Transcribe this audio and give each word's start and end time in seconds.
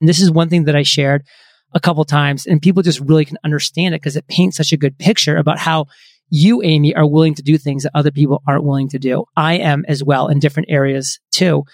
And 0.00 0.08
this 0.08 0.20
is 0.20 0.30
one 0.30 0.48
thing 0.48 0.64
that 0.64 0.76
I 0.76 0.82
shared 0.82 1.24
a 1.74 1.80
couple 1.80 2.04
times 2.04 2.46
and 2.46 2.62
people 2.62 2.82
just 2.82 3.00
really 3.00 3.24
can 3.24 3.38
understand 3.44 3.94
it 3.94 4.00
because 4.00 4.16
it 4.16 4.26
paints 4.28 4.56
such 4.56 4.72
a 4.72 4.76
good 4.76 4.98
picture 4.98 5.36
about 5.36 5.58
how 5.58 5.86
you, 6.30 6.62
Amy, 6.62 6.94
are 6.94 7.06
willing 7.06 7.34
to 7.34 7.42
do 7.42 7.58
things 7.58 7.82
that 7.82 7.92
other 7.94 8.10
people 8.10 8.42
aren't 8.46 8.64
willing 8.64 8.88
to 8.90 8.98
do. 8.98 9.24
I 9.36 9.54
am 9.58 9.84
as 9.88 10.04
well 10.04 10.28
in 10.28 10.38
different 10.38 10.68
areas 10.70 11.20
too. 11.30 11.64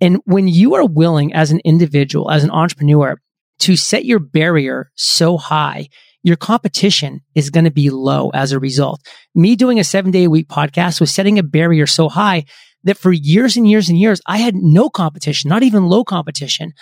And 0.00 0.20
when 0.24 0.48
you 0.48 0.74
are 0.74 0.86
willing 0.86 1.32
as 1.32 1.50
an 1.50 1.60
individual, 1.64 2.30
as 2.30 2.44
an 2.44 2.50
entrepreneur 2.50 3.20
to 3.60 3.76
set 3.76 4.04
your 4.04 4.18
barrier 4.18 4.90
so 4.94 5.36
high, 5.36 5.88
your 6.22 6.36
competition 6.36 7.20
is 7.34 7.50
going 7.50 7.64
to 7.64 7.70
be 7.70 7.90
low 7.90 8.30
as 8.30 8.50
a 8.50 8.58
result. 8.58 9.00
Me 9.34 9.54
doing 9.54 9.78
a 9.78 9.84
seven 9.84 10.10
day 10.10 10.24
a 10.24 10.30
week 10.30 10.48
podcast 10.48 11.00
was 11.00 11.14
setting 11.14 11.38
a 11.38 11.42
barrier 11.42 11.86
so 11.86 12.08
high 12.08 12.44
that 12.82 12.98
for 12.98 13.12
years 13.12 13.56
and 13.56 13.68
years 13.68 13.88
and 13.88 13.98
years, 13.98 14.20
I 14.26 14.38
had 14.38 14.54
no 14.54 14.90
competition, 14.90 15.48
not 15.48 15.62
even 15.62 15.86
low 15.86 16.04
competition. 16.04 16.72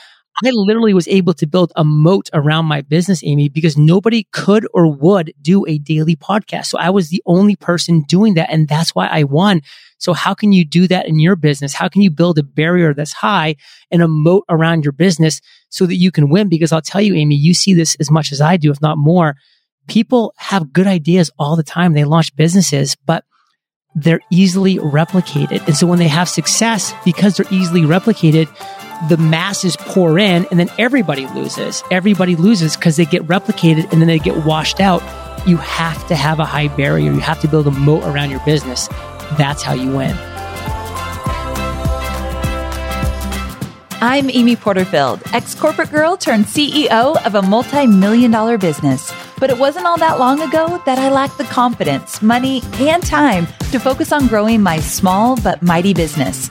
I 0.45 0.51
literally 0.51 0.95
was 0.95 1.07
able 1.09 1.35
to 1.35 1.47
build 1.47 1.73
a 1.77 1.85
moat 1.85 2.31
around 2.33 2.65
my 2.67 2.81
business, 2.81 3.23
Amy, 3.25 3.49
because 3.49 3.77
nobody 3.77 4.27
could 4.33 4.67
or 4.73 4.91
would 4.91 5.33
do 5.41 5.67
a 5.67 5.79
daily 5.79 6.17
podcast. 6.17 6.67
So 6.67 6.79
I 6.79 6.91
was 6.91 7.11
the 7.11 7.23
only 7.27 7.55
person 7.55 8.03
doing 8.03 8.35
that. 8.35 8.51
And 8.51 8.67
that's 8.67 8.95
why 8.95 9.09
I 9.09 9.25
won. 9.25 9.61
So 9.99 10.15
how 10.15 10.35
can 10.35 10.51
you 10.51 10.65
do 10.65 10.89
that 10.89 11.07
in 11.07 11.21
your 11.21 11.37
business? 11.37 11.75
How 11.75 11.89
can 11.89 12.03
you 12.03 12.11
build 12.11 12.39
a 12.39 12.43
barrier 12.43 12.93
that's 12.93 13.13
high 13.13 13.57
and 13.91 14.03
a 14.03 14.09
moat 14.09 14.45
around 14.49 14.85
your 14.85 14.93
business 14.93 15.41
so 15.69 15.87
that 15.87 15.97
you 15.97 16.11
can 16.11 16.29
win? 16.29 16.49
Because 16.49 16.73
I'll 16.73 16.81
tell 16.81 17.03
you, 17.03 17.15
Amy, 17.15 17.37
you 17.37 17.55
see 17.55 17.75
this 17.75 17.95
as 18.01 18.11
much 18.11 18.33
as 18.33 18.41
I 18.41 18.57
do, 18.57 18.71
if 18.71 18.81
not 18.81 18.99
more. 18.99 19.37
People 19.87 20.33
have 20.39 20.73
good 20.73 20.87
ideas 20.87 21.31
all 21.39 21.57
the 21.57 21.63
time. 21.63 21.93
They 21.93 22.05
launch 22.05 22.35
businesses, 22.35 22.97
but 22.97 23.25
they're 23.95 24.21
easily 24.31 24.79
replicated. 24.79 25.65
And 25.67 25.77
so 25.77 25.87
when 25.87 25.99
they 25.99 26.09
have 26.09 26.29
success, 26.29 26.95
because 27.05 27.37
they're 27.37 27.53
easily 27.53 27.83
replicated, 27.83 28.49
the 29.09 29.17
masses 29.17 29.77
pour 29.77 30.19
in 30.19 30.47
and 30.51 30.59
then 30.59 30.69
everybody 30.79 31.27
loses. 31.29 31.83
Everybody 31.91 32.37
loses 32.37 32.77
because 32.77 32.97
they 32.97 33.05
get 33.05 33.23
replicated 33.23 33.91
and 33.93 34.01
then 34.01 34.09
they 34.09 34.19
get 34.19 34.45
washed 34.45 34.81
out. 34.81 35.03
You 35.47 35.57
have 35.57 36.07
to 36.09 36.15
have 36.15 36.41
a 36.41 36.45
high 36.45 36.69
barrier. 36.69 37.13
You 37.13 37.21
have 37.21 37.41
to 37.41 37.49
build 37.49 37.67
a 37.67 37.73
moat 37.73 38.05
around 38.05 38.31
your 38.31 38.45
business. 38.45 38.89
That's 39.37 39.63
how 39.63 39.75
you 39.75 39.91
win. 39.91 40.17
I'm 44.05 44.31
Amy 44.31 44.57
Porterfield, 44.57 45.23
ex 45.33 45.55
corporate 45.55 45.93
girl 45.93 46.17
turned 46.17 46.47
CEO 46.47 47.25
of 47.25 47.37
a 47.37 47.43
multi 47.43 47.87
million 47.87 48.33
dollar 48.33 48.59
business. 48.59 49.13
But 49.39 49.51
it 49.51 49.59
wasn't 49.59 49.87
all 49.87 49.97
that 49.99 50.19
long 50.19 50.41
ago 50.41 50.83
that 50.87 50.99
I 50.99 51.09
lacked 51.09 51.39
the 51.39 51.45
confidence, 51.45 52.21
money, 52.21 52.63
and 52.81 53.01
time 53.01 53.47
to 53.71 53.79
focus 53.79 54.11
on 54.11 54.27
growing 54.27 54.61
my 54.61 54.81
small 54.81 55.37
but 55.37 55.63
mighty 55.63 55.95
business. 55.95 56.51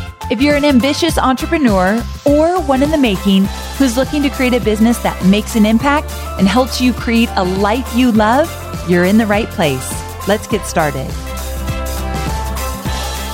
If 0.31 0.41
you're 0.41 0.55
an 0.55 0.63
ambitious 0.63 1.17
entrepreneur 1.17 2.01
or 2.25 2.61
one 2.61 2.81
in 2.81 2.89
the 2.89 2.97
making 2.97 3.43
who's 3.77 3.97
looking 3.97 4.23
to 4.23 4.29
create 4.29 4.53
a 4.53 4.61
business 4.61 4.97
that 4.99 5.25
makes 5.25 5.57
an 5.57 5.65
impact 5.65 6.09
and 6.39 6.47
helps 6.47 6.79
you 6.79 6.93
create 6.93 7.27
a 7.35 7.43
life 7.43 7.93
you 7.93 8.13
love, 8.13 8.49
you're 8.89 9.03
in 9.03 9.17
the 9.17 9.25
right 9.25 9.49
place. 9.49 9.91
Let's 10.29 10.47
get 10.47 10.65
started. 10.65 11.09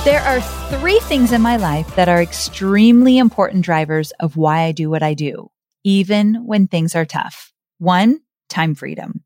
There 0.04 0.22
are 0.22 0.40
three 0.80 0.98
things 1.02 1.30
in 1.30 1.40
my 1.40 1.56
life 1.56 1.94
that 1.94 2.08
are 2.08 2.20
extremely 2.20 3.16
important 3.16 3.64
drivers 3.64 4.10
of 4.18 4.36
why 4.36 4.62
I 4.62 4.72
do 4.72 4.90
what 4.90 5.04
I 5.04 5.14
do, 5.14 5.52
even 5.84 6.46
when 6.46 6.66
things 6.66 6.96
are 6.96 7.04
tough. 7.04 7.52
One, 7.78 8.22
time 8.48 8.74
freedom. 8.74 9.22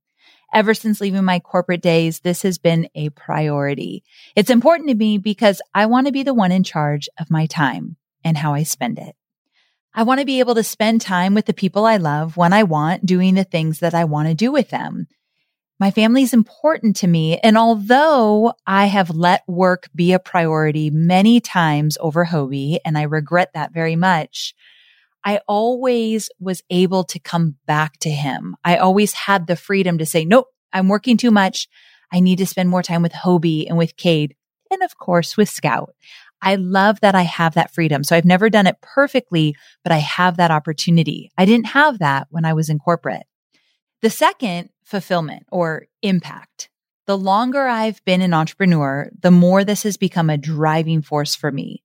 Ever 0.52 0.74
since 0.74 1.00
leaving 1.00 1.24
my 1.24 1.40
corporate 1.40 1.80
days, 1.80 2.20
this 2.20 2.42
has 2.42 2.58
been 2.58 2.88
a 2.94 3.08
priority. 3.10 4.04
It's 4.36 4.50
important 4.50 4.90
to 4.90 4.94
me 4.94 5.16
because 5.16 5.62
I 5.74 5.86
want 5.86 6.06
to 6.06 6.12
be 6.12 6.22
the 6.22 6.34
one 6.34 6.52
in 6.52 6.62
charge 6.62 7.08
of 7.18 7.30
my 7.30 7.46
time 7.46 7.96
and 8.22 8.36
how 8.36 8.52
I 8.52 8.62
spend 8.62 8.98
it. 8.98 9.16
I 9.94 10.02
want 10.02 10.20
to 10.20 10.26
be 10.26 10.40
able 10.40 10.54
to 10.54 10.62
spend 10.62 11.00
time 11.00 11.34
with 11.34 11.46
the 11.46 11.54
people 11.54 11.86
I 11.86 11.96
love 11.96 12.36
when 12.36 12.52
I 12.52 12.64
want, 12.64 13.06
doing 13.06 13.34
the 13.34 13.44
things 13.44 13.80
that 13.80 13.94
I 13.94 14.04
want 14.04 14.28
to 14.28 14.34
do 14.34 14.52
with 14.52 14.70
them. 14.70 15.06
My 15.78 15.90
family 15.90 16.22
is 16.22 16.32
important 16.32 16.96
to 16.96 17.06
me. 17.06 17.38
And 17.38 17.58
although 17.58 18.54
I 18.66 18.86
have 18.86 19.10
let 19.10 19.42
work 19.48 19.88
be 19.94 20.12
a 20.12 20.18
priority 20.18 20.90
many 20.90 21.40
times 21.40 21.98
over 22.00 22.26
Hobie, 22.26 22.78
and 22.84 22.96
I 22.96 23.02
regret 23.02 23.52
that 23.54 23.72
very 23.72 23.96
much, 23.96 24.54
I 25.24 25.40
always 25.46 26.28
was 26.40 26.62
able 26.70 27.04
to 27.04 27.18
come 27.18 27.56
back 27.66 27.98
to 28.00 28.10
him. 28.10 28.56
I 28.64 28.76
always 28.76 29.12
had 29.12 29.46
the 29.46 29.56
freedom 29.56 29.98
to 29.98 30.06
say, 30.06 30.24
nope, 30.24 30.46
I'm 30.72 30.88
working 30.88 31.16
too 31.16 31.30
much. 31.30 31.68
I 32.12 32.20
need 32.20 32.38
to 32.38 32.46
spend 32.46 32.68
more 32.68 32.82
time 32.82 33.02
with 33.02 33.12
Hobie 33.12 33.66
and 33.68 33.78
with 33.78 33.96
Cade 33.96 34.34
and 34.70 34.82
of 34.82 34.98
course 34.98 35.36
with 35.36 35.48
Scout. 35.48 35.94
I 36.40 36.56
love 36.56 37.00
that 37.00 37.14
I 37.14 37.22
have 37.22 37.54
that 37.54 37.72
freedom. 37.72 38.02
So 38.02 38.16
I've 38.16 38.24
never 38.24 38.50
done 38.50 38.66
it 38.66 38.80
perfectly, 38.80 39.54
but 39.84 39.92
I 39.92 39.98
have 39.98 40.38
that 40.38 40.50
opportunity. 40.50 41.30
I 41.38 41.44
didn't 41.44 41.66
have 41.66 42.00
that 42.00 42.26
when 42.30 42.44
I 42.44 42.52
was 42.52 42.68
in 42.68 42.80
corporate. 42.80 43.22
The 44.00 44.10
second, 44.10 44.70
fulfillment 44.82 45.46
or 45.52 45.86
impact. 46.02 46.68
The 47.06 47.16
longer 47.16 47.66
I've 47.66 48.04
been 48.04 48.22
an 48.22 48.34
entrepreneur, 48.34 49.10
the 49.20 49.30
more 49.30 49.64
this 49.64 49.84
has 49.84 49.96
become 49.96 50.30
a 50.30 50.36
driving 50.36 51.02
force 51.02 51.36
for 51.36 51.52
me. 51.52 51.84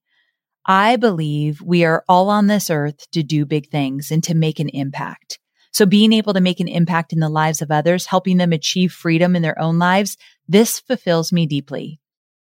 I 0.70 0.96
believe 0.96 1.62
we 1.62 1.86
are 1.86 2.04
all 2.10 2.28
on 2.28 2.46
this 2.46 2.68
earth 2.68 3.10
to 3.12 3.22
do 3.22 3.46
big 3.46 3.70
things 3.70 4.10
and 4.10 4.22
to 4.24 4.34
make 4.34 4.60
an 4.60 4.68
impact. 4.68 5.38
So 5.72 5.86
being 5.86 6.12
able 6.12 6.34
to 6.34 6.42
make 6.42 6.60
an 6.60 6.68
impact 6.68 7.14
in 7.14 7.20
the 7.20 7.30
lives 7.30 7.62
of 7.62 7.70
others, 7.70 8.04
helping 8.04 8.36
them 8.36 8.52
achieve 8.52 8.92
freedom 8.92 9.34
in 9.34 9.40
their 9.40 9.58
own 9.58 9.78
lives, 9.78 10.18
this 10.46 10.78
fulfills 10.78 11.32
me 11.32 11.46
deeply. 11.46 12.00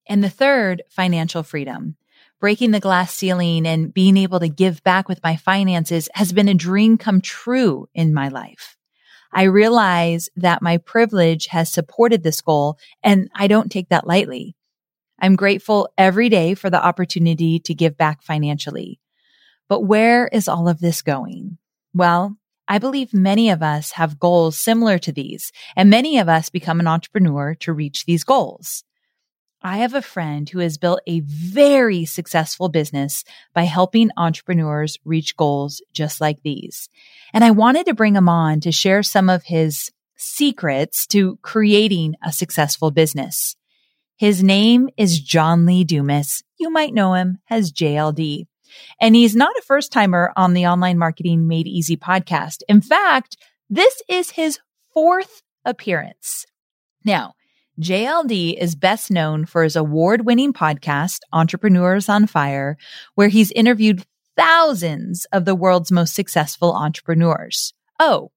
And 0.07 0.23
the 0.23 0.29
third, 0.29 0.81
financial 0.89 1.43
freedom. 1.43 1.97
Breaking 2.39 2.71
the 2.71 2.79
glass 2.79 3.13
ceiling 3.13 3.67
and 3.67 3.93
being 3.93 4.15
able 4.15 4.39
to 4.39 4.47
give 4.47 4.81
back 4.83 5.09
with 5.09 5.21
my 5.21 5.35
finances 5.35 6.07
has 6.13 6.31
been 6.31 6.47
a 6.47 6.53
dream 6.53 6.97
come 6.97 7.19
true 7.19 7.89
in 7.93 8.13
my 8.13 8.29
life. 8.29 8.77
I 9.33 9.43
realize 9.43 10.29
that 10.37 10.61
my 10.61 10.77
privilege 10.77 11.47
has 11.47 11.69
supported 11.69 12.23
this 12.23 12.39
goal 12.39 12.77
and 13.03 13.29
I 13.35 13.47
don't 13.47 13.69
take 13.69 13.89
that 13.89 14.07
lightly. 14.07 14.55
I'm 15.19 15.35
grateful 15.35 15.89
every 15.97 16.29
day 16.29 16.53
for 16.53 16.69
the 16.69 16.83
opportunity 16.83 17.59
to 17.59 17.73
give 17.73 17.97
back 17.97 18.21
financially. 18.21 18.99
But 19.67 19.81
where 19.81 20.27
is 20.27 20.47
all 20.47 20.67
of 20.67 20.79
this 20.79 21.01
going? 21.01 21.57
Well, 21.93 22.37
I 22.67 22.79
believe 22.79 23.13
many 23.13 23.49
of 23.49 23.61
us 23.61 23.91
have 23.91 24.19
goals 24.19 24.57
similar 24.57 24.97
to 24.99 25.11
these, 25.11 25.51
and 25.75 25.89
many 25.89 26.17
of 26.17 26.27
us 26.27 26.49
become 26.49 26.79
an 26.79 26.87
entrepreneur 26.87 27.55
to 27.61 27.73
reach 27.73 28.05
these 28.05 28.23
goals. 28.23 28.83
I 29.61 29.77
have 29.77 29.95
a 29.95 30.01
friend 30.01 30.47
who 30.47 30.59
has 30.59 30.77
built 30.77 30.99
a 31.07 31.21
very 31.21 32.05
successful 32.05 32.69
business 32.69 33.23
by 33.53 33.63
helping 33.63 34.11
entrepreneurs 34.15 34.99
reach 35.05 35.35
goals 35.35 35.81
just 35.91 36.21
like 36.21 36.43
these. 36.43 36.87
And 37.33 37.43
I 37.43 37.51
wanted 37.51 37.87
to 37.87 37.95
bring 37.95 38.15
him 38.15 38.29
on 38.29 38.59
to 38.61 38.71
share 38.71 39.01
some 39.01 39.27
of 39.27 39.43
his 39.43 39.91
secrets 40.17 41.07
to 41.07 41.37
creating 41.41 42.15
a 42.23 42.31
successful 42.31 42.91
business. 42.91 43.55
His 44.17 44.41
name 44.41 44.87
is 44.95 45.19
John 45.19 45.65
Lee 45.65 45.83
Dumas. 45.83 46.41
You 46.57 46.69
might 46.69 46.93
know 46.93 47.15
him 47.15 47.39
as 47.49 47.73
JLD. 47.73 48.47
And 49.01 49.13
he's 49.13 49.35
not 49.35 49.57
a 49.57 49.61
first 49.61 49.91
timer 49.91 50.31
on 50.37 50.53
the 50.53 50.67
Online 50.67 50.97
Marketing 50.97 51.47
Made 51.47 51.67
Easy 51.67 51.97
podcast. 51.97 52.63
In 52.69 52.79
fact, 52.79 53.35
this 53.69 54.01
is 54.07 54.31
his 54.31 54.57
fourth 54.93 55.41
appearance. 55.65 56.45
Now, 57.03 57.33
JLD 57.81 58.57
is 58.57 58.75
best 58.75 59.11
known 59.11 59.45
for 59.45 59.65
his 59.65 59.75
award 59.75 60.25
winning 60.25 60.53
podcast, 60.53 61.19
Entrepreneurs 61.33 62.07
on 62.07 62.25
Fire, 62.25 62.77
where 63.15 63.27
he's 63.27 63.51
interviewed 63.51 64.05
thousands 64.37 65.25
of 65.33 65.43
the 65.43 65.55
world's 65.55 65.91
most 65.91 66.15
successful 66.15 66.73
entrepreneurs. 66.73 67.73
Oh, 67.99 68.31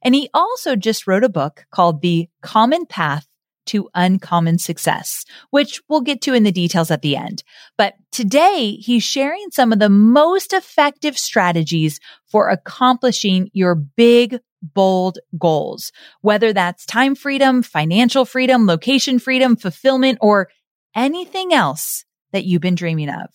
and 0.00 0.14
he 0.14 0.30
also 0.32 0.76
just 0.76 1.08
wrote 1.08 1.24
a 1.24 1.28
book 1.28 1.64
called 1.72 2.02
The 2.02 2.28
Common 2.40 2.86
Path 2.86 3.26
to 3.66 3.88
uncommon 3.94 4.58
success, 4.58 5.24
which 5.50 5.80
we'll 5.88 6.00
get 6.00 6.20
to 6.22 6.34
in 6.34 6.42
the 6.42 6.52
details 6.52 6.90
at 6.90 7.02
the 7.02 7.16
end. 7.16 7.42
But 7.76 7.94
today 8.12 8.72
he's 8.72 9.02
sharing 9.02 9.50
some 9.50 9.72
of 9.72 9.78
the 9.78 9.88
most 9.88 10.52
effective 10.52 11.18
strategies 11.18 12.00
for 12.26 12.48
accomplishing 12.48 13.50
your 13.52 13.74
big, 13.74 14.38
bold 14.62 15.18
goals, 15.38 15.92
whether 16.20 16.52
that's 16.52 16.86
time 16.86 17.14
freedom, 17.14 17.62
financial 17.62 18.24
freedom, 18.24 18.66
location 18.66 19.18
freedom, 19.18 19.56
fulfillment, 19.56 20.18
or 20.20 20.48
anything 20.96 21.52
else 21.52 22.04
that 22.32 22.44
you've 22.44 22.62
been 22.62 22.74
dreaming 22.74 23.08
of. 23.08 23.30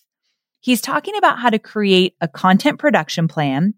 He's 0.62 0.82
talking 0.82 1.16
about 1.18 1.40
how 1.40 1.50
to 1.50 1.60
create 1.60 2.16
a 2.20 2.28
content 2.28 2.80
production 2.80 3.28
plan, 3.28 3.76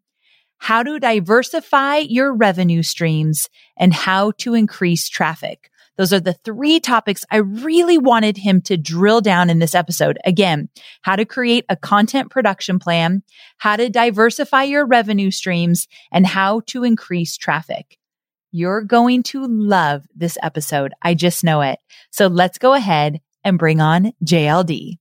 how 0.57 0.83
to 0.83 0.99
diversify 0.99 1.97
your 1.97 2.35
revenue 2.35 2.83
streams, 2.83 3.47
and 3.77 3.93
how 3.93 4.31
to 4.37 4.53
increase 4.53 5.09
traffic. 5.09 5.70
Those 5.97 6.13
are 6.13 6.19
the 6.19 6.33
three 6.33 6.79
topics 6.79 7.25
I 7.29 7.37
really 7.37 7.97
wanted 7.97 8.37
him 8.37 8.61
to 8.63 8.77
drill 8.77 9.21
down 9.21 9.49
in 9.49 9.59
this 9.59 9.75
episode. 9.75 10.17
Again, 10.25 10.69
how 11.01 11.15
to 11.15 11.25
create 11.25 11.65
a 11.69 11.75
content 11.75 12.31
production 12.31 12.79
plan, 12.79 13.23
how 13.57 13.75
to 13.75 13.89
diversify 13.89 14.63
your 14.63 14.85
revenue 14.85 15.31
streams, 15.31 15.87
and 16.11 16.25
how 16.25 16.61
to 16.67 16.83
increase 16.83 17.37
traffic. 17.37 17.97
You're 18.51 18.81
going 18.81 19.23
to 19.23 19.45
love 19.45 20.03
this 20.15 20.37
episode. 20.41 20.93
I 21.01 21.13
just 21.13 21.43
know 21.43 21.61
it. 21.61 21.79
So 22.11 22.27
let's 22.27 22.57
go 22.57 22.73
ahead 22.73 23.19
and 23.43 23.57
bring 23.57 23.79
on 23.79 24.13
JLD. 24.25 25.00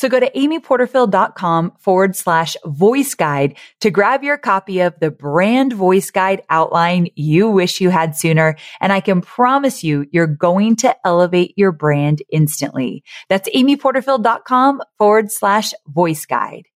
So 0.00 0.08
go 0.08 0.18
to 0.18 0.30
amyporterfield.com 0.30 1.72
forward 1.78 2.16
slash 2.16 2.56
voice 2.64 3.14
guide 3.14 3.58
to 3.80 3.90
grab 3.90 4.24
your 4.24 4.38
copy 4.38 4.80
of 4.80 4.98
the 4.98 5.10
brand 5.10 5.74
voice 5.74 6.10
guide 6.10 6.40
outline 6.48 7.08
you 7.16 7.50
wish 7.50 7.82
you 7.82 7.90
had 7.90 8.16
sooner. 8.16 8.56
And 8.80 8.94
I 8.94 9.00
can 9.00 9.20
promise 9.20 9.84
you, 9.84 10.06
you're 10.10 10.26
going 10.26 10.76
to 10.76 10.96
elevate 11.04 11.52
your 11.58 11.70
brand 11.70 12.22
instantly. 12.32 13.04
That's 13.28 13.50
amyporterfield.com 13.50 14.80
forward 14.96 15.30
slash 15.30 15.74
voice 15.86 16.24
guide. 16.24 16.68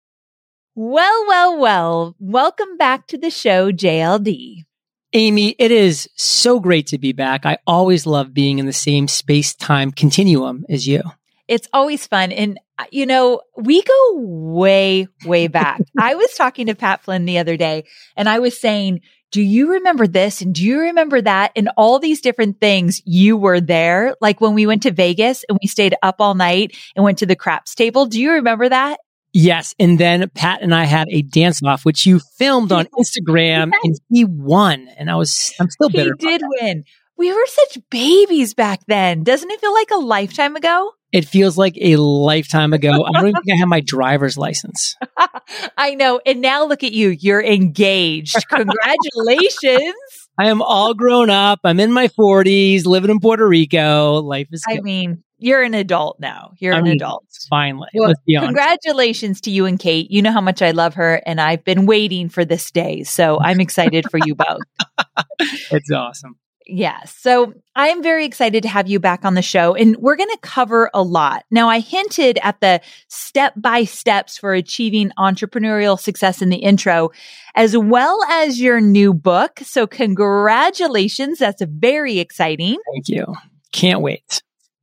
Well, 0.75 1.25
well, 1.29 1.59
well, 1.61 2.17
welcome 2.19 2.77
back 2.77 3.07
to 3.07 3.19
the 3.19 3.31
show, 3.31 3.71
JLD. 3.71 4.65
Amy, 5.13 5.55
it 5.61 5.71
is 5.71 6.11
so 6.17 6.59
great 6.59 6.89
to 6.89 6.99
be 6.99 7.13
back. 7.13 7.47
I 7.47 7.59
always 7.69 8.05
love 8.05 8.35
being 8.35 8.59
in 8.59 8.67
the 8.67 8.73
same 8.73 9.07
space 9.07 9.55
time 9.55 9.93
continuum 9.93 10.65
as 10.69 10.89
you. 10.89 11.03
It's 11.49 11.69
always 11.73 12.07
fun. 12.07 12.33
And, 12.33 12.59
uh, 12.79 12.85
you 12.91 13.07
know, 13.07 13.43
we 13.57 13.83
go 13.83 14.13
way, 14.17 15.09
way 15.25 15.49
back. 15.49 15.81
I 15.99 16.15
was 16.15 16.33
talking 16.35 16.67
to 16.67 16.75
Pat 16.75 17.03
Flynn 17.03 17.25
the 17.25 17.39
other 17.39 17.57
day 17.57 17.85
and 18.17 18.29
I 18.29 18.39
was 18.39 18.59
saying, 18.61 19.01
do 19.33 19.41
you 19.41 19.73
remember 19.73 20.07
this? 20.07 20.43
And 20.43 20.55
do 20.55 20.63
you 20.63 20.79
remember 20.79 21.21
that? 21.23 21.53
And 21.57 21.71
all 21.77 21.99
these 21.99 22.21
different 22.21 22.61
things 22.61 23.01
you 23.07 23.37
were 23.37 23.61
there. 23.61 24.15
Like 24.21 24.41
when 24.41 24.55
we 24.55 24.67
went 24.67 24.83
to 24.83 24.93
Vegas 24.93 25.43
and 25.49 25.59
we 25.61 25.67
stayed 25.67 25.95
up 26.03 26.17
all 26.21 26.35
night 26.35 26.77
and 26.95 27.03
went 27.03 27.19
to 27.19 27.27
the 27.27 27.35
craps 27.35 27.75
table. 27.75 28.07
Do 28.07 28.21
you 28.21 28.33
remember 28.33 28.69
that? 28.69 29.01
Yes. 29.33 29.75
And 29.79 29.99
then 29.99 30.29
Pat 30.35 30.61
and 30.61 30.75
I 30.75 30.85
had 30.85 31.09
a 31.11 31.23
dance 31.23 31.63
off, 31.63 31.87
which 31.87 32.05
you 32.05 32.21
filmed 32.37 32.71
on 32.73 32.85
Instagram 32.99 33.73
yes. 33.73 33.81
and 33.83 33.97
he 34.11 34.25
won. 34.27 34.89
And 34.99 35.11
I 35.11 35.17
was, 35.17 35.55
I'm 35.59 35.71
still 35.71 35.89
bitter. 35.89 36.15
He 36.19 36.27
did 36.27 36.43
win. 36.61 36.85
We 37.17 37.33
were 37.33 37.47
such 37.47 37.79
babies 37.91 38.53
back 38.53 38.81
then. 38.87 39.23
Doesn't 39.23 39.51
it 39.51 39.61
feel 39.61 39.73
like 39.73 39.91
a 39.91 39.97
lifetime 39.97 40.57
ago? 40.57 40.93
It 41.13 41.27
feels 41.27 41.59
like 41.59 41.77
a 41.81 41.97
lifetime 41.97 42.73
ago. 42.73 43.05
I 43.05 43.13
don't 43.13 43.29
even 43.29 43.43
think 43.43 43.55
I 43.55 43.59
have 43.59 43.69
my 43.69 43.81
driver's 43.81 44.39
license. 44.39 44.97
I 45.77 45.95
know. 45.95 46.21
And 46.25 46.41
now 46.41 46.65
look 46.65 46.83
at 46.83 46.93
you. 46.93 47.11
You're 47.11 47.43
engaged. 47.43 48.37
Congratulations. 48.49 49.95
I 50.39 50.49
am 50.49 50.63
all 50.63 50.95
grown 50.95 51.29
up. 51.29 51.61
I'm 51.65 51.79
in 51.79 51.93
my 51.93 52.09
40s, 52.09 52.87
living 52.87 53.11
in 53.11 53.21
Puerto 53.21 53.47
Rico. 53.47 54.23
Life 54.23 54.49
is 54.53 54.65
good. 54.65 54.79
I 54.79 54.81
mean, 54.81 55.23
you're 55.39 55.63
an 55.63 55.75
adult 55.75 56.19
now. 56.21 56.53
You're 56.59 56.75
I 56.75 56.79
an 56.79 56.85
mean, 56.85 56.95
adult. 56.95 57.27
Finally. 57.51 57.89
Well, 57.95 58.15
congratulations 58.27 59.41
to 59.43 59.51
you 59.51 59.67
and 59.67 59.79
Kate. 59.79 60.11
You 60.11 60.23
know 60.23 60.33
how 60.33 60.41
much 60.41 60.63
I 60.63 60.71
love 60.71 60.95
her, 60.95 61.21
and 61.27 61.41
I've 61.41 61.65
been 61.65 61.85
waiting 61.85 62.29
for 62.29 62.45
this 62.45 62.71
day. 62.71 63.03
So 63.03 63.39
I'm 63.41 63.61
excited 63.61 64.07
for 64.11 64.19
you 64.25 64.35
both. 64.35 64.61
it's 65.39 65.91
awesome. 65.91 66.37
Yes. 66.67 67.15
So 67.19 67.55
I'm 67.75 68.03
very 68.03 68.25
excited 68.25 68.63
to 68.63 68.69
have 68.69 68.89
you 68.89 69.01
back 69.01 69.25
on 69.25 69.35
the 69.35 69.43
show 69.43 69.75
and 69.75 69.97
we're 69.97 70.17
going 70.17 70.31
to 70.31 70.39
cover 70.43 70.91
a 70.95 71.03
lot. 71.03 71.45
Now, 71.51 71.69
I 71.69 71.81
hinted 71.81 72.39
at 72.43 72.61
the 72.61 72.81
step 73.09 73.55
by 73.57 73.85
steps 73.85 74.39
for 74.39 74.55
achieving 74.55 75.11
entrepreneurial 75.19 75.99
success 75.99 76.41
in 76.41 76.51
the 76.51 76.59
intro, 76.59 77.11
as 77.55 77.77
well 77.77 78.23
as 78.31 78.61
your 78.61 78.81
new 78.81 79.13
book. 79.13 79.61
So 79.65 79.87
congratulations. 79.87 81.39
That's 81.39 81.63
very 81.63 82.19
exciting. 82.19 82.79
Thank 82.93 83.09
you. 83.09 83.35
Can't 83.73 84.01
wait. 84.01 84.43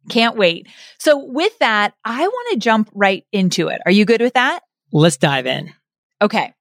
Can't 0.09 0.35
wait. 0.35 0.67
So 0.97 1.23
with 1.23 1.57
that, 1.59 1.93
I 2.03 2.27
want 2.27 2.53
to 2.53 2.59
jump 2.59 2.89
right 2.93 3.25
into 3.31 3.67
it. 3.67 3.81
Are 3.85 3.91
you 3.91 4.05
good 4.05 4.21
with 4.21 4.33
that? 4.33 4.61
Let's 4.91 5.17
dive 5.17 5.45
in. 5.45 5.71
Okay. 6.21 6.53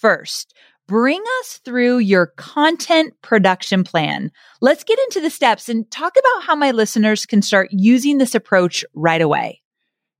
First, 0.00 0.54
bring 0.88 1.22
us 1.40 1.60
through 1.64 1.98
your 1.98 2.26
content 2.36 3.14
production 3.22 3.84
plan. 3.84 4.32
Let's 4.60 4.82
get 4.82 4.98
into 4.98 5.20
the 5.20 5.30
steps 5.30 5.68
and 5.68 5.88
talk 5.90 6.14
about 6.18 6.44
how 6.44 6.56
my 6.56 6.72
listeners 6.72 7.26
can 7.26 7.42
start 7.42 7.68
using 7.70 8.18
this 8.18 8.34
approach 8.34 8.84
right 8.94 9.20
away. 9.20 9.62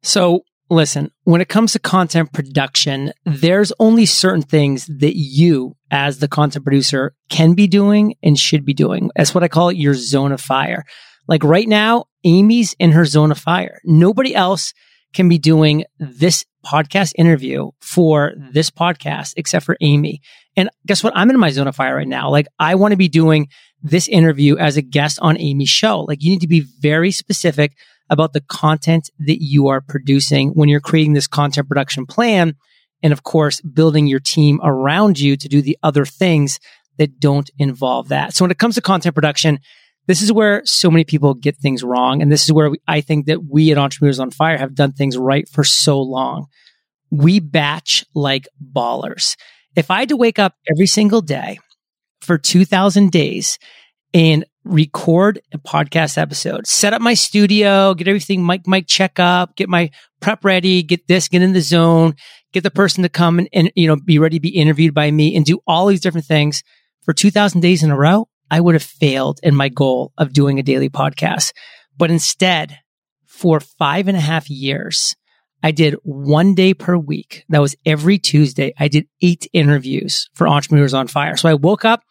So 0.05 0.43
listen, 0.70 1.11
when 1.25 1.41
it 1.41 1.49
comes 1.49 1.73
to 1.73 1.79
content 1.79 2.32
production, 2.32 3.12
there's 3.25 3.73
only 3.81 4.06
certain 4.06 4.43
things 4.43 4.87
that 4.87 5.17
you 5.17 5.75
as 5.91 6.19
the 6.19 6.29
content 6.29 6.65
producer 6.65 7.15
can 7.31 7.55
be 7.55 7.67
doing 7.67 8.15
and 8.23 8.38
should 8.38 8.65
be 8.65 8.75
doing. 8.75 9.11
That's 9.17 9.35
what 9.35 9.43
I 9.43 9.49
call 9.49 9.73
your 9.73 9.94
zone 9.94 10.32
of 10.32 10.41
fire. 10.41 10.85
Like 11.26 11.43
right 11.43 11.67
now, 11.67 12.05
Amy's 12.25 12.75
in 12.79 12.93
her 12.93 13.06
zone 13.06 13.31
of 13.32 13.38
fire. 13.38 13.81
Nobody 13.85 14.35
else 14.35 14.75
can 15.15 15.29
be 15.29 15.38
doing 15.38 15.85
this 15.99 16.44
podcast 16.65 17.12
interview 17.17 17.70
for 17.81 18.32
this 18.53 18.70
podcast 18.70 19.32
except 19.37 19.65
for 19.65 19.76
Amy. 19.81 20.20
And 20.58 20.70
guess 20.84 21.05
what? 21.05 21.16
I'm 21.16 21.31
in 21.31 21.38
my 21.38 21.50
zone 21.50 21.69
of 21.69 21.76
fire 21.76 21.94
right 21.94 22.08
now. 22.08 22.31
Like 22.31 22.49
I 22.58 22.75
want 22.75 22.90
to 22.90 22.96
be 22.96 23.08
doing 23.08 23.46
this 23.81 24.08
interview 24.08 24.56
as 24.56 24.76
a 24.76 24.82
guest 24.82 25.20
on 25.22 25.38
Amy's 25.38 25.69
show. 25.69 26.00
Like 26.00 26.20
you 26.20 26.31
need 26.31 26.41
to 26.41 26.48
be 26.48 26.67
very 26.81 27.12
specific 27.12 27.77
about 28.10 28.32
the 28.32 28.41
content 28.41 29.08
that 29.20 29.41
you 29.41 29.69
are 29.69 29.81
producing 29.81 30.48
when 30.50 30.69
you're 30.69 30.81
creating 30.81 31.12
this 31.12 31.29
content 31.29 31.69
production 31.69 32.06
plan. 32.06 32.56
And 33.05 33.12
of 33.12 33.22
course, 33.22 33.60
building 33.60 34.08
your 34.08 34.19
team 34.19 34.58
around 34.60 35.20
you 35.20 35.36
to 35.36 35.48
do 35.48 35.62
the 35.62 35.79
other 35.84 36.05
things 36.05 36.58
that 36.96 37.20
don't 37.20 37.48
involve 37.56 38.08
that. 38.08 38.34
So 38.34 38.44
when 38.44 38.50
it 38.50 38.58
comes 38.58 38.74
to 38.74 38.81
content 38.81 39.15
production, 39.15 39.60
this 40.08 40.22
is 40.22 40.32
where 40.32 40.62
so 40.65 40.91
many 40.91 41.05
people 41.05 41.34
get 41.34 41.56
things 41.56 41.84
wrong. 41.84 42.20
And 42.20 42.32
this 42.32 42.43
is 42.43 42.53
where 42.53 42.70
we, 42.70 42.79
I 42.88 43.00
think 43.00 43.27
that 43.27 43.44
we 43.44 43.70
at 43.70 43.79
Entrepreneurs 43.79 44.19
on 44.19 44.32
Fire 44.32 44.58
have 44.58 44.74
done 44.74 44.91
things 44.91 45.17
right 45.17 45.48
for 45.48 45.62
so 45.62 46.00
long. 46.00 46.46
We 47.12 47.38
batch 47.38 48.05
like 48.12 48.48
ballers. 48.60 49.36
If 49.79 49.93
I 49.93 50.01
had 50.01 50.08
to 50.08 50.17
wake 50.17 50.41
up 50.41 50.56
every 50.69 50.89
single 50.89 51.20
day 51.20 51.61
for 52.20 52.37
2000 52.37 53.13
days 53.13 53.61
and 54.13 54.44
record 54.65 55.41
a 55.55 55.58
podcast 55.58 56.19
episode, 56.19 56.67
set 56.67 56.93
up 56.93 57.01
my 57.01 57.15
studio, 57.15 57.94
get 57.94 58.08
everything 58.08 58.44
mic, 58.44 58.67
mic 58.67 58.89
check 58.89 59.20
up, 59.20 59.55
get 59.55 59.69
my 59.69 59.93
prep 60.19 60.44
ready, 60.44 60.82
get 60.82 61.06
this, 61.06 61.29
get 61.29 61.43
in 61.43 61.53
the 61.53 61.61
zone, 61.61 62.17
get 62.53 62.65
the 62.65 62.73
person 62.73 63.05
to 63.05 63.08
come 63.08 63.39
and, 63.39 63.49
and 63.53 63.70
you 63.77 63.87
know, 63.87 63.94
be 63.94 64.19
ready 64.19 64.39
to 64.39 64.41
be 64.41 64.49
interviewed 64.49 64.94
by 64.94 65.13
me 65.13 65.37
and 65.37 65.44
do 65.44 65.61
all 65.65 65.87
these 65.87 66.01
different 66.01 66.27
things 66.27 66.65
for 67.05 67.13
2000 67.15 67.61
days 67.61 67.85
in 67.85 67.93
a 67.93 67.97
row, 67.97 68.27
I 68.51 68.61
would 68.61 68.75
have 68.75 68.82
failed 68.82 69.39
in 69.44 69.55
my 69.55 69.69
goal 69.69 70.13
of 70.19 70.32
doing 70.32 70.58
a 70.58 70.65
daily 70.65 70.91
podcast. 70.91 71.53
But 71.97 72.11
instead, 72.11 72.81
for 73.27 73.61
five 73.61 74.08
and 74.08 74.17
a 74.17 74.20
half 74.20 74.51
years, 74.51 75.15
I 75.62 75.72
did 75.72 75.94
one 76.03 76.55
day 76.55 76.74
per 76.74 76.96
week. 76.96 77.44
That 77.48 77.60
was 77.60 77.77
every 77.84 78.19
Tuesday. 78.19 78.72
I 78.79 78.88
did 78.88 79.08
eight 79.22 79.46
interviews 79.53 80.29
for 80.34 80.46
Entrepreneurs 80.46 80.94
on 80.94 81.08
Fire. 81.08 81.36
So 81.36 81.48
I 81.48 81.55
woke 81.55 81.84
up 81.84 82.03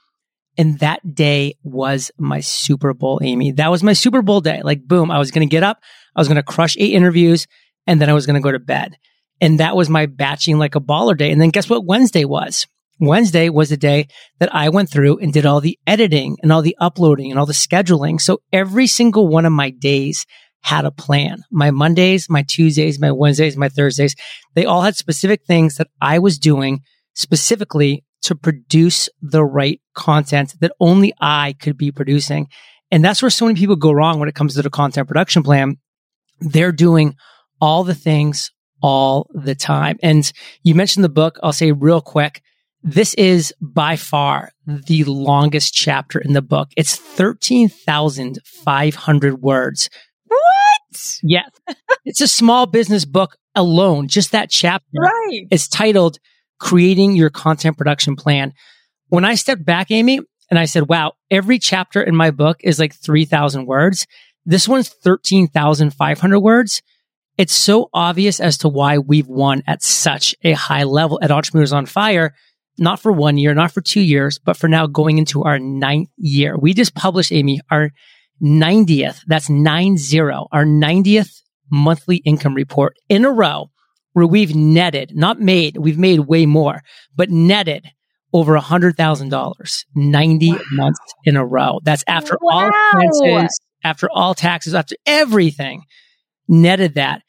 and 0.58 0.80
that 0.80 1.16
day 1.16 1.56
was 1.64 2.12
my 2.18 2.40
Super 2.40 2.94
Bowl, 2.94 3.20
Amy. 3.24 3.52
That 3.52 3.72
was 3.72 3.84
my 3.84 3.94
Super 3.94 4.22
Bowl 4.22 4.42
day. 4.42 4.62
Like, 4.64 4.84
boom, 4.84 5.12
I 5.12 5.20
was 5.20 5.32
going 5.32 5.48
to 5.48 5.52
get 5.52 5.64
up. 5.64 5.80
I 6.16 6.20
was 6.20 6.28
going 6.28 6.38
to 6.38 6.44
crush 6.44 6.76
eight 6.78 6.94
interviews 6.94 7.48
and 7.86 8.02
then 8.02 8.10
I 8.10 8.14
was 8.14 8.26
going 8.26 8.36
to 8.36 8.44
go 8.44 8.52
to 8.52 8.60
bed. 8.60 8.98
And 9.40 9.60
that 9.60 9.76
was 9.76 9.90
my 9.90 10.08
batching 10.08 10.58
like 10.58 10.76
a 10.76 10.82
baller 10.82 11.18
day. 11.18 11.32
And 11.32 11.40
then 11.40 11.50
guess 11.50 11.70
what 11.70 11.86
Wednesday 11.86 12.26
was? 12.26 12.66
Wednesday 13.00 13.50
was 13.50 13.70
the 13.70 13.78
day 13.78 14.08
that 14.40 14.54
I 14.54 14.70
went 14.70 14.90
through 14.90 15.20
and 15.20 15.32
did 15.32 15.46
all 15.46 15.62
the 15.62 15.78
editing 15.86 16.38
and 16.42 16.52
all 16.52 16.64
the 16.64 16.76
uploading 16.80 17.30
and 17.30 17.40
all 17.40 17.46
the 17.46 17.54
scheduling. 17.54 18.20
So 18.20 18.42
every 18.52 18.88
single 18.88 19.28
one 19.28 19.46
of 19.46 19.54
my 19.54 19.70
days 19.70 20.26
had 20.62 20.86
a 20.86 20.92
plan. 20.92 21.44
My 21.52 21.72
Mondays, 21.72 22.30
my 22.30 22.44
Tuesdays, 22.44 23.00
my 23.00 23.12
Wednesdays, 23.12 23.58
my 23.58 23.70
Thursdays, 23.70 24.16
they 24.56 24.66
all 24.66 24.82
had 24.82 24.96
specific 24.96 25.44
things 25.46 25.76
that 25.76 25.88
I 26.02 26.20
was 26.20 26.38
doing 26.38 26.82
specifically 27.14 28.04
to 28.24 28.36
produce 28.36 29.10
the 29.22 29.46
right 29.46 29.82
content 29.96 30.56
that 30.60 30.74
only 30.80 31.14
I 31.20 31.56
could 31.60 31.78
be 31.78 31.92
producing. 31.92 32.48
And 32.92 33.04
that's 33.04 33.22
where 33.22 33.30
so 33.30 33.46
many 33.46 33.60
people 33.60 33.76
go 33.76 33.92
wrong 33.92 34.20
when 34.20 34.30
it 34.30 34.36
comes 34.36 34.56
to 34.56 34.62
the 34.62 34.70
content 34.70 35.08
production 35.08 35.44
plan. 35.44 35.78
They're 36.40 36.72
doing 36.72 37.16
all 37.60 37.84
the 37.84 37.96
things 37.96 38.52
all 38.82 39.28
the 39.34 39.56
time. 39.56 39.98
And 40.04 40.32
you 40.64 40.76
mentioned 40.76 41.04
the 41.04 41.10
book. 41.10 41.40
I'll 41.42 41.54
say 41.54 41.72
real 41.72 42.02
quick. 42.02 42.44
This 42.84 43.16
is 43.16 43.52
by 43.60 43.96
far 43.96 44.52
the 44.66 45.04
longest 45.06 45.74
chapter 45.74 46.20
in 46.20 46.34
the 46.34 46.44
book. 46.44 46.70
It's 46.78 46.96
13,500 46.96 49.42
words. 49.42 49.90
What? 50.28 51.20
Yes. 51.24 51.50
it's 52.06 52.22
a 52.22 52.28
small 52.28 52.66
business 52.66 53.06
book 53.06 53.38
alone. 53.56 54.08
Just 54.08 54.32
that 54.32 54.50
chapter. 54.50 55.00
Right. 55.00 55.48
It's 55.52 55.68
titled 55.68 56.20
Creating 56.60 57.16
Your 57.16 57.30
Content 57.30 57.78
Production 57.78 58.16
Plan. 58.16 58.54
When 59.10 59.26
I 59.26 59.36
stepped 59.36 59.66
back, 59.66 59.92
Amy, 59.92 60.20
and 60.50 60.60
I 60.60 60.66
said, 60.66 60.88
wow, 60.88 61.14
every 61.30 61.60
chapter 61.60 62.02
in 62.02 62.16
my 62.16 62.32
book 62.32 62.58
is 62.64 62.80
like 62.80 62.94
3,000 62.94 63.66
words. 63.66 64.08
This 64.46 64.68
one's 64.68 64.90
13,500 64.90 66.40
words 66.40 66.82
it's 67.38 67.54
so 67.54 67.90
obvious 67.94 68.40
as 68.40 68.58
to 68.60 68.68
why 68.68 68.98
we've 68.98 69.28
won 69.28 69.62
at 69.68 69.84
such 69.84 70.36
a 70.44 70.54
high 70.54 70.84
level 70.84 71.20
at 71.22 71.32
Entrepreneurs 71.32 71.72
on 71.72 71.86
Fire, 71.86 72.34
not 72.80 73.00
for 73.00 73.12
one 73.12 73.38
year, 73.38 73.54
not 73.54 73.72
for 73.72 73.82
two 73.82 74.02
years, 74.02 74.40
but 74.40 74.58
for 74.58 74.68
now 74.68 74.88
going 74.88 75.20
into 75.20 75.44
our 75.44 75.60
ninth 75.60 76.10
year. 76.18 76.58
We 76.58 76.74
just 76.74 76.96
published, 76.96 77.32
Amy, 77.32 77.62
our 77.70 77.92
90th, 78.42 79.22
that's 79.28 79.50
nine 79.50 79.98
zero, 79.98 80.48
our 80.52 80.66
90th 80.66 81.42
monthly 81.72 82.18
income 82.18 82.54
report 82.54 82.96
in 83.10 83.26
a 83.26 83.32
row 83.32 83.70
where 84.14 84.28
we've 84.28 84.56
netted, 84.56 85.12
not 85.16 85.40
made, 85.40 85.78
we've 85.78 85.98
made 85.98 86.22
way 86.22 86.46
more, 86.46 86.82
but 87.16 87.30
netted 87.30 87.86
over 88.34 88.56
a 88.56 88.62
hundred 88.62 88.98
thousand 88.98 89.30
dollars, 89.30 89.86
90 89.96 90.52
wow. 90.52 90.60
months 90.72 91.00
in 91.24 91.36
a 91.36 91.46
row. 91.46 91.80
That's 91.84 92.04
after 92.08 92.38
wow. 92.42 92.72
all 92.72 93.02
expenses, 93.02 93.60
after 93.84 94.10
all 94.12 94.34
taxes, 94.34 94.74
after 94.74 94.96
everything 95.06 95.84
netted 96.48 96.96
that. 96.96 97.22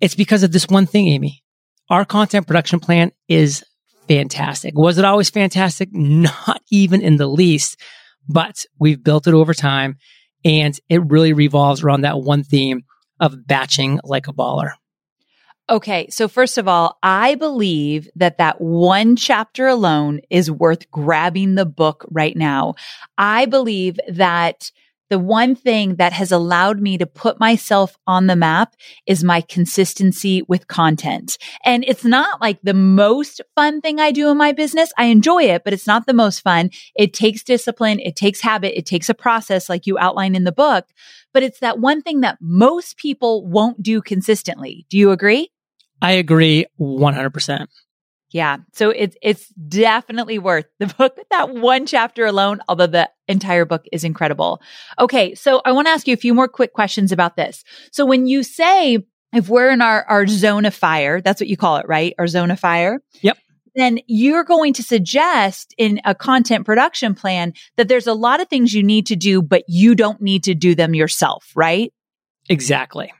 It's 0.00 0.14
because 0.14 0.42
of 0.42 0.52
this 0.52 0.66
one 0.68 0.86
thing, 0.86 1.08
Amy. 1.08 1.42
Our 1.88 2.04
content 2.04 2.46
production 2.46 2.80
plan 2.80 3.12
is 3.28 3.64
fantastic. 4.08 4.76
Was 4.76 4.98
it 4.98 5.04
always 5.04 5.30
fantastic? 5.30 5.88
Not 5.92 6.60
even 6.70 7.00
in 7.00 7.16
the 7.16 7.26
least, 7.26 7.80
but 8.28 8.64
we've 8.78 9.02
built 9.02 9.26
it 9.26 9.34
over 9.34 9.54
time 9.54 9.96
and 10.44 10.78
it 10.88 11.02
really 11.06 11.32
revolves 11.32 11.82
around 11.82 12.02
that 12.02 12.20
one 12.20 12.44
theme 12.44 12.84
of 13.20 13.46
batching 13.46 14.00
like 14.04 14.28
a 14.28 14.32
baller. 14.32 14.72
Okay. 15.70 16.08
So 16.10 16.28
first 16.28 16.58
of 16.58 16.68
all, 16.68 16.98
I 17.02 17.36
believe 17.36 18.08
that 18.16 18.36
that 18.36 18.60
one 18.60 19.16
chapter 19.16 19.66
alone 19.66 20.20
is 20.28 20.50
worth 20.50 20.90
grabbing 20.90 21.54
the 21.54 21.64
book 21.64 22.04
right 22.10 22.36
now. 22.36 22.74
I 23.16 23.46
believe 23.46 23.98
that 24.08 24.70
the 25.14 25.18
one 25.20 25.54
thing 25.54 25.94
that 25.94 26.12
has 26.12 26.32
allowed 26.32 26.80
me 26.80 26.98
to 26.98 27.06
put 27.06 27.38
myself 27.38 27.96
on 28.04 28.26
the 28.26 28.34
map 28.34 28.74
is 29.06 29.22
my 29.22 29.40
consistency 29.40 30.42
with 30.48 30.66
content. 30.66 31.38
And 31.64 31.84
it's 31.86 32.04
not 32.04 32.40
like 32.40 32.58
the 32.64 32.74
most 32.74 33.40
fun 33.54 33.80
thing 33.80 34.00
I 34.00 34.10
do 34.10 34.28
in 34.28 34.36
my 34.36 34.50
business. 34.50 34.92
I 34.98 35.04
enjoy 35.04 35.44
it, 35.44 35.62
but 35.62 35.72
it's 35.72 35.86
not 35.86 36.06
the 36.06 36.14
most 36.14 36.40
fun. 36.40 36.70
It 36.96 37.12
takes 37.12 37.44
discipline. 37.44 38.00
It 38.00 38.16
takes 38.16 38.40
habit. 38.40 38.76
It 38.76 38.86
takes 38.86 39.08
a 39.08 39.14
process 39.14 39.68
like 39.68 39.86
you 39.86 39.96
outline 40.00 40.34
in 40.34 40.42
the 40.42 40.50
book, 40.50 40.88
but 41.32 41.44
it's 41.44 41.60
that 41.60 41.78
one 41.78 42.02
thing 42.02 42.22
that 42.22 42.38
most 42.40 42.96
people 42.96 43.46
won't 43.46 43.80
do 43.80 44.02
consistently. 44.02 44.84
Do 44.90 44.98
you 44.98 45.12
agree? 45.12 45.48
I 46.02 46.10
agree 46.10 46.66
100%. 46.80 47.68
Yeah. 48.34 48.56
So 48.72 48.90
it's, 48.90 49.16
it's 49.22 49.46
definitely 49.50 50.40
worth 50.40 50.66
the 50.80 50.88
book, 50.88 51.16
that 51.30 51.54
one 51.54 51.86
chapter 51.86 52.26
alone, 52.26 52.60
although 52.68 52.88
the 52.88 53.08
entire 53.28 53.64
book 53.64 53.84
is 53.92 54.02
incredible. 54.02 54.60
Okay. 54.98 55.36
So 55.36 55.62
I 55.64 55.70
want 55.70 55.86
to 55.86 55.92
ask 55.92 56.08
you 56.08 56.14
a 56.14 56.18
few 56.18 56.34
more 56.34 56.48
quick 56.48 56.72
questions 56.72 57.12
about 57.12 57.36
this. 57.36 57.62
So 57.92 58.04
when 58.04 58.26
you 58.26 58.42
say, 58.42 58.98
if 59.32 59.48
we're 59.48 59.70
in 59.70 59.80
our, 59.80 60.04
our 60.08 60.26
zone 60.26 60.64
of 60.64 60.74
fire, 60.74 61.20
that's 61.20 61.40
what 61.40 61.46
you 61.46 61.56
call 61.56 61.76
it, 61.76 61.86
right? 61.86 62.12
Our 62.18 62.26
zone 62.26 62.50
of 62.50 62.58
fire. 62.58 63.00
Yep. 63.22 63.38
Then 63.76 64.00
you're 64.08 64.44
going 64.44 64.72
to 64.74 64.82
suggest 64.82 65.72
in 65.78 66.00
a 66.04 66.12
content 66.12 66.66
production 66.66 67.14
plan 67.14 67.52
that 67.76 67.86
there's 67.86 68.08
a 68.08 68.14
lot 68.14 68.40
of 68.40 68.48
things 68.48 68.74
you 68.74 68.82
need 68.82 69.06
to 69.06 69.16
do, 69.16 69.42
but 69.42 69.62
you 69.68 69.94
don't 69.94 70.20
need 70.20 70.42
to 70.44 70.54
do 70.54 70.74
them 70.74 70.92
yourself, 70.92 71.52
right? 71.54 71.92
Exactly. 72.48 73.12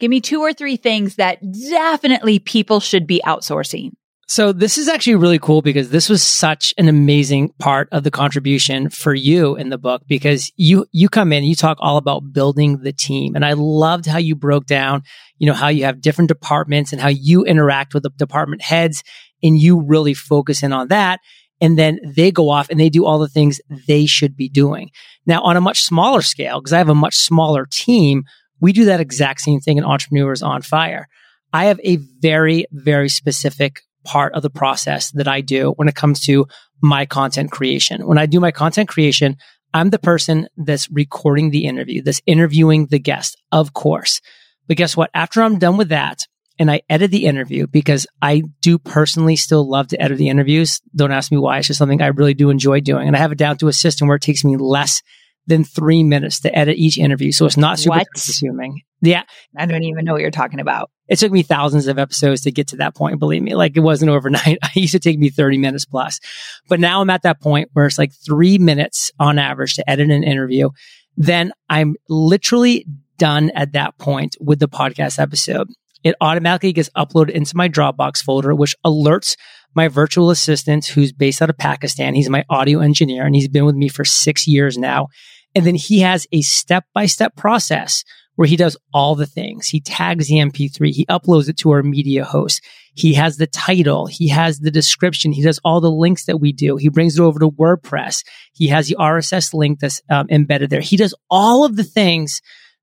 Give 0.00 0.10
me 0.10 0.20
two 0.20 0.40
or 0.40 0.52
three 0.52 0.76
things 0.76 1.16
that 1.16 1.38
definitely 1.70 2.40
people 2.40 2.80
should 2.80 3.06
be 3.06 3.22
outsourcing. 3.24 3.92
So 4.28 4.52
this 4.52 4.76
is 4.76 4.88
actually 4.88 5.14
really 5.14 5.38
cool 5.38 5.62
because 5.62 5.90
this 5.90 6.08
was 6.08 6.20
such 6.20 6.74
an 6.78 6.88
amazing 6.88 7.50
part 7.60 7.88
of 7.92 8.02
the 8.02 8.10
contribution 8.10 8.90
for 8.90 9.14
you 9.14 9.54
in 9.54 9.68
the 9.68 9.78
book 9.78 10.02
because 10.08 10.50
you 10.56 10.84
you 10.90 11.08
come 11.08 11.32
in 11.32 11.44
you 11.44 11.54
talk 11.54 11.78
all 11.80 11.96
about 11.96 12.32
building 12.32 12.78
the 12.78 12.92
team 12.92 13.36
and 13.36 13.44
I 13.44 13.52
loved 13.52 14.04
how 14.04 14.18
you 14.18 14.34
broke 14.34 14.66
down 14.66 15.04
you 15.38 15.46
know 15.46 15.54
how 15.54 15.68
you 15.68 15.84
have 15.84 16.00
different 16.00 16.26
departments 16.26 16.92
and 16.92 17.00
how 17.00 17.08
you 17.08 17.44
interact 17.44 17.94
with 17.94 18.02
the 18.02 18.10
department 18.10 18.62
heads 18.62 19.04
and 19.44 19.56
you 19.56 19.80
really 19.80 20.14
focus 20.14 20.64
in 20.64 20.72
on 20.72 20.88
that 20.88 21.20
and 21.60 21.78
then 21.78 22.00
they 22.04 22.32
go 22.32 22.50
off 22.50 22.68
and 22.68 22.80
they 22.80 22.90
do 22.90 23.04
all 23.04 23.20
the 23.20 23.28
things 23.28 23.60
they 23.86 24.06
should 24.06 24.36
be 24.36 24.48
doing. 24.48 24.90
Now 25.24 25.40
on 25.42 25.56
a 25.56 25.60
much 25.60 25.82
smaller 25.82 26.20
scale 26.20 26.60
because 26.60 26.72
I 26.72 26.78
have 26.78 26.88
a 26.88 26.96
much 26.96 27.14
smaller 27.14 27.64
team 27.70 28.24
we 28.60 28.72
do 28.72 28.86
that 28.86 29.00
exact 29.00 29.42
same 29.42 29.60
thing 29.60 29.78
in 29.78 29.84
entrepreneurs 29.84 30.42
on 30.42 30.62
fire. 30.62 31.06
I 31.52 31.66
have 31.66 31.78
a 31.84 31.98
very 32.20 32.66
very 32.72 33.08
specific 33.08 33.82
part 34.06 34.32
of 34.34 34.42
the 34.42 34.50
process 34.50 35.10
that 35.12 35.28
I 35.28 35.40
do 35.40 35.72
when 35.76 35.88
it 35.88 35.96
comes 35.96 36.20
to 36.22 36.46
my 36.80 37.04
content 37.06 37.50
creation. 37.50 38.06
When 38.06 38.18
I 38.18 38.26
do 38.26 38.40
my 38.40 38.52
content 38.52 38.88
creation, 38.88 39.36
I'm 39.74 39.90
the 39.90 39.98
person 39.98 40.48
that's 40.56 40.90
recording 40.90 41.50
the 41.50 41.66
interview, 41.66 42.02
that's 42.02 42.22
interviewing 42.24 42.86
the 42.86 42.98
guest, 42.98 43.36
of 43.52 43.72
course. 43.74 44.20
But 44.68 44.76
guess 44.76 44.96
what? 44.96 45.10
After 45.12 45.42
I'm 45.42 45.58
done 45.58 45.76
with 45.76 45.90
that 45.90 46.20
and 46.58 46.70
I 46.70 46.82
edit 46.88 47.10
the 47.10 47.26
interview 47.26 47.66
because 47.66 48.06
I 48.22 48.42
do 48.62 48.78
personally 48.78 49.36
still 49.36 49.68
love 49.68 49.88
to 49.88 50.00
edit 50.00 50.18
the 50.18 50.28
interviews. 50.28 50.80
Don't 50.94 51.12
ask 51.12 51.30
me 51.30 51.38
why. 51.38 51.58
It's 51.58 51.66
just 51.66 51.78
something 51.78 52.00
I 52.00 52.06
really 52.06 52.34
do 52.34 52.50
enjoy 52.50 52.80
doing. 52.80 53.06
And 53.06 53.16
I 53.16 53.18
have 53.18 53.32
it 53.32 53.38
down 53.38 53.58
to 53.58 53.68
a 53.68 53.72
system 53.72 54.08
where 54.08 54.16
it 54.16 54.22
takes 54.22 54.44
me 54.44 54.56
less 54.56 55.02
than 55.46 55.64
three 55.64 56.02
minutes 56.02 56.40
to 56.40 56.56
edit 56.56 56.76
each 56.76 56.98
interview. 56.98 57.32
So 57.32 57.46
it's 57.46 57.56
not 57.56 57.78
super 57.78 58.00
consuming. 58.14 58.82
Yeah. 59.02 59.22
I 59.56 59.66
don't 59.66 59.84
even 59.84 60.04
know 60.04 60.12
what 60.12 60.22
you're 60.22 60.30
talking 60.30 60.60
about. 60.60 60.90
It 61.08 61.18
took 61.18 61.32
me 61.32 61.42
thousands 61.42 61.86
of 61.86 61.98
episodes 61.98 62.42
to 62.42 62.52
get 62.52 62.68
to 62.68 62.76
that 62.76 62.94
point. 62.94 63.18
Believe 63.18 63.42
me, 63.42 63.54
like 63.54 63.76
it 63.76 63.80
wasn't 63.80 64.10
overnight. 64.10 64.58
I 64.62 64.70
used 64.74 64.92
to 64.92 64.98
take 64.98 65.18
me 65.18 65.30
30 65.30 65.58
minutes 65.58 65.84
plus, 65.84 66.20
but 66.68 66.80
now 66.80 67.00
I'm 67.00 67.10
at 67.10 67.22
that 67.22 67.40
point 67.40 67.70
where 67.72 67.86
it's 67.86 67.98
like 67.98 68.12
three 68.12 68.58
minutes 68.58 69.12
on 69.18 69.38
average 69.38 69.74
to 69.74 69.88
edit 69.88 70.10
an 70.10 70.24
interview. 70.24 70.70
Then 71.16 71.52
I'm 71.68 71.96
literally 72.08 72.86
done 73.18 73.50
at 73.50 73.72
that 73.72 73.96
point 73.98 74.36
with 74.40 74.58
the 74.58 74.68
podcast 74.68 75.18
episode. 75.18 75.68
It 76.04 76.14
automatically 76.20 76.72
gets 76.72 76.90
uploaded 76.90 77.30
into 77.30 77.56
my 77.56 77.68
Dropbox 77.68 78.22
folder, 78.22 78.54
which 78.54 78.76
alerts 78.84 79.36
my 79.74 79.88
virtual 79.88 80.30
assistant 80.30 80.86
who's 80.86 81.12
based 81.12 81.42
out 81.42 81.50
of 81.50 81.58
Pakistan. 81.58 82.14
He's 82.14 82.30
my 82.30 82.44
audio 82.48 82.80
engineer 82.80 83.26
and 83.26 83.34
he's 83.34 83.48
been 83.48 83.64
with 83.64 83.74
me 83.74 83.88
for 83.88 84.04
six 84.04 84.46
years 84.46 84.78
now. 84.78 85.08
And 85.54 85.66
then 85.66 85.74
he 85.74 86.00
has 86.00 86.26
a 86.32 86.42
step 86.42 86.84
by 86.94 87.06
step 87.06 87.34
process 87.36 88.04
where 88.36 88.46
he 88.46 88.56
does 88.56 88.76
all 88.94 89.14
the 89.14 89.26
things. 89.26 89.66
He 89.66 89.80
tags 89.80 90.28
the 90.28 90.36
MP3. 90.36 90.92
He 90.92 91.06
uploads 91.06 91.48
it 91.48 91.56
to 91.58 91.70
our 91.72 91.82
media 91.82 92.24
host. 92.24 92.62
He 92.94 93.14
has 93.14 93.36
the 93.36 93.46
title. 93.46 94.06
He 94.06 94.28
has 94.28 94.60
the 94.60 94.70
description. 94.70 95.32
He 95.32 95.42
does 95.42 95.58
all 95.64 95.80
the 95.80 95.90
links 95.90 96.26
that 96.26 96.38
we 96.38 96.52
do. 96.52 96.76
He 96.76 96.88
brings 96.88 97.18
it 97.18 97.22
over 97.22 97.38
to 97.40 97.50
WordPress. 97.50 98.24
He 98.52 98.68
has 98.68 98.88
the 98.88 98.96
RSS 98.98 99.52
link 99.52 99.80
that's 99.80 100.00
um, 100.10 100.28
embedded 100.30 100.70
there. 100.70 100.80
He 100.80 100.96
does 100.96 101.14
all 101.30 101.64
of 101.64 101.76
the 101.76 101.84
things 101.84 102.40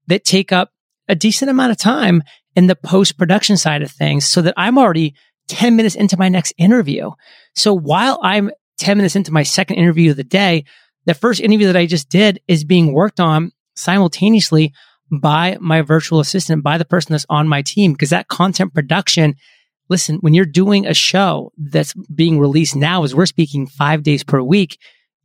that 0.08 0.26
take 0.26 0.52
up 0.52 0.72
a 1.08 1.16
decent 1.16 1.50
amount 1.50 1.72
of 1.72 1.78
time 1.78 2.24
in 2.56 2.68
the 2.68 2.76
post 2.76 3.18
production 3.18 3.58
side 3.58 3.82
of 3.82 3.92
things 3.92 4.26
so 4.26 4.42
that 4.42 4.54
I'm 4.58 4.78
already 4.78 5.16
10 5.50 5.76
minutes 5.76 5.96
into 5.96 6.18
my 6.18 6.30
next 6.30 6.54
interview. 6.58 7.12
So 7.56 7.74
while 7.74 8.20
I'm 8.24 8.52
10 8.80 8.98
minutes 8.98 9.16
into 9.16 9.32
my 9.32 9.44
second 9.44 9.78
interview 9.78 10.12
of 10.12 10.18
the 10.18 10.24
day, 10.24 10.66
the 11.06 11.14
first 11.14 11.42
interview 11.42 11.68
that 11.68 11.78
I 11.78 11.86
just 11.86 12.10
did 12.10 12.40
is 12.48 12.64
being 12.64 12.94
worked 12.94 13.20
on 13.20 13.52
simultaneously 13.76 14.74
by 15.12 15.58
my 15.60 15.82
virtual 15.82 16.20
assistant, 16.20 16.64
by 16.64 16.78
the 16.78 16.86
person 16.86 17.14
that's 17.14 17.26
on 17.30 17.48
my 17.48 17.62
team, 17.62 17.94
because 17.94 18.10
that 18.10 18.28
content 18.28 18.74
production, 18.74 19.36
listen, 19.90 20.18
when 20.18 20.34
you're 20.34 20.46
doing 20.46 20.86
a 20.86 20.94
show 20.94 21.52
that's 21.58 21.94
being 22.14 22.40
released 22.40 22.76
now, 22.76 23.04
as 23.04 23.14
we're 23.14 23.26
speaking 23.26 23.68
five 23.68 24.04
days 24.04 24.24
per 24.24 24.42
week, 24.42 24.78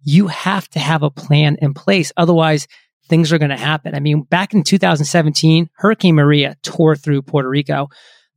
you 0.03 0.29
have 0.29 0.69
to 0.71 0.79
have 0.79 1.03
a 1.03 1.11
plan 1.11 1.57
in 1.61 1.75
place. 1.75 2.13
Otherwise, 2.17 2.67
things 3.09 3.33
are 3.33 3.39
going 3.39 3.51
to 3.51 3.57
happen. 3.57 3.95
I 3.95 4.01
mean, 4.01 4.23
back 4.23 4.55
in 4.55 4.63
2017, 4.63 5.71
Hurricane 5.75 6.15
Maria 6.15 6.57
tore 6.63 6.97
through 6.97 7.23
Puerto 7.23 7.49
Rico. 7.49 7.89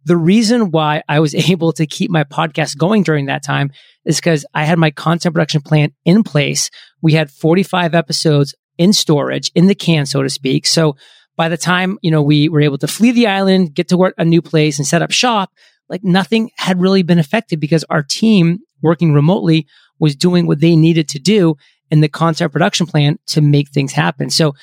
The 0.06 0.18
reason 0.18 0.72
why 0.72 1.04
I 1.08 1.20
was 1.20 1.36
able 1.50 1.74
to 1.74 1.86
keep 1.86 2.10
my 2.10 2.24
podcast 2.24 2.78
going 2.78 3.04
during 3.04 3.28
that 3.28 3.44
time 3.44 3.72
is 4.06 4.18
because 4.18 4.46
I 4.54 4.64
had 4.64 4.80
my 4.80 4.92
content 4.92 5.36
production 5.36 5.62
plan 5.62 5.92
in 6.06 6.24
place. 6.24 6.70
We 7.02 7.14
had 7.14 7.30
45 7.30 7.94
episodes 7.94 8.56
in 8.78 8.94
storage 8.94 9.52
in 9.54 9.68
the 9.68 9.76
can, 9.76 10.06
so 10.06 10.24
to 10.24 10.30
speak. 10.30 10.66
So 10.66 10.96
by 11.38 11.50
the 11.50 11.58
time, 11.58 11.98
you 12.02 12.12
know, 12.12 12.22
we 12.22 12.50
were 12.50 12.62
able 12.62 12.78
to 12.80 12.88
flee 12.88 13.12
the 13.12 13.28
island, 13.28 13.74
get 13.74 13.90
to 13.90 13.98
work 13.98 14.14
a 14.18 14.26
new 14.26 14.42
place 14.42 14.78
and 14.78 14.88
set 14.88 15.02
up 15.02 15.12
shop, 15.12 15.52
like 15.90 16.04
nothing 16.04 16.52
had 16.58 16.80
really 16.80 17.04
been 17.04 17.20
affected 17.20 17.60
because 17.60 17.84
our 17.90 18.04
team 18.04 18.60
working 18.82 19.14
remotely 19.14 19.68
was 20.00 20.16
doing 20.16 20.48
what 20.48 20.60
they 20.60 20.76
needed 20.76 21.08
to 21.10 21.20
do 21.20 21.56
in 21.90 22.02
the 22.02 22.10
content 22.10 22.52
production 22.52 22.86
plan 22.86 23.20
to 23.28 23.42
make 23.42 23.70
things 23.70 23.92
happen. 23.92 24.30
So 24.30 24.54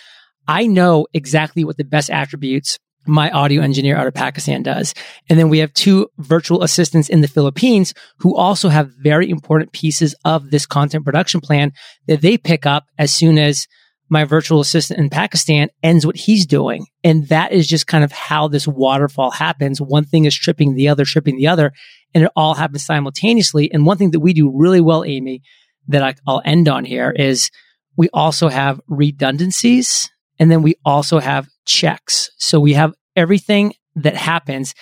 I 0.46 0.66
know 0.66 1.06
exactly 1.12 1.64
what 1.64 1.76
the 1.76 1.84
best 1.84 2.10
attributes 2.10 2.78
my 3.06 3.30
audio 3.30 3.62
engineer 3.62 3.96
out 3.96 4.06
of 4.06 4.14
Pakistan 4.14 4.62
does. 4.62 4.94
And 5.28 5.38
then 5.38 5.48
we 5.48 5.58
have 5.58 5.72
two 5.72 6.08
virtual 6.18 6.62
assistants 6.62 7.08
in 7.08 7.22
the 7.22 7.28
Philippines 7.28 7.94
who 8.18 8.36
also 8.36 8.68
have 8.68 8.92
very 8.98 9.30
important 9.30 9.72
pieces 9.72 10.14
of 10.24 10.50
this 10.50 10.66
content 10.66 11.04
production 11.04 11.40
plan 11.40 11.72
that 12.06 12.20
they 12.20 12.36
pick 12.36 12.66
up 12.66 12.86
as 12.98 13.12
soon 13.12 13.38
as 13.38 13.66
my 14.10 14.24
virtual 14.24 14.60
assistant 14.60 14.98
in 14.98 15.10
Pakistan 15.10 15.68
ends 15.82 16.06
what 16.06 16.16
he's 16.16 16.46
doing. 16.46 16.86
And 17.04 17.28
that 17.28 17.52
is 17.52 17.66
just 17.66 17.86
kind 17.86 18.04
of 18.04 18.12
how 18.12 18.48
this 18.48 18.66
waterfall 18.66 19.30
happens. 19.30 19.80
One 19.80 20.04
thing 20.04 20.24
is 20.24 20.34
tripping 20.34 20.74
the 20.74 20.88
other, 20.88 21.04
tripping 21.04 21.36
the 21.36 21.48
other, 21.48 21.72
and 22.14 22.24
it 22.24 22.30
all 22.34 22.54
happens 22.54 22.84
simultaneously. 22.84 23.70
And 23.72 23.86
one 23.86 23.98
thing 23.98 24.12
that 24.12 24.20
we 24.20 24.32
do 24.32 24.50
really 24.54 24.80
well, 24.80 25.04
Amy, 25.04 25.42
that 25.88 26.02
I, 26.02 26.14
I'll 26.26 26.42
end 26.44 26.68
on 26.68 26.84
here 26.84 27.10
is 27.10 27.50
we 27.96 28.08
also 28.12 28.48
have 28.48 28.80
redundancies 28.88 30.10
and 30.38 30.50
then 30.50 30.62
we 30.62 30.76
also 30.84 31.18
have 31.18 31.48
checks. 31.66 32.30
So 32.38 32.60
we 32.60 32.74
have 32.74 32.94
everything 33.16 33.74
that 33.96 34.14
happens 34.14 34.74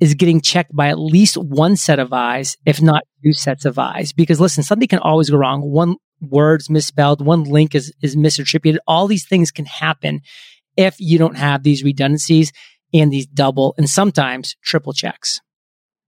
is 0.00 0.14
getting 0.14 0.40
checked 0.40 0.74
by 0.74 0.88
at 0.88 0.98
least 0.98 1.36
one 1.36 1.76
set 1.76 1.98
of 1.98 2.12
eyes, 2.12 2.56
if 2.66 2.82
not 2.82 3.04
two 3.24 3.32
sets 3.32 3.64
of 3.64 3.78
eyes. 3.78 4.12
Because 4.12 4.40
listen, 4.40 4.64
something 4.64 4.88
can 4.88 4.98
always 4.98 5.30
go 5.30 5.36
wrong. 5.36 5.62
One 5.62 5.96
word's 6.30 6.70
misspelled, 6.70 7.24
one 7.24 7.44
link 7.44 7.74
is, 7.74 7.92
is 8.02 8.16
misattributed. 8.16 8.78
All 8.86 9.06
these 9.06 9.26
things 9.26 9.50
can 9.50 9.66
happen 9.66 10.20
if 10.76 10.96
you 10.98 11.18
don't 11.18 11.36
have 11.36 11.62
these 11.62 11.84
redundancies 11.84 12.52
and 12.92 13.12
these 13.12 13.26
double 13.26 13.74
and 13.76 13.88
sometimes 13.88 14.56
triple 14.62 14.92
checks. 14.92 15.40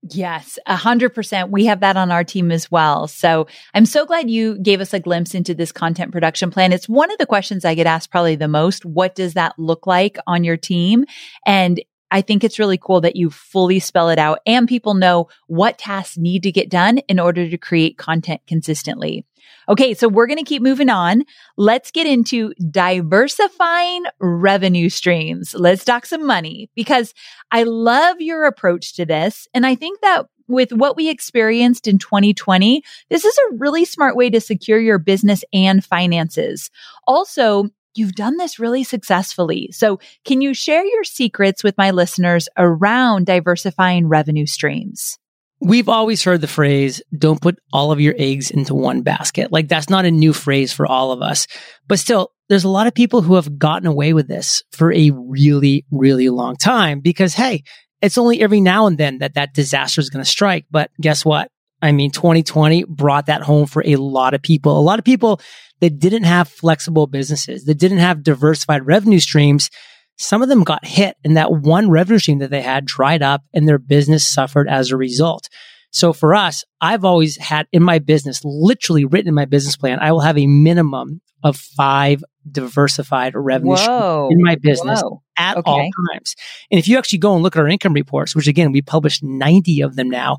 Yes, 0.03 0.59
a 0.67 0.75
hundred 0.75 1.09
percent. 1.09 1.51
We 1.51 1.65
have 1.65 1.79
that 1.79 1.97
on 1.97 2.11
our 2.11 2.23
team 2.23 2.51
as 2.51 2.69
well. 2.69 3.07
So 3.07 3.47
I'm 3.73 3.85
so 3.85 4.05
glad 4.05 4.29
you 4.29 4.57
gave 4.59 4.79
us 4.79 4.93
a 4.93 4.99
glimpse 4.99 5.33
into 5.33 5.55
this 5.55 5.71
content 5.71 6.11
production 6.11 6.51
plan. 6.51 6.71
It's 6.71 6.87
one 6.87 7.11
of 7.11 7.17
the 7.17 7.25
questions 7.25 7.65
I 7.65 7.73
get 7.73 7.87
asked 7.87 8.11
probably 8.11 8.35
the 8.35 8.47
most. 8.47 8.85
What 8.85 9.15
does 9.15 9.33
that 9.33 9.57
look 9.57 9.87
like 9.87 10.17
on 10.27 10.43
your 10.43 10.55
team? 10.55 11.05
And 11.45 11.81
I 12.11 12.21
think 12.21 12.43
it's 12.43 12.59
really 12.59 12.77
cool 12.77 13.01
that 13.01 13.15
you 13.15 13.29
fully 13.29 13.79
spell 13.79 14.09
it 14.09 14.19
out 14.19 14.39
and 14.45 14.67
people 14.67 14.93
know 14.93 15.27
what 15.47 15.77
tasks 15.77 16.17
need 16.17 16.43
to 16.43 16.51
get 16.51 16.69
done 16.69 16.99
in 17.09 17.19
order 17.19 17.49
to 17.49 17.57
create 17.57 17.97
content 17.97 18.41
consistently. 18.47 19.25
Okay, 19.69 19.93
so 19.93 20.07
we're 20.07 20.27
going 20.27 20.37
to 20.37 20.43
keep 20.43 20.61
moving 20.61 20.89
on. 20.89 21.23
Let's 21.57 21.91
get 21.91 22.07
into 22.07 22.53
diversifying 22.71 24.05
revenue 24.19 24.89
streams. 24.89 25.53
Let's 25.53 25.83
talk 25.83 26.05
some 26.05 26.25
money 26.25 26.69
because 26.75 27.13
I 27.51 27.63
love 27.63 28.17
your 28.19 28.45
approach 28.45 28.95
to 28.95 29.05
this. 29.05 29.47
And 29.53 29.65
I 29.65 29.75
think 29.75 30.01
that 30.01 30.27
with 30.47 30.71
what 30.71 30.95
we 30.95 31.09
experienced 31.09 31.87
in 31.87 31.97
2020, 31.97 32.81
this 33.09 33.25
is 33.25 33.37
a 33.37 33.55
really 33.57 33.83
smart 33.83 34.15
way 34.15 34.29
to 34.29 34.39
secure 34.39 34.79
your 34.79 34.99
business 34.99 35.43
and 35.51 35.83
finances. 35.83 36.69
Also, 37.05 37.69
you've 37.97 38.13
done 38.13 38.37
this 38.37 38.59
really 38.59 38.83
successfully. 38.83 39.69
So 39.71 39.99
can 40.25 40.41
you 40.41 40.53
share 40.53 40.85
your 40.85 41.03
secrets 41.03 41.63
with 41.63 41.77
my 41.77 41.91
listeners 41.91 42.47
around 42.57 43.25
diversifying 43.25 44.07
revenue 44.07 44.45
streams? 44.45 45.17
We've 45.59 45.89
always 45.89 46.23
heard 46.23 46.41
the 46.41 46.47
phrase, 46.47 47.01
don't 47.17 47.41
put 47.41 47.57
all 47.73 47.91
of 47.91 47.99
your 47.99 48.13
eggs 48.17 48.51
into 48.51 48.75
one 48.75 49.01
basket. 49.01 49.51
Like 49.51 49.67
that's 49.67 49.89
not 49.89 50.05
a 50.05 50.11
new 50.11 50.31
phrase 50.31 50.71
for 50.71 50.85
all 50.85 51.11
of 51.11 51.23
us. 51.23 51.47
But 51.87 51.97
still, 51.97 52.31
there's 52.47 52.63
a 52.63 52.69
lot 52.69 52.87
of 52.87 52.93
people 52.93 53.21
who 53.21 53.35
have 53.35 53.57
gotten 53.57 53.87
away 53.87 54.13
with 54.13 54.27
this 54.27 54.61
for 54.71 54.93
a 54.93 55.11
really, 55.11 55.85
really 55.91 56.29
long 56.29 56.55
time 56.57 56.99
because, 56.99 57.33
hey, 57.33 57.63
it's 58.01 58.19
only 58.19 58.41
every 58.41 58.61
now 58.61 58.85
and 58.85 58.97
then 58.97 59.17
that 59.17 59.33
that 59.33 59.55
disaster 59.55 59.99
is 59.99 60.11
going 60.11 60.23
to 60.23 60.29
strike. 60.29 60.65
But 60.69 60.91
guess 61.01 61.25
what? 61.25 61.49
I 61.81 61.91
mean, 61.91 62.11
2020 62.11 62.85
brought 62.85 63.27
that 63.27 63.41
home 63.41 63.65
for 63.67 63.83
a 63.85 63.95
lot 63.95 64.33
of 64.33 64.41
people. 64.41 64.79
A 64.79 64.81
lot 64.81 64.99
of 64.99 65.05
people 65.05 65.39
that 65.79 65.99
didn't 65.99 66.23
have 66.23 66.47
flexible 66.47 67.07
businesses, 67.07 67.65
that 67.65 67.75
didn't 67.75 67.99
have 67.99 68.23
diversified 68.23 68.85
revenue 68.85 69.19
streams 69.19 69.69
some 70.17 70.41
of 70.41 70.49
them 70.49 70.63
got 70.63 70.85
hit 70.85 71.15
and 71.23 71.37
that 71.37 71.51
one 71.51 71.89
revenue 71.89 72.19
stream 72.19 72.39
that 72.39 72.49
they 72.49 72.61
had 72.61 72.85
dried 72.85 73.21
up 73.21 73.43
and 73.53 73.67
their 73.67 73.77
business 73.77 74.25
suffered 74.25 74.67
as 74.67 74.91
a 74.91 74.97
result. 74.97 75.47
So 75.91 76.11
for 76.11 76.35
us, 76.35 76.63
I've 76.81 77.05
always 77.05 77.37
had 77.37 77.67
in 77.71 77.83
my 77.83 77.99
business, 77.99 78.41
literally 78.43 79.05
written 79.05 79.29
in 79.29 79.35
my 79.35 79.45
business 79.45 79.77
plan, 79.77 79.99
I 79.99 80.11
will 80.11 80.19
have 80.19 80.37
a 80.37 80.47
minimum 80.47 81.21
of 81.43 81.55
five 81.55 82.23
diversified 82.49 83.33
revenue 83.35 83.77
streams 83.77 84.31
in 84.31 84.41
my 84.41 84.55
business 84.55 85.01
Whoa. 85.01 85.21
at 85.37 85.57
okay. 85.57 85.69
all 85.69 85.89
times. 86.11 86.35
And 86.71 86.79
if 86.79 86.87
you 86.87 86.97
actually 86.97 87.19
go 87.19 87.35
and 87.35 87.43
look 87.43 87.55
at 87.55 87.59
our 87.59 87.67
income 87.67 87.93
reports, 87.93 88.35
which 88.35 88.47
again, 88.47 88.71
we 88.71 88.81
publish 88.81 89.21
90 89.21 89.81
of 89.81 89.95
them 89.95 90.09
now, 90.09 90.37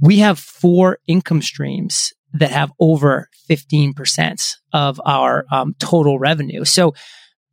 we 0.00 0.18
have 0.18 0.38
four 0.38 0.98
income 1.06 1.42
streams 1.42 2.12
that 2.34 2.50
have 2.50 2.72
over 2.80 3.28
15% 3.50 4.54
of 4.72 5.00
our 5.04 5.44
um, 5.50 5.74
total 5.78 6.18
revenue. 6.18 6.64
So 6.64 6.94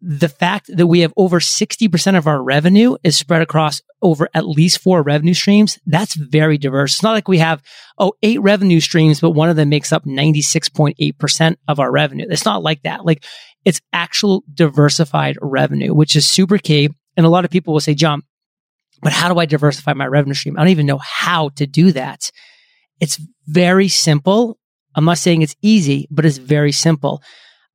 the 0.01 0.29
fact 0.29 0.69
that 0.73 0.87
we 0.87 1.01
have 1.01 1.13
over 1.17 1.39
60% 1.39 2.17
of 2.17 2.27
our 2.27 2.41
revenue 2.41 2.95
is 3.03 3.17
spread 3.17 3.41
across 3.41 3.81
over 4.01 4.29
at 4.33 4.47
least 4.47 4.79
four 4.79 5.01
revenue 5.01 5.33
streams, 5.33 5.77
that's 5.85 6.13
very 6.13 6.57
diverse. 6.57 6.95
It's 6.95 7.03
not 7.03 7.11
like 7.11 7.27
we 7.27 7.39
have, 7.39 7.61
oh, 7.97 8.13
eight 8.23 8.41
revenue 8.41 8.79
streams, 8.79 9.19
but 9.19 9.31
one 9.31 9.49
of 9.49 9.57
them 9.57 9.67
makes 9.67 9.91
up 9.91 10.05
96.8% 10.05 11.55
of 11.67 11.79
our 11.79 11.91
revenue. 11.91 12.25
It's 12.29 12.45
not 12.45 12.63
like 12.63 12.83
that. 12.83 13.05
Like 13.05 13.25
it's 13.65 13.81
actual 13.91 14.43
diversified 14.53 15.37
revenue, 15.41 15.93
which 15.93 16.15
is 16.15 16.25
super 16.25 16.57
key. 16.57 16.89
And 17.17 17.25
a 17.25 17.29
lot 17.29 17.43
of 17.43 17.51
people 17.51 17.73
will 17.73 17.81
say, 17.81 17.93
John, 17.93 18.21
but 19.01 19.11
how 19.11 19.31
do 19.31 19.39
I 19.39 19.45
diversify 19.45 19.93
my 19.93 20.07
revenue 20.07 20.33
stream? 20.33 20.57
I 20.57 20.61
don't 20.61 20.69
even 20.69 20.85
know 20.85 20.99
how 20.99 21.49
to 21.49 21.67
do 21.67 21.91
that. 21.91 22.31
It's 23.01 23.19
very 23.47 23.87
simple. 23.87 24.58
I'm 24.95 25.05
not 25.05 25.17
saying 25.17 25.41
it's 25.41 25.55
easy, 25.61 26.07
but 26.11 26.25
it's 26.25 26.37
very 26.37 26.71
simple. 26.71 27.21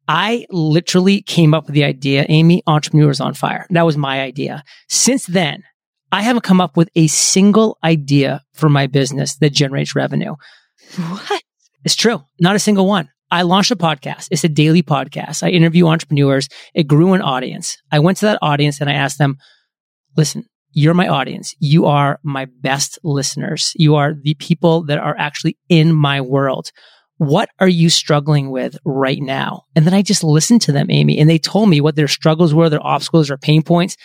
I 0.07 0.47
literally 0.51 1.23
came 1.23 1.55
up 1.55 1.67
with 1.67 1.75
the 1.75 1.85
idea, 1.85 2.27
Amy, 2.29 2.63
entrepreneurs 2.67 3.21
on 3.21 3.35
fire. 3.35 3.67
That 3.71 3.87
was 3.87 3.97
my 3.97 4.21
idea. 4.21 4.63
Since 4.89 5.27
then, 5.27 5.63
I 6.13 6.23
haven't 6.23 6.43
come 6.43 6.61
up 6.61 6.77
with 6.77 6.91
a 6.95 7.07
single 7.07 7.79
idea 7.83 8.43
for 8.53 8.69
my 8.69 8.87
business 8.87 9.37
that 9.37 9.53
generates 9.53 9.97
revenue. 9.97 10.35
What? 10.97 11.43
It's 11.85 11.97
true. 11.97 12.23
Not 12.41 12.57
a 12.57 12.61
single 12.61 12.87
one. 12.87 13.09
I 13.31 13.43
launched 13.43 13.71
a 13.71 13.77
podcast. 13.77 14.29
It's 14.31 14.45
a 14.45 14.49
daily 14.49 14.83
podcast. 14.83 15.43
I 15.43 15.49
interview 15.49 15.87
entrepreneurs. 15.87 16.49
It 16.75 16.87
grew 16.87 17.15
an 17.15 17.23
audience. 17.23 17.79
I 17.91 17.99
went 17.99 18.19
to 18.19 18.27
that 18.27 18.39
audience 18.43 18.81
and 18.81 18.89
I 18.89 18.95
asked 18.95 19.19
them, 19.19 19.39
listen, 20.17 20.45
you're 20.71 20.95
my 20.95 21.09
audience. 21.09 21.55
You 21.59 21.87
are 21.87 22.21
my 22.23 22.47
best 22.61 22.99
listeners. 23.03 23.73
You 23.77 23.97
are 23.97 24.15
the 24.15 24.35
people 24.35 24.85
that 24.85 24.99
are 24.99 25.17
actually 25.19 25.57
in 25.69 25.95
my 25.95 26.21
world 26.21 26.71
what 27.19 27.49
are 27.61 27.69
you 27.69 27.91
struggling 27.91 28.51
with 28.51 28.77
right 28.85 29.21
now? 29.21 29.63
And 29.77 29.87
then 29.87 29.95
I 29.95 30.03
just 30.03 30.25
listened 30.25 30.63
to 30.63 30.73
them, 30.73 30.91
Amy, 30.91 31.19
and 31.19 31.31
they 31.31 31.39
told 31.39 31.69
me 31.69 31.81
what 31.81 31.97
their 31.97 32.09
struggles 32.09 32.53
were, 32.53 32.69
their 32.69 32.85
obstacles 32.85 33.31
or 33.31 33.37
pain 33.37 33.63
points. 33.63 33.97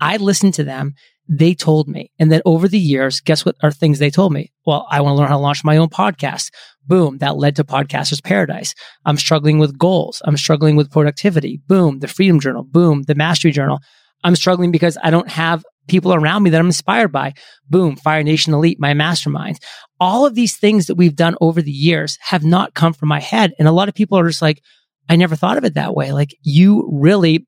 I 0.00 0.16
listened 0.16 0.54
to 0.54 0.64
them. 0.64 0.94
They 1.28 1.54
told 1.54 1.88
me. 1.88 2.12
And 2.18 2.30
then 2.30 2.42
over 2.44 2.68
the 2.68 2.78
years, 2.78 3.20
guess 3.20 3.44
what 3.44 3.56
are 3.62 3.72
things 3.72 3.98
they 3.98 4.10
told 4.10 4.32
me? 4.32 4.52
Well, 4.64 4.86
I 4.90 5.00
want 5.00 5.14
to 5.14 5.18
learn 5.18 5.28
how 5.28 5.36
to 5.36 5.42
launch 5.42 5.64
my 5.64 5.76
own 5.76 5.88
podcast. 5.88 6.50
Boom. 6.86 7.18
That 7.18 7.36
led 7.36 7.56
to 7.56 7.64
Podcasters 7.64 8.22
Paradise. 8.22 8.74
I'm 9.04 9.16
struggling 9.16 9.58
with 9.58 9.78
goals. 9.78 10.22
I'm 10.24 10.36
struggling 10.36 10.76
with 10.76 10.90
productivity. 10.90 11.60
Boom. 11.66 11.98
The 11.98 12.08
Freedom 12.08 12.38
Journal. 12.38 12.62
Boom. 12.62 13.02
The 13.02 13.16
Mastery 13.16 13.50
Journal. 13.50 13.80
I'm 14.22 14.36
struggling 14.36 14.70
because 14.70 14.96
I 15.02 15.10
don't 15.10 15.28
have 15.28 15.64
people 15.88 16.14
around 16.14 16.42
me 16.42 16.50
that 16.50 16.60
I'm 16.60 16.66
inspired 16.66 17.12
by. 17.12 17.34
Boom, 17.68 17.96
Fire 17.96 18.22
Nation 18.22 18.54
Elite, 18.54 18.80
my 18.80 18.94
mastermind. 18.94 19.58
All 20.00 20.26
of 20.26 20.34
these 20.34 20.56
things 20.56 20.86
that 20.86 20.96
we've 20.96 21.16
done 21.16 21.36
over 21.40 21.62
the 21.62 21.70
years 21.70 22.18
have 22.20 22.44
not 22.44 22.74
come 22.74 22.92
from 22.92 23.08
my 23.08 23.20
head. 23.20 23.52
And 23.58 23.66
a 23.66 23.72
lot 23.72 23.88
of 23.88 23.94
people 23.94 24.18
are 24.18 24.26
just 24.26 24.42
like, 24.42 24.62
I 25.08 25.16
never 25.16 25.36
thought 25.36 25.56
of 25.56 25.64
it 25.64 25.74
that 25.74 25.94
way. 25.94 26.12
Like 26.12 26.36
you 26.42 26.88
really 26.92 27.46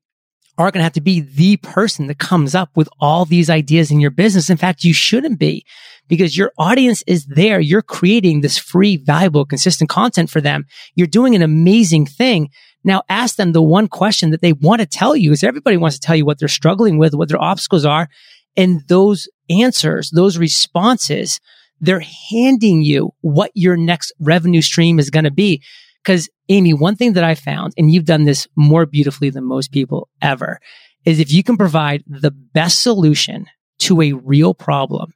are 0.57 0.71
going 0.71 0.79
to 0.79 0.83
have 0.83 0.93
to 0.93 1.01
be 1.01 1.21
the 1.21 1.57
person 1.57 2.07
that 2.07 2.19
comes 2.19 2.53
up 2.53 2.69
with 2.75 2.89
all 2.99 3.25
these 3.25 3.49
ideas 3.49 3.91
in 3.91 3.99
your 3.99 4.11
business. 4.11 4.49
In 4.49 4.57
fact, 4.57 4.83
you 4.83 4.93
shouldn't 4.93 5.39
be 5.39 5.65
because 6.09 6.35
your 6.35 6.51
audience 6.57 7.01
is 7.07 7.25
there. 7.27 7.61
You're 7.61 7.81
creating 7.81 8.41
this 8.41 8.57
free, 8.57 8.97
valuable, 8.97 9.45
consistent 9.45 9.89
content 9.89 10.29
for 10.29 10.41
them. 10.41 10.65
You're 10.95 11.07
doing 11.07 11.35
an 11.35 11.41
amazing 11.41 12.07
thing. 12.07 12.49
Now 12.83 13.03
ask 13.07 13.37
them 13.37 13.53
the 13.53 13.61
one 13.61 13.87
question 13.87 14.31
that 14.31 14.41
they 14.41 14.53
want 14.53 14.81
to 14.81 14.87
tell 14.87 15.15
you 15.15 15.31
is 15.31 15.43
everybody 15.43 15.77
wants 15.77 15.97
to 15.97 16.05
tell 16.05 16.15
you 16.15 16.25
what 16.25 16.39
they're 16.39 16.49
struggling 16.49 16.97
with, 16.97 17.13
what 17.13 17.29
their 17.29 17.41
obstacles 17.41 17.85
are. 17.85 18.09
And 18.57 18.81
those 18.87 19.29
answers, 19.49 20.09
those 20.09 20.37
responses, 20.37 21.39
they're 21.79 22.03
handing 22.31 22.81
you 22.81 23.13
what 23.21 23.51
your 23.53 23.77
next 23.77 24.11
revenue 24.19 24.61
stream 24.61 24.99
is 24.99 25.09
going 25.09 25.23
to 25.23 25.31
be. 25.31 25.61
Cause 26.03 26.29
Amy, 26.49 26.73
one 26.73 26.95
thing 26.95 27.13
that 27.13 27.23
I 27.23 27.35
found, 27.35 27.73
and 27.77 27.91
you've 27.91 28.05
done 28.05 28.23
this 28.23 28.47
more 28.55 28.85
beautifully 28.85 29.29
than 29.29 29.43
most 29.43 29.71
people 29.71 30.09
ever, 30.21 30.59
is 31.05 31.19
if 31.19 31.31
you 31.31 31.43
can 31.43 31.57
provide 31.57 32.03
the 32.07 32.31
best 32.31 32.81
solution 32.81 33.45
to 33.79 34.01
a 34.01 34.13
real 34.13 34.53
problem, 34.53 35.13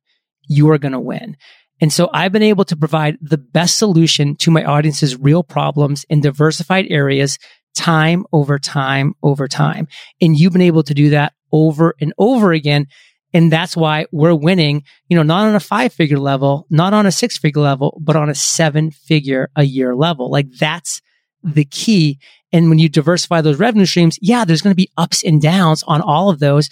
you 0.48 0.70
are 0.70 0.78
going 0.78 0.92
to 0.92 1.00
win. 1.00 1.38
And 1.82 1.92
so 1.92 2.10
I've 2.14 2.32
been 2.32 2.44
able 2.44 2.66
to 2.66 2.78
provide 2.78 3.18
the 3.22 3.38
best 3.38 3.78
solution 3.78 4.36
to 4.38 4.52
my 4.52 4.64
audience's 4.64 5.18
real 5.18 5.44
problems 5.44 6.06
in 6.10 6.22
diversified 6.22 6.86
areas 6.90 7.38
time 7.76 8.26
over 8.32 8.60
time 8.60 9.16
over 9.24 9.48
time. 9.48 9.88
And 10.22 10.38
you've 10.38 10.54
been 10.54 10.62
able 10.62 10.84
to 10.84 10.94
do 10.94 11.10
that 11.10 11.34
over 11.52 11.96
and 12.00 12.14
over 12.18 12.52
again. 12.52 12.88
And 13.34 13.52
that's 13.52 13.76
why 13.76 14.06
we're 14.12 14.36
winning, 14.36 14.84
you 15.10 15.18
know, 15.18 15.24
not 15.24 15.48
on 15.48 15.56
a 15.56 15.60
five 15.60 15.92
figure 15.92 16.20
level, 16.20 16.68
not 16.70 16.94
on 16.94 17.06
a 17.06 17.12
six 17.12 17.38
figure 17.38 17.62
level, 17.62 18.00
but 18.02 18.16
on 18.16 18.30
a 18.30 18.36
seven 18.36 18.92
figure 18.92 19.50
a 19.56 19.64
year 19.64 19.96
level. 19.96 20.30
Like 20.30 20.52
that's 20.52 21.02
the 21.44 21.66
key. 21.66 22.20
And 22.52 22.70
when 22.70 22.78
you 22.78 22.88
diversify 22.88 23.42
those 23.42 23.60
revenue 23.60 23.88
streams, 23.88 24.20
yeah, 24.22 24.46
there's 24.46 24.62
going 24.62 24.72
to 24.72 24.76
be 24.76 24.92
ups 24.98 25.24
and 25.24 25.42
downs 25.42 25.84
on 25.84 26.02
all 26.02 26.30
of 26.30 26.40
those. 26.40 26.70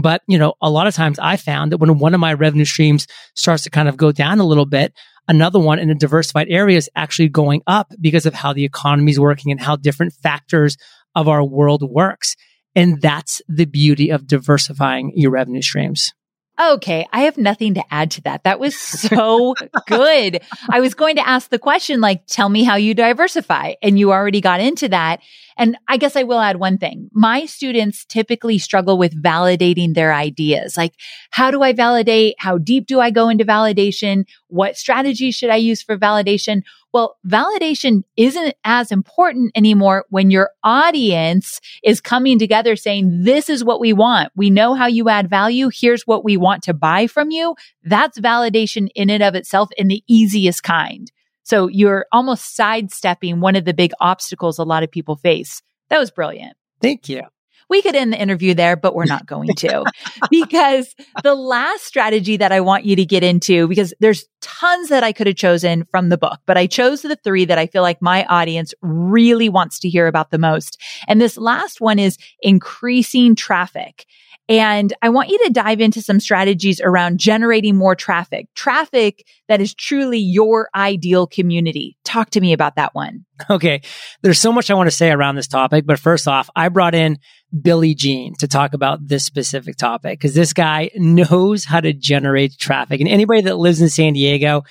But, 0.00 0.22
you 0.28 0.38
know, 0.38 0.54
a 0.62 0.70
lot 0.70 0.86
of 0.86 0.94
times 0.94 1.18
I 1.18 1.36
found 1.36 1.72
that 1.72 1.78
when 1.78 1.98
one 1.98 2.14
of 2.14 2.20
my 2.20 2.32
revenue 2.32 2.64
streams 2.64 3.06
starts 3.34 3.64
to 3.64 3.70
kind 3.70 3.88
of 3.88 3.96
go 3.96 4.12
down 4.12 4.38
a 4.38 4.44
little 4.44 4.66
bit, 4.66 4.92
another 5.26 5.58
one 5.58 5.80
in 5.80 5.90
a 5.90 5.94
diversified 5.94 6.46
area 6.48 6.76
is 6.76 6.88
actually 6.94 7.28
going 7.28 7.62
up 7.66 7.92
because 8.00 8.24
of 8.24 8.32
how 8.32 8.52
the 8.52 8.64
economy 8.64 9.10
is 9.10 9.18
working 9.18 9.50
and 9.50 9.60
how 9.60 9.74
different 9.74 10.12
factors 10.12 10.76
of 11.16 11.26
our 11.26 11.44
world 11.44 11.82
works. 11.82 12.36
And 12.76 13.00
that's 13.02 13.42
the 13.48 13.64
beauty 13.64 14.10
of 14.10 14.26
diversifying 14.26 15.12
your 15.16 15.32
revenue 15.32 15.62
streams. 15.62 16.12
Okay, 16.60 17.06
I 17.12 17.20
have 17.20 17.38
nothing 17.38 17.74
to 17.74 17.84
add 17.88 18.10
to 18.12 18.20
that. 18.22 18.42
That 18.42 18.58
was 18.58 18.76
so 18.76 19.54
good. 19.86 20.40
I 20.68 20.80
was 20.80 20.94
going 20.94 21.14
to 21.16 21.26
ask 21.26 21.50
the 21.50 21.58
question, 21.58 22.00
like, 22.00 22.26
tell 22.26 22.48
me 22.48 22.64
how 22.64 22.74
you 22.74 22.94
diversify. 22.94 23.74
And 23.80 23.96
you 23.96 24.10
already 24.10 24.40
got 24.40 24.60
into 24.60 24.88
that. 24.88 25.20
And 25.58 25.76
I 25.88 25.96
guess 25.96 26.14
I 26.14 26.22
will 26.22 26.38
add 26.38 26.60
one 26.60 26.78
thing. 26.78 27.10
My 27.12 27.44
students 27.44 28.04
typically 28.04 28.58
struggle 28.58 28.96
with 28.96 29.20
validating 29.20 29.94
their 29.94 30.14
ideas. 30.14 30.76
Like, 30.76 30.94
how 31.30 31.50
do 31.50 31.62
I 31.62 31.72
validate? 31.72 32.36
How 32.38 32.58
deep 32.58 32.86
do 32.86 33.00
I 33.00 33.10
go 33.10 33.28
into 33.28 33.44
validation? 33.44 34.24
What 34.46 34.76
strategy 34.76 35.32
should 35.32 35.50
I 35.50 35.56
use 35.56 35.82
for 35.82 35.98
validation? 35.98 36.62
Well, 36.92 37.18
validation 37.26 38.04
isn't 38.16 38.54
as 38.64 38.90
important 38.90 39.52
anymore 39.54 40.06
when 40.08 40.30
your 40.30 40.50
audience 40.62 41.60
is 41.82 42.00
coming 42.00 42.38
together 42.38 42.76
saying, 42.76 43.24
this 43.24 43.50
is 43.50 43.62
what 43.62 43.80
we 43.80 43.92
want. 43.92 44.32
We 44.36 44.50
know 44.50 44.74
how 44.74 44.86
you 44.86 45.08
add 45.08 45.28
value. 45.28 45.70
Here's 45.74 46.06
what 46.06 46.24
we 46.24 46.36
want 46.36 46.62
to 46.62 46.72
buy 46.72 47.08
from 47.08 47.30
you. 47.30 47.56
That's 47.82 48.18
validation 48.20 48.88
in 48.94 49.10
and 49.10 49.22
of 49.22 49.34
itself 49.34 49.70
in 49.76 49.88
the 49.88 50.02
easiest 50.06 50.62
kind. 50.62 51.10
So 51.48 51.66
you're 51.66 52.04
almost 52.12 52.54
sidestepping 52.54 53.40
one 53.40 53.56
of 53.56 53.64
the 53.64 53.72
big 53.72 53.92
obstacles 54.00 54.58
a 54.58 54.64
lot 54.64 54.82
of 54.82 54.90
people 54.90 55.16
face. 55.16 55.62
That 55.88 55.98
was 55.98 56.10
brilliant. 56.10 56.58
Thank 56.82 57.08
you. 57.08 57.22
We 57.70 57.80
could 57.80 57.94
end 57.94 58.12
the 58.12 58.20
interview 58.20 58.52
there, 58.54 58.76
but 58.76 58.94
we're 58.94 59.06
not 59.06 59.26
going 59.26 59.54
to 59.56 59.84
because 60.30 60.94
the 61.22 61.34
last 61.34 61.84
strategy 61.84 62.36
that 62.36 62.52
I 62.52 62.60
want 62.60 62.84
you 62.84 62.96
to 62.96 63.04
get 63.04 63.22
into, 63.22 63.66
because 63.66 63.94
there's 63.98 64.26
tons 64.42 64.90
that 64.90 65.02
I 65.02 65.12
could 65.12 65.26
have 65.26 65.36
chosen 65.36 65.84
from 65.90 66.10
the 66.10 66.18
book, 66.18 66.40
but 66.46 66.58
I 66.58 66.66
chose 66.66 67.00
the 67.00 67.16
three 67.16 67.46
that 67.46 67.58
I 67.58 67.66
feel 67.66 67.82
like 67.82 68.02
my 68.02 68.26
audience 68.26 68.74
really 68.82 69.48
wants 69.48 69.78
to 69.80 69.88
hear 69.88 70.06
about 70.06 70.30
the 70.30 70.38
most. 70.38 70.78
And 71.06 71.18
this 71.18 71.38
last 71.38 71.80
one 71.80 71.98
is 71.98 72.18
increasing 72.42 73.34
traffic. 73.34 74.04
And 74.48 74.94
I 75.02 75.10
want 75.10 75.28
you 75.28 75.38
to 75.44 75.50
dive 75.50 75.80
into 75.80 76.00
some 76.00 76.20
strategies 76.20 76.80
around 76.80 77.18
generating 77.18 77.76
more 77.76 77.94
traffic, 77.94 78.48
traffic 78.54 79.26
that 79.48 79.60
is 79.60 79.74
truly 79.74 80.18
your 80.18 80.70
ideal 80.74 81.26
community. 81.26 81.98
Talk 82.04 82.30
to 82.30 82.40
me 82.40 82.54
about 82.54 82.76
that 82.76 82.94
one. 82.94 83.26
Okay. 83.50 83.82
There's 84.22 84.40
so 84.40 84.50
much 84.50 84.70
I 84.70 84.74
want 84.74 84.86
to 84.88 84.96
say 84.96 85.10
around 85.10 85.34
this 85.34 85.48
topic, 85.48 85.84
but 85.86 85.98
first 85.98 86.26
off, 86.26 86.48
I 86.56 86.70
brought 86.70 86.94
in 86.94 87.18
Billy 87.60 87.94
Gene 87.94 88.34
to 88.38 88.48
talk 88.48 88.72
about 88.72 89.06
this 89.06 89.24
specific 89.24 89.76
topic 89.76 90.18
because 90.18 90.34
this 90.34 90.54
guy 90.54 90.90
knows 90.96 91.64
how 91.64 91.80
to 91.80 91.92
generate 91.92 92.58
traffic. 92.58 93.00
And 93.00 93.08
anybody 93.08 93.42
that 93.42 93.58
lives 93.58 93.82
in 93.82 93.90
San 93.90 94.14
Diego, 94.14 94.62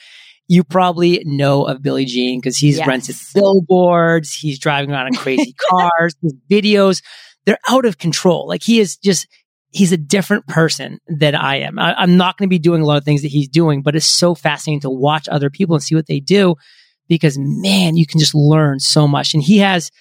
you 0.48 0.64
probably 0.64 1.22
know 1.24 1.66
of 1.66 1.84
Billy 1.84 2.06
Gene 2.06 2.40
because 2.40 2.58
he's 2.58 2.78
yes. 2.78 2.88
rented 2.88 3.16
billboards, 3.36 4.34
he's 4.34 4.58
driving 4.58 4.92
around 4.92 5.08
in 5.08 5.14
crazy 5.16 5.54
cars, 5.70 6.16
his 6.22 6.34
videos, 6.50 7.04
they're 7.46 7.60
out 7.70 7.86
of 7.86 7.98
control. 7.98 8.48
Like 8.48 8.64
he 8.64 8.80
is 8.80 8.98
just, 8.98 9.28
he's 9.72 9.92
a 9.92 9.98
different 9.98 10.48
person 10.48 11.00
than 11.08 11.36
I 11.36 11.58
am. 11.58 11.78
I, 11.80 12.02
am 12.02 12.18
not 12.18 12.38
going 12.38 12.48
to 12.48 12.54
be 12.54 12.60
doing 12.60 12.82
a 12.82 12.86
lot 12.86 12.98
of 12.98 13.04
things 13.04 13.22
that 13.22 13.30
he's 13.30 13.50
doing, 13.50 13.82
but 13.82 13.96
it's 13.96 14.06
so 14.06 14.36
fascinating 14.36 14.82
to 14.82 14.90
watch 14.90 15.28
other 15.28 15.50
people 15.50 15.76
and 15.76 15.84
see 15.84 15.96
what 15.96 16.08
they 16.08 16.20
do 16.20 16.56
because 17.08 17.38
man, 17.38 17.96
you 17.96 18.06
can 18.06 18.20
just 18.20 18.36
learn 18.36 18.80
so 18.80 19.08
much. 19.08 19.34
And 19.34 19.44
he 19.44 19.60
has 19.60 19.92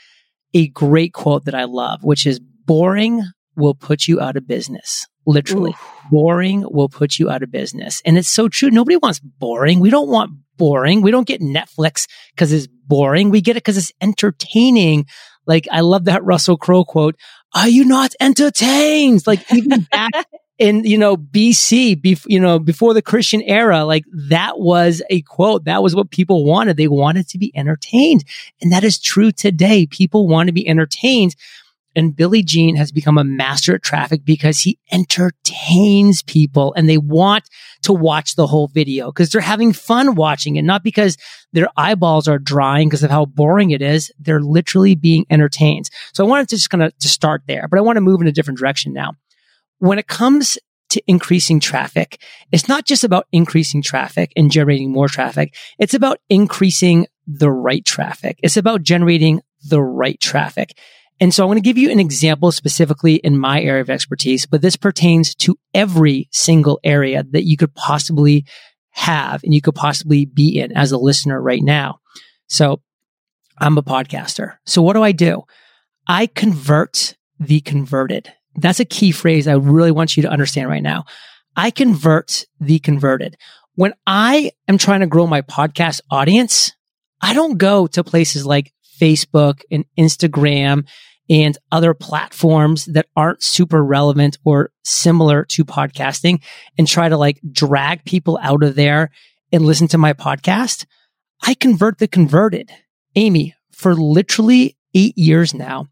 a 0.54 0.68
great 0.68 1.12
quote 1.12 1.44
that 1.44 1.54
I 1.54 1.64
love, 1.64 2.02
which 2.02 2.26
is 2.26 2.40
boring 2.40 3.22
will 3.56 3.74
put 3.74 4.06
you 4.06 4.20
out 4.20 4.36
of 4.36 4.46
business. 4.46 5.06
Literally, 5.26 5.72
Ooh. 5.72 6.10
boring 6.10 6.64
will 6.70 6.88
put 6.88 7.18
you 7.18 7.28
out 7.28 7.42
of 7.42 7.50
business. 7.50 8.00
And 8.04 8.16
it's 8.16 8.28
so 8.28 8.48
true. 8.48 8.70
Nobody 8.70 8.96
wants 8.96 9.18
boring. 9.18 9.80
We 9.80 9.90
don't 9.90 10.08
want 10.08 10.30
boring. 10.56 11.02
We 11.02 11.10
don't 11.10 11.26
get 11.26 11.40
Netflix 11.40 12.06
because 12.34 12.52
it's 12.52 12.68
boring. 12.68 13.30
We 13.30 13.40
get 13.40 13.56
it 13.56 13.64
because 13.64 13.76
it's 13.76 13.92
entertaining. 14.00 15.06
Like 15.46 15.66
I 15.70 15.80
love 15.80 16.04
that 16.04 16.24
Russell 16.24 16.56
Crowe 16.56 16.84
quote 16.84 17.16
are 17.56 17.68
you 17.68 17.86
not 17.86 18.14
entertained? 18.20 19.26
Like 19.26 19.50
even 19.52 19.80
back 19.90 20.12
in, 20.58 20.84
you 20.84 20.98
know, 20.98 21.16
BC, 21.16 22.00
bef- 22.02 22.26
you 22.26 22.38
know, 22.38 22.58
before 22.58 22.92
the 22.92 23.02
Christian 23.02 23.40
era, 23.42 23.84
like 23.84 24.04
that 24.12 24.58
was 24.58 25.02
a 25.08 25.22
quote. 25.22 25.64
That 25.64 25.82
was 25.82 25.94
what 25.94 26.10
people 26.10 26.44
wanted. 26.44 26.76
They 26.76 26.86
wanted 26.86 27.28
to 27.28 27.38
be 27.38 27.50
entertained. 27.56 28.24
And 28.60 28.70
that 28.72 28.84
is 28.84 28.98
true 28.98 29.32
today. 29.32 29.86
People 29.86 30.28
want 30.28 30.48
to 30.48 30.52
be 30.52 30.68
entertained. 30.68 31.34
And 31.96 32.14
Billy 32.14 32.42
Gene 32.42 32.76
has 32.76 32.92
become 32.92 33.18
a 33.18 33.24
master 33.24 33.74
at 33.74 33.82
traffic 33.82 34.24
because 34.24 34.60
he 34.60 34.78
entertains 34.92 36.22
people 36.22 36.74
and 36.74 36.88
they 36.88 36.98
want 36.98 37.48
to 37.82 37.92
watch 37.92 38.36
the 38.36 38.46
whole 38.46 38.68
video 38.68 39.06
because 39.06 39.30
they're 39.30 39.40
having 39.40 39.72
fun 39.72 40.14
watching 40.14 40.56
it, 40.56 40.62
not 40.62 40.84
because 40.84 41.16
their 41.52 41.68
eyeballs 41.76 42.28
are 42.28 42.38
drying 42.38 42.88
because 42.88 43.02
of 43.02 43.10
how 43.10 43.24
boring 43.24 43.70
it 43.70 43.80
is. 43.80 44.12
They're 44.18 44.40
literally 44.40 44.94
being 44.94 45.24
entertained. 45.30 45.88
So 46.12 46.24
I 46.24 46.28
wanted 46.28 46.50
to 46.50 46.56
just 46.56 46.70
kind 46.70 46.82
of 46.82 46.96
to 46.98 47.08
start 47.08 47.42
there, 47.48 47.66
but 47.68 47.78
I 47.78 47.82
want 47.82 47.96
to 47.96 48.02
move 48.02 48.20
in 48.20 48.26
a 48.26 48.32
different 48.32 48.58
direction 48.58 48.92
now. 48.92 49.12
When 49.78 49.98
it 49.98 50.06
comes 50.06 50.58
to 50.90 51.02
increasing 51.06 51.60
traffic, 51.60 52.20
it's 52.52 52.68
not 52.68 52.84
just 52.84 53.04
about 53.04 53.26
increasing 53.32 53.82
traffic 53.82 54.32
and 54.36 54.50
generating 54.50 54.92
more 54.92 55.08
traffic. 55.08 55.54
It's 55.78 55.94
about 55.94 56.20
increasing 56.28 57.06
the 57.26 57.50
right 57.50 57.84
traffic. 57.84 58.38
It's 58.42 58.56
about 58.56 58.82
generating 58.82 59.40
the 59.68 59.82
right 59.82 60.20
traffic. 60.20 60.78
And 61.20 61.32
so 61.32 61.42
I'm 61.42 61.48
going 61.48 61.56
to 61.56 61.62
give 61.62 61.78
you 61.78 61.90
an 61.90 62.00
example 62.00 62.52
specifically 62.52 63.14
in 63.14 63.38
my 63.38 63.60
area 63.62 63.80
of 63.80 63.88
expertise, 63.90 64.44
but 64.44 64.60
this 64.60 64.76
pertains 64.76 65.34
to 65.36 65.58
every 65.72 66.28
single 66.30 66.78
area 66.84 67.24
that 67.30 67.44
you 67.44 67.56
could 67.56 67.74
possibly 67.74 68.44
have 68.90 69.42
and 69.42 69.54
you 69.54 69.62
could 69.62 69.74
possibly 69.74 70.26
be 70.26 70.60
in 70.60 70.76
as 70.76 70.92
a 70.92 70.98
listener 70.98 71.40
right 71.40 71.62
now. 71.62 72.00
So 72.48 72.82
I'm 73.58 73.78
a 73.78 73.82
podcaster. 73.82 74.56
So 74.66 74.82
what 74.82 74.92
do 74.92 75.02
I 75.02 75.12
do? 75.12 75.42
I 76.06 76.26
convert 76.26 77.16
the 77.38 77.60
converted. 77.60 78.32
That's 78.54 78.80
a 78.80 78.84
key 78.84 79.12
phrase 79.12 79.48
I 79.48 79.54
really 79.54 79.90
want 79.90 80.16
you 80.16 80.22
to 80.22 80.30
understand 80.30 80.68
right 80.68 80.82
now. 80.82 81.04
I 81.56 81.70
convert 81.70 82.44
the 82.60 82.78
converted. 82.78 83.36
When 83.74 83.94
I 84.06 84.52
am 84.68 84.78
trying 84.78 85.00
to 85.00 85.06
grow 85.06 85.26
my 85.26 85.42
podcast 85.42 86.00
audience, 86.10 86.72
I 87.20 87.34
don't 87.34 87.58
go 87.58 87.86
to 87.88 88.04
places 88.04 88.46
like 88.46 88.72
Facebook 88.98 89.62
and 89.70 89.84
Instagram 89.98 90.86
and 91.28 91.58
other 91.72 91.94
platforms 91.94 92.86
that 92.86 93.06
aren't 93.16 93.42
super 93.42 93.84
relevant 93.84 94.38
or 94.44 94.70
similar 94.84 95.44
to 95.44 95.64
podcasting 95.64 96.42
and 96.78 96.86
try 96.86 97.08
to 97.08 97.16
like 97.16 97.40
drag 97.50 98.04
people 98.04 98.38
out 98.42 98.62
of 98.62 98.74
there 98.74 99.10
and 99.52 99.64
listen 99.64 99.88
to 99.88 99.98
my 99.98 100.12
podcast. 100.12 100.86
I 101.42 101.54
convert 101.54 101.98
the 101.98 102.08
converted. 102.08 102.70
Amy, 103.14 103.54
for 103.72 103.94
literally 103.94 104.76
eight 104.94 105.16
years 105.18 105.54
now, 105.54 105.86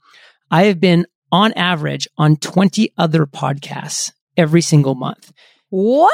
I 0.50 0.64
have 0.64 0.80
been 0.80 1.06
on 1.32 1.52
average 1.54 2.06
on 2.16 2.36
20 2.36 2.92
other 2.96 3.26
podcasts 3.26 4.12
every 4.36 4.60
single 4.60 4.94
month. 4.94 5.32
What? 5.70 6.12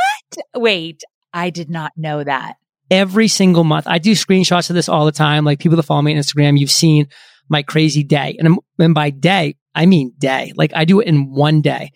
Wait, 0.54 1.02
I 1.32 1.50
did 1.50 1.68
not 1.68 1.92
know 1.96 2.24
that 2.24 2.56
every 2.90 3.28
single 3.28 3.64
month. 3.64 3.86
I 3.86 3.98
do 3.98 4.12
screenshots 4.12 4.68
of 4.68 4.74
this 4.74 4.88
all 4.88 5.04
the 5.04 5.12
time. 5.12 5.44
Like 5.44 5.60
people 5.60 5.76
that 5.76 5.84
follow 5.84 6.02
me 6.02 6.14
on 6.14 6.20
Instagram, 6.20 6.58
you've 6.58 6.70
seen 6.70 7.08
my 7.50 7.62
crazy 7.62 8.02
day. 8.02 8.36
And, 8.38 8.56
and 8.78 8.94
by 8.94 9.10
day, 9.10 9.56
I 9.74 9.84
mean 9.84 10.14
day. 10.18 10.52
Like 10.56 10.72
I 10.74 10.84
do 10.84 11.00
it 11.00 11.08
in 11.08 11.30
one 11.34 11.60
day. 11.60 11.92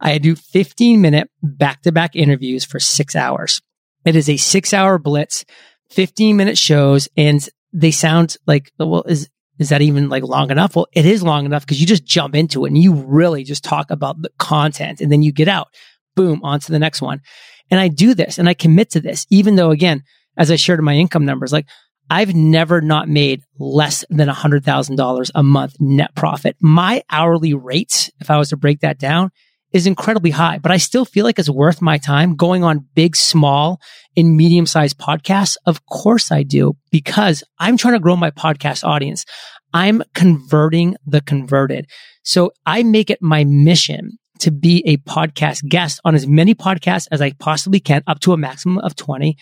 I 0.00 0.18
do 0.18 0.36
15 0.36 1.00
minute 1.00 1.28
back 1.42 1.82
to 1.82 1.92
back 1.92 2.14
interviews 2.14 2.64
for 2.64 2.78
six 2.78 3.16
hours. 3.16 3.60
It 4.04 4.14
is 4.14 4.28
a 4.28 4.36
six 4.36 4.72
hour 4.72 4.98
blitz, 4.98 5.44
15 5.90 6.36
minute 6.36 6.56
shows, 6.56 7.08
and 7.16 7.46
they 7.72 7.90
sound 7.90 8.36
like, 8.46 8.70
well, 8.78 9.02
is, 9.02 9.28
is 9.58 9.70
that 9.70 9.82
even 9.82 10.08
like 10.08 10.22
long 10.22 10.50
enough? 10.50 10.76
Well, 10.76 10.86
it 10.92 11.04
is 11.04 11.22
long 11.22 11.44
enough 11.44 11.64
because 11.64 11.80
you 11.80 11.86
just 11.86 12.04
jump 12.04 12.36
into 12.36 12.64
it 12.64 12.68
and 12.68 12.78
you 12.78 12.94
really 12.94 13.42
just 13.42 13.64
talk 13.64 13.90
about 13.90 14.22
the 14.22 14.30
content 14.38 15.00
and 15.00 15.10
then 15.10 15.22
you 15.22 15.32
get 15.32 15.48
out, 15.48 15.68
boom, 16.14 16.40
onto 16.44 16.72
the 16.72 16.78
next 16.78 17.02
one. 17.02 17.20
And 17.70 17.80
I 17.80 17.88
do 17.88 18.14
this 18.14 18.38
and 18.38 18.48
I 18.48 18.54
commit 18.54 18.90
to 18.90 19.00
this, 19.00 19.26
even 19.30 19.56
though 19.56 19.70
again, 19.70 20.04
as 20.36 20.50
I 20.50 20.56
shared 20.56 20.78
in 20.78 20.84
my 20.84 20.94
income 20.94 21.24
numbers, 21.24 21.52
like 21.52 21.66
I've 22.10 22.34
never 22.34 22.80
not 22.80 23.08
made 23.08 23.42
less 23.58 24.04
than 24.08 24.28
$100,000 24.28 25.30
a 25.34 25.42
month 25.42 25.76
net 25.78 26.14
profit. 26.14 26.56
My 26.60 27.02
hourly 27.10 27.54
rate, 27.54 28.10
if 28.20 28.30
I 28.30 28.38
was 28.38 28.48
to 28.50 28.56
break 28.56 28.80
that 28.80 28.98
down, 28.98 29.30
is 29.72 29.86
incredibly 29.86 30.30
high, 30.30 30.58
but 30.58 30.72
I 30.72 30.78
still 30.78 31.04
feel 31.04 31.24
like 31.24 31.38
it's 31.38 31.50
worth 31.50 31.82
my 31.82 31.98
time 31.98 32.36
going 32.36 32.64
on 32.64 32.86
big, 32.94 33.14
small 33.14 33.80
and 34.16 34.34
medium 34.36 34.64
sized 34.64 34.98
podcasts. 34.98 35.56
Of 35.66 35.84
course 35.84 36.32
I 36.32 36.42
do 36.42 36.76
because 36.90 37.44
I'm 37.58 37.76
trying 37.76 37.94
to 37.94 38.00
grow 38.00 38.16
my 38.16 38.30
podcast 38.30 38.82
audience. 38.84 39.26
I'm 39.74 40.02
converting 40.14 40.96
the 41.06 41.20
converted. 41.20 41.86
So 42.22 42.52
I 42.64 42.82
make 42.82 43.10
it 43.10 43.20
my 43.20 43.44
mission 43.44 44.18
to 44.40 44.50
be 44.50 44.82
a 44.86 44.96
podcast 44.98 45.68
guest 45.68 46.00
on 46.04 46.14
as 46.14 46.26
many 46.26 46.54
podcasts 46.54 47.08
as 47.10 47.20
I 47.20 47.32
possibly 47.32 47.80
can, 47.80 48.02
up 48.06 48.20
to 48.20 48.32
a 48.32 48.38
maximum 48.38 48.78
of 48.78 48.96
20 48.96 49.36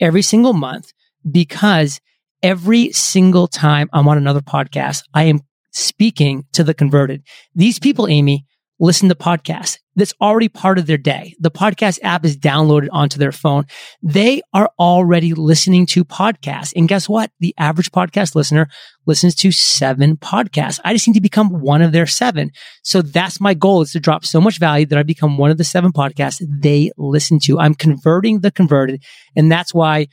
every 0.00 0.22
single 0.22 0.52
month, 0.52 0.92
because 1.30 2.00
every 2.42 2.92
single 2.92 3.46
time 3.48 3.88
I'm 3.92 4.08
on 4.08 4.18
another 4.18 4.40
podcast, 4.40 5.02
I 5.14 5.24
am 5.24 5.40
speaking 5.72 6.44
to 6.52 6.64
the 6.64 6.74
converted. 6.74 7.22
These 7.54 7.78
people, 7.78 8.08
Amy, 8.08 8.46
listen 8.80 9.08
to 9.10 9.14
podcasts. 9.14 9.78
That's 9.94 10.14
already 10.20 10.48
part 10.48 10.78
of 10.78 10.86
their 10.86 10.96
day. 10.96 11.34
The 11.38 11.50
podcast 11.50 11.98
app 12.02 12.24
is 12.24 12.36
downloaded 12.36 12.88
onto 12.90 13.18
their 13.18 13.32
phone. 13.32 13.66
They 14.02 14.40
are 14.54 14.70
already 14.78 15.34
listening 15.34 15.84
to 15.86 16.04
podcasts. 16.04 16.72
And 16.74 16.88
guess 16.88 17.08
what? 17.08 17.30
The 17.40 17.54
average 17.58 17.92
podcast 17.92 18.34
listener 18.34 18.68
listens 19.04 19.34
to 19.36 19.52
seven 19.52 20.16
podcasts. 20.16 20.80
I 20.84 20.94
just 20.94 21.06
need 21.06 21.14
to 21.14 21.20
become 21.20 21.60
one 21.60 21.82
of 21.82 21.92
their 21.92 22.06
seven. 22.06 22.50
So 22.82 23.02
that's 23.02 23.40
my 23.40 23.52
goal 23.52 23.82
is 23.82 23.92
to 23.92 24.00
drop 24.00 24.24
so 24.24 24.40
much 24.40 24.58
value 24.58 24.86
that 24.86 24.98
I 24.98 25.02
become 25.02 25.36
one 25.36 25.50
of 25.50 25.58
the 25.58 25.64
seven 25.64 25.92
podcasts 25.92 26.42
they 26.48 26.90
listen 26.96 27.38
to. 27.40 27.58
I'm 27.58 27.74
converting 27.74 28.40
the 28.40 28.50
converted. 28.50 29.02
And 29.36 29.52
that's 29.52 29.74
why 29.74 30.06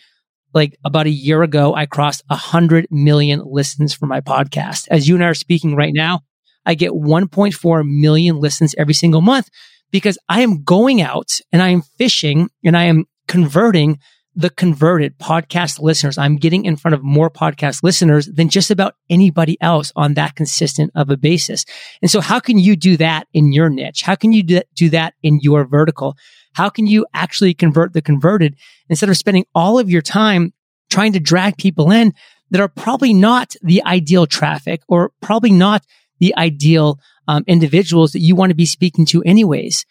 like 0.54 0.78
about 0.86 1.08
a 1.08 1.12
year 1.12 1.44
ago, 1.44 1.76
I 1.76 1.86
crossed 1.86 2.24
a 2.30 2.36
hundred 2.36 2.88
million 2.90 3.42
listens 3.46 3.94
for 3.94 4.06
my 4.06 4.22
podcast. 4.22 4.88
As 4.90 5.08
you 5.08 5.16
and 5.16 5.24
I 5.24 5.28
are 5.28 5.34
speaking 5.34 5.76
right 5.76 5.94
now, 5.94 6.22
I 6.66 6.76
get 6.76 6.92
1.4 6.92 7.88
million 7.88 8.40
listens 8.40 8.76
every 8.78 8.94
single 8.94 9.22
month 9.22 9.50
because 9.92 10.18
I 10.28 10.42
am 10.42 10.64
going 10.64 11.02
out 11.02 11.32
and 11.52 11.62
I 11.62 11.70
am 11.70 11.82
fishing 11.98 12.50
and 12.64 12.76
I 12.76 12.84
am 12.84 13.06
converting 13.28 14.00
the 14.38 14.50
converted 14.52 15.18
podcast 15.18 15.80
listeners. 15.80 16.18
I'm 16.18 16.36
getting 16.36 16.66
in 16.66 16.76
front 16.76 16.94
of 16.94 17.04
more 17.04 17.30
podcast 17.32 17.82
listeners 17.82 18.28
than 18.28 18.50
just 18.50 18.70
about 18.70 18.94
anybody 19.10 19.58
else 19.62 19.92
on 19.96 20.14
that 20.14 20.36
consistent 20.36 20.92
of 20.94 21.10
a 21.10 21.18
basis. 21.18 21.66
And 22.04 22.12
so 22.12 22.22
how 22.22 22.40
can 22.40 22.60
you 22.60 22.76
do 22.76 22.98
that 22.98 23.28
in 23.34 23.52
your 23.52 23.68
niche? 23.68 24.04
How 24.04 24.14
can 24.14 24.34
you 24.34 24.44
do 24.44 24.90
that 24.92 25.16
in 25.24 25.40
your 25.42 25.66
vertical? 25.66 26.16
How 26.58 26.70
can 26.70 26.88
you 26.88 27.06
actually 27.14 27.54
convert 27.54 27.94
the 27.94 28.02
converted 28.02 28.56
instead 28.90 29.10
of 29.10 29.18
spending 29.18 29.46
all 29.54 29.78
of 29.78 29.92
your 29.92 30.02
time 30.02 30.54
trying 30.90 31.14
to 31.14 31.20
drag 31.20 31.56
people 31.56 31.92
in 31.92 32.16
that 32.50 32.60
are 32.60 32.68
probably 32.68 33.14
not 33.14 33.54
the 33.62 33.84
ideal 33.86 34.26
traffic 34.26 34.82
or 34.88 35.12
probably 35.22 35.52
not 35.52 35.86
the 36.18 36.36
ideal 36.36 37.00
um, 37.28 37.44
individuals 37.46 38.14
that 38.14 38.22
you 38.22 38.36
want 38.36 38.50
to 38.50 38.56
be 38.56 38.66
speaking 38.66 39.06
to 39.06 39.22
anyways. 39.22 39.86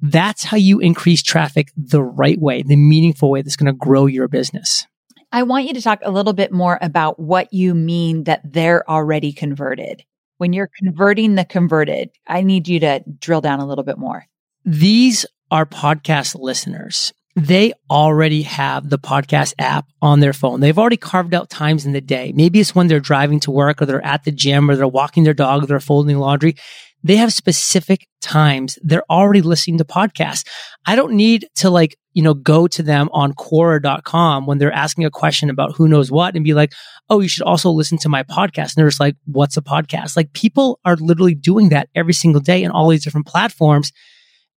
That's 0.00 0.44
how 0.44 0.56
you 0.56 0.78
increase 0.78 1.24
traffic 1.24 1.72
the 1.76 2.04
right 2.04 2.40
way, 2.40 2.62
the 2.62 2.76
meaningful 2.76 3.28
way 3.28 3.42
that's 3.42 3.56
going 3.56 3.72
to 3.72 3.76
grow 3.76 4.06
your 4.06 4.28
business. 4.28 4.86
I 5.32 5.42
want 5.42 5.66
you 5.66 5.74
to 5.74 5.82
talk 5.82 6.02
a 6.04 6.12
little 6.12 6.34
bit 6.34 6.52
more 6.52 6.78
about 6.80 7.18
what 7.18 7.52
you 7.52 7.74
mean 7.74 8.24
that 8.24 8.42
they're 8.44 8.88
already 8.88 9.32
converted. 9.32 10.04
When 10.38 10.52
you're 10.52 10.70
converting 10.78 11.34
the 11.34 11.44
converted, 11.44 12.10
I 12.28 12.42
need 12.42 12.68
you 12.68 12.78
to 12.78 13.02
drill 13.18 13.40
down 13.40 13.58
a 13.58 13.66
little 13.66 13.82
bit 13.82 13.98
more. 13.98 14.24
These 14.64 15.26
are 15.52 15.66
podcast 15.66 16.34
listeners 16.34 17.12
they 17.34 17.72
already 17.90 18.42
have 18.42 18.90
the 18.90 18.98
podcast 18.98 19.54
app 19.58 19.86
on 20.02 20.20
their 20.20 20.32
phone. 20.34 20.60
They've 20.60 20.78
already 20.78 20.98
carved 20.98 21.32
out 21.32 21.48
times 21.48 21.86
in 21.86 21.92
the 21.92 22.00
day. 22.00 22.32
Maybe 22.34 22.60
it's 22.60 22.74
when 22.74 22.88
they're 22.88 23.00
driving 23.00 23.40
to 23.40 23.50
work 23.50 23.80
or 23.80 23.86
they're 23.86 24.04
at 24.04 24.24
the 24.24 24.32
gym 24.32 24.68
or 24.68 24.76
they're 24.76 24.86
walking 24.86 25.24
their 25.24 25.32
dog, 25.32 25.64
or 25.64 25.66
they're 25.66 25.80
folding 25.80 26.18
laundry. 26.18 26.56
They 27.04 27.16
have 27.16 27.32
specific 27.32 28.06
times. 28.20 28.78
They're 28.82 29.10
already 29.10 29.40
listening 29.40 29.78
to 29.78 29.84
podcasts. 29.84 30.46
I 30.86 30.94
don't 30.94 31.14
need 31.14 31.48
to 31.56 31.70
like, 31.70 31.96
you 32.12 32.22
know, 32.22 32.34
go 32.34 32.68
to 32.68 32.82
them 32.82 33.08
on 33.12 33.32
Quora.com 33.32 34.46
when 34.46 34.58
they're 34.58 34.70
asking 34.70 35.06
a 35.06 35.10
question 35.10 35.50
about 35.50 35.74
who 35.74 35.88
knows 35.88 36.10
what 36.10 36.36
and 36.36 36.44
be 36.44 36.54
like, 36.54 36.72
Oh, 37.08 37.20
you 37.20 37.28
should 37.28 37.42
also 37.42 37.70
listen 37.70 37.98
to 37.98 38.08
my 38.08 38.22
podcast. 38.22 38.56
And 38.56 38.74
they're 38.76 38.88
just 38.88 39.00
like, 39.00 39.16
what's 39.24 39.56
a 39.56 39.62
podcast? 39.62 40.16
Like 40.16 40.32
people 40.32 40.78
are 40.84 40.96
literally 40.96 41.34
doing 41.34 41.70
that 41.70 41.88
every 41.94 42.14
single 42.14 42.40
day 42.40 42.62
in 42.62 42.70
all 42.70 42.88
these 42.88 43.04
different 43.04 43.26
platforms. 43.26 43.90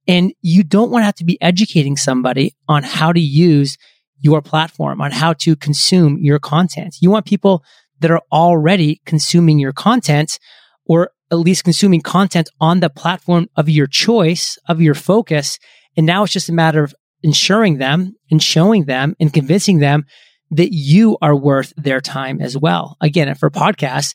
And 0.08 0.34
you 0.42 0.64
don't 0.64 0.92
want 0.92 1.02
to 1.02 1.06
have 1.06 1.16
to 1.16 1.26
be 1.26 1.42
educating 1.42 1.98
somebody 1.98 2.56
on 2.68 2.84
how 2.84 3.12
to 3.12 3.20
use 3.20 3.78
your 4.20 4.42
platform, 4.42 5.02
on 5.02 5.12
how 5.12 5.34
to 5.34 5.56
consume 5.56 6.18
your 6.20 6.40
content. 6.40 6.98
You 7.02 7.10
want 7.10 7.26
people 7.26 7.64
that 8.00 8.12
are 8.12 8.22
already 8.32 9.02
consuming 9.06 9.60
your 9.60 9.74
content 9.74 10.40
or 10.86 11.12
at 11.32 11.36
least 11.36 11.64
consuming 11.64 12.02
content 12.02 12.50
on 12.62 12.80
the 12.80 12.90
platform 12.90 13.48
of 13.56 13.68
your 13.70 13.88
choice, 13.88 14.58
of 14.68 14.82
your 14.82 14.94
focus. 14.94 15.58
And 15.98 16.06
now 16.06 16.24
it's 16.24 16.34
just 16.34 16.50
a 16.50 16.54
matter 16.54 16.84
of 16.84 16.94
ensuring 17.24 17.78
them 17.78 18.16
and 18.30 18.42
showing 18.42 18.86
them 18.86 19.16
and 19.20 19.34
convincing 19.34 19.80
them 19.80 20.06
that 20.52 20.72
you 20.72 21.18
are 21.22 21.36
worth 21.36 21.74
their 21.76 22.00
time 22.00 22.40
as 22.40 22.56
well. 22.56 22.98
Again, 23.02 23.34
for 23.36 23.50
podcasts, 23.50 24.14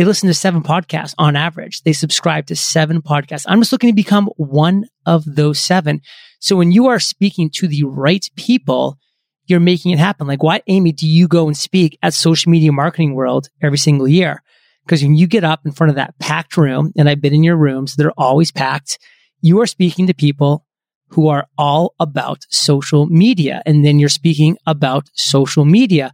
they 0.00 0.06
listen 0.06 0.28
to 0.28 0.34
seven 0.34 0.62
podcasts 0.62 1.14
on 1.18 1.36
average. 1.36 1.82
They 1.82 1.92
subscribe 1.92 2.46
to 2.46 2.56
seven 2.56 3.02
podcasts. 3.02 3.44
I'm 3.46 3.60
just 3.60 3.70
looking 3.70 3.90
to 3.90 3.94
become 3.94 4.30
one 4.38 4.86
of 5.04 5.26
those 5.26 5.58
seven. 5.58 6.00
So 6.38 6.56
when 6.56 6.72
you 6.72 6.86
are 6.86 6.98
speaking 6.98 7.50
to 7.56 7.68
the 7.68 7.84
right 7.84 8.26
people, 8.34 8.96
you're 9.44 9.60
making 9.60 9.92
it 9.92 9.98
happen. 9.98 10.26
Like 10.26 10.42
why, 10.42 10.62
Amy, 10.68 10.92
do 10.92 11.06
you 11.06 11.28
go 11.28 11.48
and 11.48 11.54
speak 11.54 11.98
at 12.02 12.14
social 12.14 12.50
media 12.50 12.72
marketing 12.72 13.12
world 13.14 13.50
every 13.62 13.76
single 13.76 14.08
year? 14.08 14.42
Because 14.86 15.02
when 15.02 15.16
you 15.16 15.26
get 15.26 15.44
up 15.44 15.66
in 15.66 15.72
front 15.72 15.90
of 15.90 15.96
that 15.96 16.18
packed 16.18 16.56
room, 16.56 16.94
and 16.96 17.06
I've 17.06 17.20
been 17.20 17.34
in 17.34 17.44
your 17.44 17.58
rooms, 17.58 17.96
they're 17.96 18.10
always 18.16 18.50
packed. 18.50 18.98
You 19.42 19.60
are 19.60 19.66
speaking 19.66 20.06
to 20.06 20.14
people 20.14 20.64
who 21.08 21.28
are 21.28 21.46
all 21.58 21.92
about 22.00 22.46
social 22.48 23.04
media. 23.04 23.60
And 23.66 23.84
then 23.84 23.98
you're 23.98 24.08
speaking 24.08 24.56
about 24.66 25.10
social 25.12 25.66
media. 25.66 26.10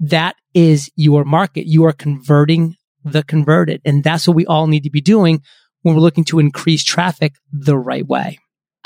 That 0.00 0.34
is 0.54 0.90
your 0.96 1.24
market. 1.24 1.68
You 1.68 1.84
are 1.84 1.92
converting 1.92 2.74
the 3.12 3.22
converted. 3.22 3.80
And 3.84 4.04
that's 4.04 4.26
what 4.26 4.36
we 4.36 4.46
all 4.46 4.66
need 4.66 4.84
to 4.84 4.90
be 4.90 5.00
doing 5.00 5.42
when 5.82 5.94
we're 5.94 6.00
looking 6.00 6.24
to 6.24 6.38
increase 6.38 6.84
traffic 6.84 7.34
the 7.52 7.76
right 7.76 8.06
way. 8.06 8.38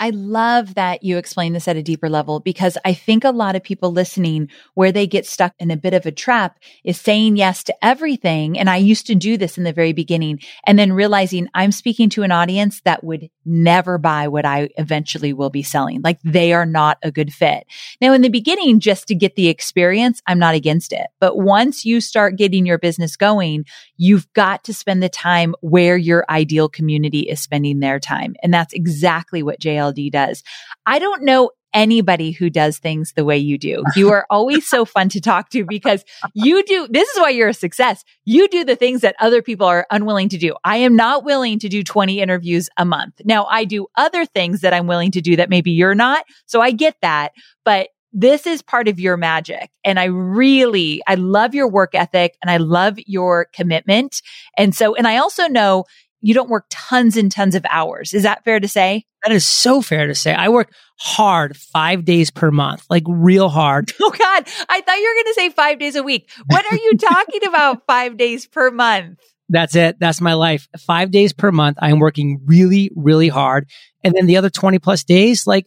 I 0.03 0.11
love 0.11 0.75
that 0.75 1.05
you 1.05 1.17
explain 1.17 1.53
this 1.53 1.69
at 1.69 1.77
a 1.77 1.83
deeper 1.83 2.09
level 2.09 2.41
because 2.41 2.77
I 2.85 2.93
think 2.93 3.23
a 3.23 3.31
lot 3.31 3.55
of 3.55 3.63
people 3.63 3.93
listening 3.93 4.49
where 4.75 4.91
they 4.91 5.07
get 5.07 5.27
stuck 5.27 5.55
in 5.61 5.71
a 5.71 5.77
bit 5.77 5.95
of 5.95 6.05
a 6.07 6.11
trap 6.11 6.59
is 6.83 7.01
saying 7.01 7.37
yes 7.37 7.63
to 7.63 7.85
everything. 7.85 8.59
And 8.59 8.69
I 8.69 8.79
used 8.79 9.07
to 9.07 9.15
do 9.15 9.37
this 9.37 9.57
in 9.57 9.63
the 9.63 9.73
very 9.73 9.93
beginning 9.93 10.41
and 10.67 10.77
then 10.77 10.93
realizing 10.93 11.47
I'm 11.55 11.71
speaking 11.71 12.09
to 12.11 12.25
an 12.25 12.33
audience 12.33 12.81
that 12.81 13.05
would 13.05 13.31
never 13.45 13.97
buy 13.97 14.27
what 14.27 14.45
I 14.45 14.71
eventually 14.77 15.33
will 15.33 15.51
be 15.51 15.63
selling. 15.63 16.01
Like 16.03 16.19
they 16.25 16.53
are 16.53 16.67
not 16.67 16.99
a 17.05 17.13
good 17.13 17.33
fit. 17.33 17.65
Now 18.01 18.13
in 18.13 18.23
the 18.23 18.29
beginning, 18.29 18.81
just 18.81 19.07
to 19.07 19.15
get 19.15 19.37
the 19.37 19.47
experience, 19.47 20.21
I'm 20.27 20.41
not 20.41 20.57
against 20.57 20.93
it. 20.93 21.07
But 21.21 21.39
once 21.39 21.85
you 21.85 22.01
start 22.01 22.37
getting 22.37 22.67
your 22.67 22.79
business 22.79 23.17
going, 23.17 23.67
you've 23.99 24.27
got 24.33 24.65
to 24.65 24.75
spend 24.75 25.01
the 25.01 25.09
time 25.09 25.55
where 25.61 25.97
your 25.97 26.25
ideal 26.29 26.69
community 26.69 27.21
is 27.21 27.41
spending 27.41 27.79
their 27.79 28.01
time. 28.01 28.35
And 28.43 28.53
that's 28.53 28.75
exactly 28.75 29.45
what 29.45 29.61
JL 29.61 29.92
does. 30.11 30.43
I 30.87 30.99
don't 30.99 31.23
know 31.23 31.51
anybody 31.75 32.33
who 32.33 32.51
does 32.51 32.79
things 32.79 33.13
the 33.15 33.25
way 33.25 33.39
you 33.39 33.59
do. 33.59 33.83
You 33.97 34.11
are 34.11 34.27
always 34.31 34.67
so 34.69 34.85
fun 34.85 35.09
to 35.11 35.21
talk 35.21 35.51
to 35.51 35.65
because 35.65 36.05
you 36.35 36.63
do, 36.65 36.87
this 36.91 37.09
is 37.09 37.19
why 37.19 37.31
you're 37.31 37.49
a 37.49 37.55
success. 37.55 38.05
You 38.25 38.49
do 38.49 38.65
the 38.65 38.77
things 38.77 39.01
that 39.01 39.17
other 39.21 39.43
people 39.43 39.67
are 39.67 39.87
unwilling 39.91 40.29
to 40.31 40.39
do. 40.39 40.55
I 40.65 40.79
am 40.79 40.97
not 40.97 41.25
willing 41.25 41.59
to 41.61 41.69
do 41.69 41.83
20 41.83 42.21
interviews 42.21 42.69
a 42.77 42.85
month. 42.85 43.21
Now 43.25 43.47
I 43.47 43.65
do 43.65 43.87
other 43.97 44.27
things 44.27 44.61
that 44.61 44.75
I'm 44.75 44.87
willing 44.87 45.13
to 45.13 45.21
do 45.21 45.37
that 45.37 45.51
maybe 45.51 45.71
you're 45.71 45.95
not. 45.95 46.25
So 46.47 46.61
I 46.61 46.71
get 46.71 46.97
that, 47.03 47.33
but 47.65 47.89
this 48.13 48.47
is 48.47 48.61
part 48.61 48.89
of 48.89 49.01
your 49.01 49.17
magic. 49.17 49.71
And 49.85 49.99
I 49.99 50.05
really, 50.05 51.01
I 51.07 51.15
love 51.15 51.55
your 51.55 51.69
work 51.69 51.95
ethic 51.95 52.37
and 52.43 52.51
I 52.51 52.59
love 52.59 52.99
your 53.07 53.47
commitment. 53.55 54.21
And 54.59 54.75
so, 54.75 54.95
and 54.95 55.09
I 55.09 55.17
also 55.17 55.49
know 55.49 55.85
you 56.23 56.35
don't 56.35 56.49
work 56.49 56.67
tons 56.71 57.17
and 57.17 57.31
tons 57.31 57.55
of 57.55 57.67
hours. 57.69 58.15
Is 58.15 58.23
that 58.23 58.45
fair 58.45 58.61
to 58.61 58.69
say? 58.69 59.05
That 59.25 59.33
is 59.33 59.45
so 59.45 59.83
fair 59.83 60.07
to 60.07 60.15
say. 60.15 60.33
I 60.33 60.49
work 60.49 60.73
hard 60.99 61.57
five 61.57 62.05
days 62.05 62.31
per 62.31 62.51
month, 62.51 62.87
like 62.89 63.03
real 63.07 63.49
hard. 63.49 63.93
Oh 64.01 64.11
God. 64.11 64.49
I 64.69 64.81
thought 64.81 64.97
you 64.97 65.09
were 65.09 65.23
going 65.23 65.33
to 65.33 65.35
say 65.35 65.51
five 65.51 65.79
days 65.79 65.97
a 65.97 66.03
week. 66.03 66.29
What 66.47 66.65
are 66.71 66.77
you 66.77 66.97
talking 66.99 67.45
about 67.47 67.83
five 67.87 68.17
days 68.17 68.47
per 68.47 68.71
month? 68.71 69.21
That's 69.49 69.77
it. 69.77 69.99
That's 70.01 70.21
my 70.21 70.35
life. 70.35 70.67
Five 70.79 71.11
days 71.11 71.33
per 71.33 71.53
month. 71.53 71.79
I'm 71.81 71.99
working 71.99 72.41
really, 72.45 72.91
really 72.97 73.29
hard. 73.29 73.69
And 74.03 74.15
then 74.15 74.27
the 74.27 74.37
other 74.37 74.51
20 74.51 74.79
plus 74.81 75.05
days, 75.05 75.47
like 75.47 75.67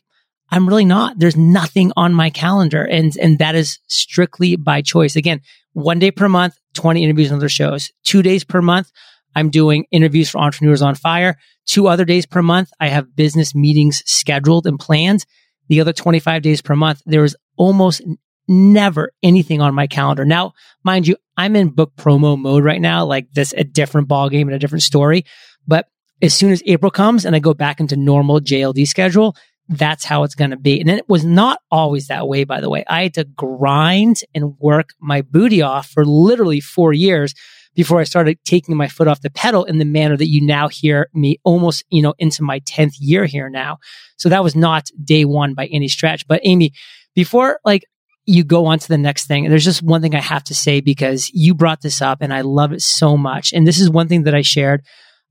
I'm 0.52 0.68
really 0.68 0.86
not. 0.86 1.18
There's 1.18 1.38
nothing 1.38 1.91
on 1.96 2.13
my 2.13 2.30
calendar. 2.30 2.84
And, 2.84 3.15
and 3.18 3.39
that 3.39 3.56
is 3.56 3.80
strictly 3.88 4.56
by 4.56 4.82
choice. 4.82 5.15
Again, 5.15 5.41
one 5.74 6.00
day 6.00 6.12
per 6.12 6.30
month, 6.30 6.58
20 6.74 7.04
interviews 7.04 7.32
and 7.32 7.38
other 7.38 7.50
shows. 7.50 7.91
Two 8.04 8.22
days 8.22 8.44
per 8.44 8.62
month, 8.62 8.91
I'm 9.36 9.50
doing 9.50 9.86
interviews 9.91 10.30
for 10.30 10.39
entrepreneurs 10.39 10.82
on 10.82 10.95
fire. 10.95 11.38
Two 11.65 11.88
other 11.88 12.06
days 12.06 12.26
per 12.26 12.41
month, 12.41 12.69
I 12.80 12.88
have 12.88 13.15
business 13.15 13.54
meetings 13.54 14.02
scheduled 14.06 14.65
and 14.65 14.80
planned. 14.80 15.26
The 15.67 15.82
other 15.82 15.93
25 15.93 16.41
days 16.41 16.62
per 16.62 16.76
month, 16.76 17.02
there 17.06 17.24
is 17.24 17.36
almost 17.58 18.02
never 18.48 19.12
anything 19.24 19.62
on 19.62 19.74
my 19.74 19.88
calendar. 19.88 20.26
Now, 20.26 20.54
mind 20.84 21.08
you, 21.08 21.17
I'm 21.38 21.56
in 21.56 21.69
book 21.69 21.93
promo 21.98 22.38
mode 22.38 22.63
right 22.63 22.82
now, 22.82 23.06
like 23.06 23.32
this 23.34 23.54
a 23.58 23.63
different 23.63 24.08
ball 24.08 24.30
game 24.30 24.48
and 24.48 24.56
a 24.56 24.60
different 24.60 24.84
story. 24.84 25.26
But 25.67 25.88
as 26.21 26.34
soon 26.34 26.52
as 26.52 26.63
April 26.65 26.91
comes 26.91 27.26
and 27.26 27.36
I 27.36 27.39
go 27.39 27.54
back 27.54 27.80
into 27.80 27.98
normal 27.98 28.39
JLD 28.39 28.88
schedule, 28.88 29.36
that's 29.67 30.06
how 30.06 30.24
it's 30.24 30.36
going 30.36 30.52
to 30.52 30.58
be. 30.58 30.80
And 30.80 30.89
it 30.89 31.10
was 31.10 31.26
not 31.26 31.60
always 31.71 32.08
that 32.08 32.28
way, 32.28 32.43
by 32.43 32.62
the 32.62 32.69
way. 32.69 32.84
I 32.88 33.04
had 33.04 33.15
to 33.15 33.24
grind 33.24 34.17
and 34.34 34.58
work 34.60 34.89
my 35.00 35.21
booty 35.21 35.62
off 35.62 35.88
for 35.88 36.06
literally 36.06 36.60
four 36.60 36.93
years 36.93 37.34
before 37.76 38.00
I 38.00 38.06
started 38.06 38.38
taking 38.46 38.76
my 38.76 38.88
foot 38.88 39.08
off 39.08 39.22
the 39.22 39.30
pedal 39.30 39.66
in 39.66 39.78
the 39.78 39.86
manner 39.86 40.18
that 40.18 40.30
you 40.30 40.42
now 40.42 40.68
hear 40.68 41.10
me 41.14 41.40
almost, 41.44 41.84
you 41.90 42.02
know, 42.02 42.14
into 42.18 42.44
my 42.44 42.60
10th 42.62 42.96
year 43.00 43.26
here 43.26 43.50
now. 43.50 43.78
So 44.18 44.30
that 44.30 44.44
was 44.44 44.56
not 44.56 44.90
day 45.04 45.26
one 45.26 45.54
by 45.54 45.68
any 45.68 45.88
stretch. 45.88 46.28
But 46.28 46.42
Amy, 46.44 46.72
before 47.14 47.60
like 47.66 47.86
you 48.26 48.44
go 48.44 48.66
on 48.66 48.80
to 48.80 48.88
the 48.88 48.98
next 48.98 49.28
thing, 49.28 49.50
there's 49.50 49.66
just 49.66 49.84
one 49.84 50.02
thing 50.02 50.16
I 50.16 50.22
have 50.22 50.44
to 50.46 50.56
say 50.56 50.82
because 50.82 51.30
you 51.34 51.54
brought 51.54 51.82
this 51.82 52.02
up 52.02 52.20
and 52.22 52.34
I 52.34 52.42
love 52.42 52.72
it 52.72 52.82
so 52.82 53.18
much. 53.18 53.54
And 53.54 53.68
this 53.68 53.80
is 53.80 53.90
one 53.90 54.08
thing 54.08 54.24
that 54.24 54.36
I 54.36 54.42
shared 54.42 54.84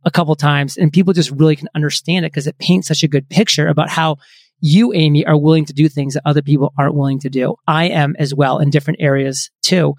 a 0.05 0.11
couple 0.11 0.35
times 0.37 0.77
and 0.77 0.93
people 0.93 1.13
just 1.15 1.31
really 1.31 1.57
can 1.57 1.69
understand 1.75 2.27
it 2.27 2.33
because 2.33 2.47
it 2.47 2.59
paints 2.59 2.89
such 2.89 3.03
a 3.03 3.09
good 3.09 3.29
picture 3.29 3.69
about 3.69 3.89
how 3.89 4.17
you, 4.61 4.93
Amy, 4.95 5.27
are 5.27 5.37
willing 5.37 5.65
to 5.67 5.73
do 5.73 5.89
things 5.89 6.15
that 6.15 6.23
other 6.25 6.43
people 6.43 6.73
aren't 6.79 6.95
willing 6.95 7.21
to 7.21 7.31
do. 7.31 7.57
I 7.67 7.89
am 7.89 8.15
as 8.19 8.35
well 8.35 8.59
in 8.59 8.71
different 8.71 9.01
areas 9.01 9.51
too. 9.63 9.95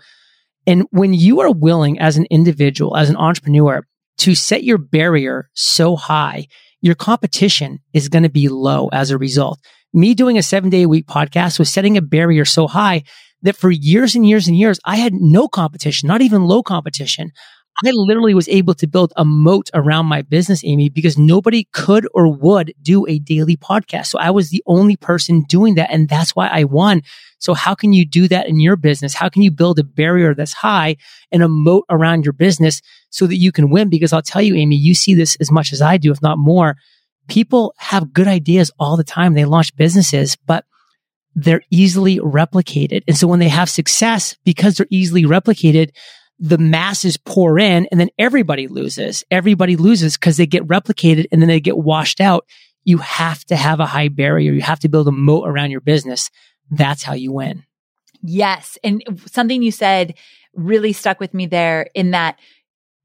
And 0.68 0.88
when 0.92 1.14
you 1.14 1.42
are 1.42 1.52
willing 1.52 2.00
as 2.00 2.18
an 2.18 2.26
individual, 2.30 2.98
as 2.98 3.10
an 3.10 3.18
entrepreneur 3.18 3.86
to 4.20 4.36
set 4.36 4.64
your 4.64 4.78
barrier 4.78 5.50
so 5.54 5.96
high, 5.96 6.48
your 6.82 6.96
competition 6.96 7.80
is 7.94 8.10
going 8.10 8.24
to 8.24 8.30
be 8.30 8.50
low 8.50 8.90
as 8.92 9.12
a 9.12 9.18
result. 9.18 9.60
Me 9.94 10.14
doing 10.14 10.38
a 10.38 10.44
seven 10.44 10.70
day 10.70 10.84
a 10.84 10.90
week 10.90 11.08
podcast 11.08 11.60
was 11.60 11.72
setting 11.72 11.98
a 11.98 12.02
barrier 12.02 12.46
so 12.46 12.68
high 12.68 13.04
that 13.42 13.56
for 13.56 13.72
years 13.72 14.16
and 14.16 14.28
years 14.28 14.48
and 14.48 14.58
years, 14.58 14.80
I 14.86 14.98
had 14.98 15.14
no 15.14 15.48
competition, 15.48 16.08
not 16.08 16.22
even 16.22 16.46
low 16.46 16.64
competition. 16.64 17.32
I 17.84 17.92
literally 17.92 18.34
was 18.34 18.48
able 18.48 18.74
to 18.76 18.88
build 18.88 19.12
a 19.18 19.26
moat 19.26 19.70
around 19.74 20.06
my 20.06 20.22
business, 20.22 20.64
Amy, 20.64 20.90
because 20.90 21.18
nobody 21.18 21.66
could 21.74 22.08
or 22.14 22.32
would 22.32 22.74
do 22.82 23.06
a 23.06 23.20
daily 23.20 23.58
podcast. 23.58 24.08
So 24.08 24.20
I 24.20 24.30
was 24.30 24.50
the 24.50 24.64
only 24.66 24.96
person 24.96 25.44
doing 25.50 25.76
that. 25.76 25.92
And 25.92 26.08
that's 26.08 26.36
why 26.36 26.48
I 26.48 26.64
won. 26.64 27.02
So 27.40 27.54
how 27.54 27.76
can 27.76 27.92
you 27.92 28.06
do 28.06 28.30
that 28.30 28.48
in 28.48 28.62
your 28.62 28.78
business? 28.78 29.14
How 29.14 29.28
can 29.28 29.42
you 29.42 29.52
build 29.52 29.78
a 29.78 29.84
barrier 29.84 30.34
that's 30.34 30.54
high 30.54 30.96
and 31.32 31.44
a 31.44 31.50
moat 31.50 31.84
around 31.90 32.24
your 32.24 32.34
business 32.34 32.82
so 33.10 33.28
that 33.28 33.38
you 33.38 33.52
can 33.52 33.70
win? 33.70 33.90
Because 33.90 34.14
I'll 34.14 34.22
tell 34.22 34.42
you, 34.42 34.56
Amy, 34.56 34.78
you 34.78 34.96
see 34.96 35.14
this 35.14 35.36
as 35.42 35.52
much 35.52 35.74
as 35.74 35.82
I 35.82 35.98
do, 35.98 36.12
if 36.12 36.22
not 36.22 36.38
more. 36.38 36.78
People 37.28 37.74
have 37.78 38.14
good 38.14 38.28
ideas 38.28 38.72
all 38.80 38.96
the 38.96 39.04
time. 39.04 39.34
They 39.34 39.46
launch 39.46 39.76
businesses, 39.76 40.38
but 40.46 40.64
they're 41.36 41.64
easily 41.70 42.20
replicated. 42.20 43.04
And 43.08 43.18
so 43.18 43.28
when 43.28 43.40
they 43.40 43.50
have 43.50 43.70
success, 43.70 44.38
because 44.46 44.76
they're 44.76 44.88
easily 44.90 45.24
replicated, 45.24 45.92
the 46.40 46.58
masses 46.58 47.18
pour 47.18 47.58
in 47.58 47.88
and 47.92 48.00
then 48.00 48.10
everybody 48.20 48.68
loses. 48.68 49.24
Everybody 49.32 49.76
loses 49.76 50.18
because 50.18 50.38
they 50.38 50.46
get 50.46 50.68
replicated 50.68 51.28
and 51.32 51.42
then 51.42 51.48
they 51.48 51.60
get 51.60 51.78
washed 51.78 52.20
out. 52.20 52.46
You 52.84 52.98
have 53.00 53.44
to 53.46 53.56
have 53.56 53.80
a 53.80 53.86
high 53.86 54.10
barrier. 54.10 54.52
You 54.52 54.62
have 54.62 54.80
to 54.82 54.90
build 54.90 55.08
a 55.08 55.12
moat 55.12 55.48
around 55.48 55.72
your 55.72 55.82
business. 55.82 56.30
That's 56.70 57.04
how 57.04 57.14
you 57.14 57.32
win. 57.32 57.64
Yes. 58.22 58.78
And 58.84 59.04
something 59.28 59.64
you 59.64 59.72
said 59.72 60.16
really 60.54 60.94
stuck 60.94 61.20
with 61.20 61.34
me 61.34 61.46
there 61.46 61.90
in 61.94 62.12
that 62.12 62.40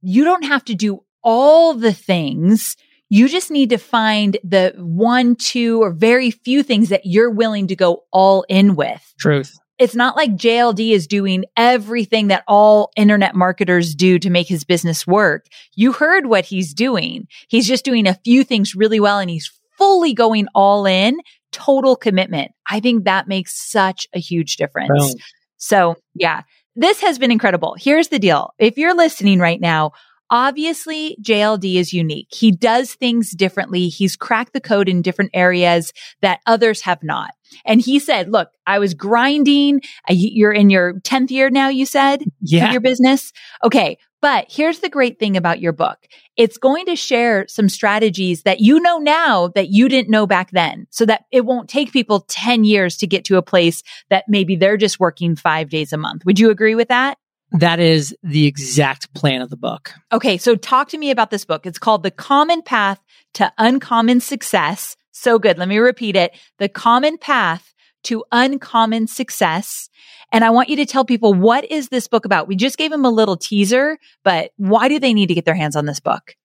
you 0.02 0.24
don't 0.24 0.44
have 0.44 0.64
to 0.66 0.74
do 0.74 1.04
all 1.22 1.74
the 1.74 1.92
things. 1.92 2.76
You 3.08 3.28
just 3.28 3.50
need 3.50 3.70
to 3.70 3.78
find 3.78 4.38
the 4.42 4.74
one, 4.78 5.36
two, 5.36 5.82
or 5.82 5.90
very 5.90 6.30
few 6.30 6.62
things 6.62 6.88
that 6.88 7.02
you're 7.04 7.30
willing 7.30 7.66
to 7.68 7.76
go 7.76 8.04
all 8.12 8.44
in 8.48 8.76
with. 8.76 9.14
Truth 9.18 9.59
it's 9.80 9.96
not 9.96 10.14
like 10.14 10.36
JLD 10.36 10.92
is 10.92 11.06
doing 11.06 11.46
everything 11.56 12.28
that 12.28 12.44
all 12.46 12.92
internet 12.96 13.34
marketers 13.34 13.94
do 13.94 14.18
to 14.18 14.28
make 14.28 14.46
his 14.46 14.62
business 14.62 15.06
work. 15.06 15.46
You 15.74 15.92
heard 15.92 16.26
what 16.26 16.44
he's 16.44 16.74
doing. 16.74 17.26
He's 17.48 17.66
just 17.66 17.84
doing 17.84 18.06
a 18.06 18.18
few 18.22 18.44
things 18.44 18.74
really 18.74 19.00
well 19.00 19.18
and 19.18 19.30
he's 19.30 19.50
fully 19.78 20.12
going 20.12 20.48
all 20.54 20.84
in, 20.84 21.18
total 21.50 21.96
commitment. 21.96 22.52
I 22.68 22.80
think 22.80 23.04
that 23.04 23.26
makes 23.26 23.58
such 23.58 24.06
a 24.12 24.18
huge 24.18 24.56
difference. 24.56 25.16
So 25.56 25.96
yeah, 26.14 26.42
this 26.76 27.00
has 27.00 27.18
been 27.18 27.32
incredible. 27.32 27.74
Here's 27.78 28.08
the 28.08 28.18
deal. 28.18 28.52
If 28.58 28.76
you're 28.76 28.94
listening 28.94 29.38
right 29.38 29.60
now, 29.60 29.92
Obviously, 30.30 31.16
JLD 31.22 31.74
is 31.74 31.92
unique. 31.92 32.28
He 32.30 32.52
does 32.52 32.94
things 32.94 33.30
differently. 33.32 33.88
He's 33.88 34.16
cracked 34.16 34.52
the 34.52 34.60
code 34.60 34.88
in 34.88 35.02
different 35.02 35.32
areas 35.34 35.92
that 36.20 36.40
others 36.46 36.82
have 36.82 37.02
not. 37.02 37.32
And 37.64 37.80
he 37.80 37.98
said, 37.98 38.30
look, 38.30 38.50
I 38.66 38.78
was 38.78 38.94
grinding. 38.94 39.80
You're 40.08 40.52
in 40.52 40.70
your 40.70 41.00
10th 41.00 41.30
year 41.30 41.50
now, 41.50 41.68
you 41.68 41.84
said, 41.84 42.22
yeah. 42.40 42.70
your 42.70 42.80
business. 42.80 43.32
Okay. 43.64 43.98
But 44.22 44.46
here's 44.50 44.80
the 44.80 44.90
great 44.90 45.18
thing 45.18 45.36
about 45.36 45.60
your 45.60 45.72
book. 45.72 45.98
It's 46.36 46.58
going 46.58 46.86
to 46.86 46.94
share 46.94 47.46
some 47.48 47.68
strategies 47.68 48.42
that 48.42 48.60
you 48.60 48.78
know 48.78 48.98
now 48.98 49.48
that 49.54 49.70
you 49.70 49.88
didn't 49.88 50.10
know 50.10 50.26
back 50.26 50.50
then 50.50 50.86
so 50.90 51.06
that 51.06 51.24
it 51.32 51.46
won't 51.46 51.70
take 51.70 51.92
people 51.92 52.20
10 52.28 52.64
years 52.64 52.96
to 52.98 53.06
get 53.06 53.24
to 53.24 53.38
a 53.38 53.42
place 53.42 53.82
that 54.10 54.24
maybe 54.28 54.56
they're 54.56 54.76
just 54.76 55.00
working 55.00 55.36
five 55.36 55.70
days 55.70 55.92
a 55.92 55.96
month. 55.96 56.24
Would 56.26 56.38
you 56.38 56.50
agree 56.50 56.74
with 56.74 56.88
that? 56.88 57.18
That 57.52 57.80
is 57.80 58.14
the 58.22 58.46
exact 58.46 59.12
plan 59.14 59.42
of 59.42 59.50
the 59.50 59.56
book. 59.56 59.92
Okay. 60.12 60.38
So 60.38 60.56
talk 60.56 60.88
to 60.90 60.98
me 60.98 61.10
about 61.10 61.30
this 61.30 61.44
book. 61.44 61.66
It's 61.66 61.78
called 61.78 62.02
The 62.02 62.10
Common 62.10 62.62
Path 62.62 63.00
to 63.34 63.52
Uncommon 63.58 64.20
Success. 64.20 64.96
So 65.10 65.38
good. 65.38 65.58
Let 65.58 65.68
me 65.68 65.78
repeat 65.78 66.16
it. 66.16 66.36
The 66.58 66.68
Common 66.68 67.18
Path 67.18 67.74
to 68.04 68.24
Uncommon 68.32 69.06
Success. 69.06 69.88
And 70.32 70.44
I 70.44 70.50
want 70.50 70.68
you 70.68 70.76
to 70.76 70.86
tell 70.86 71.04
people 71.04 71.34
what 71.34 71.70
is 71.70 71.88
this 71.88 72.06
book 72.06 72.24
about? 72.24 72.46
We 72.46 72.56
just 72.56 72.78
gave 72.78 72.90
them 72.90 73.04
a 73.04 73.10
little 73.10 73.36
teaser, 73.36 73.98
but 74.22 74.52
why 74.56 74.88
do 74.88 74.98
they 75.00 75.12
need 75.12 75.26
to 75.26 75.34
get 75.34 75.44
their 75.44 75.54
hands 75.54 75.76
on 75.76 75.86
this 75.86 76.00
book? 76.00 76.36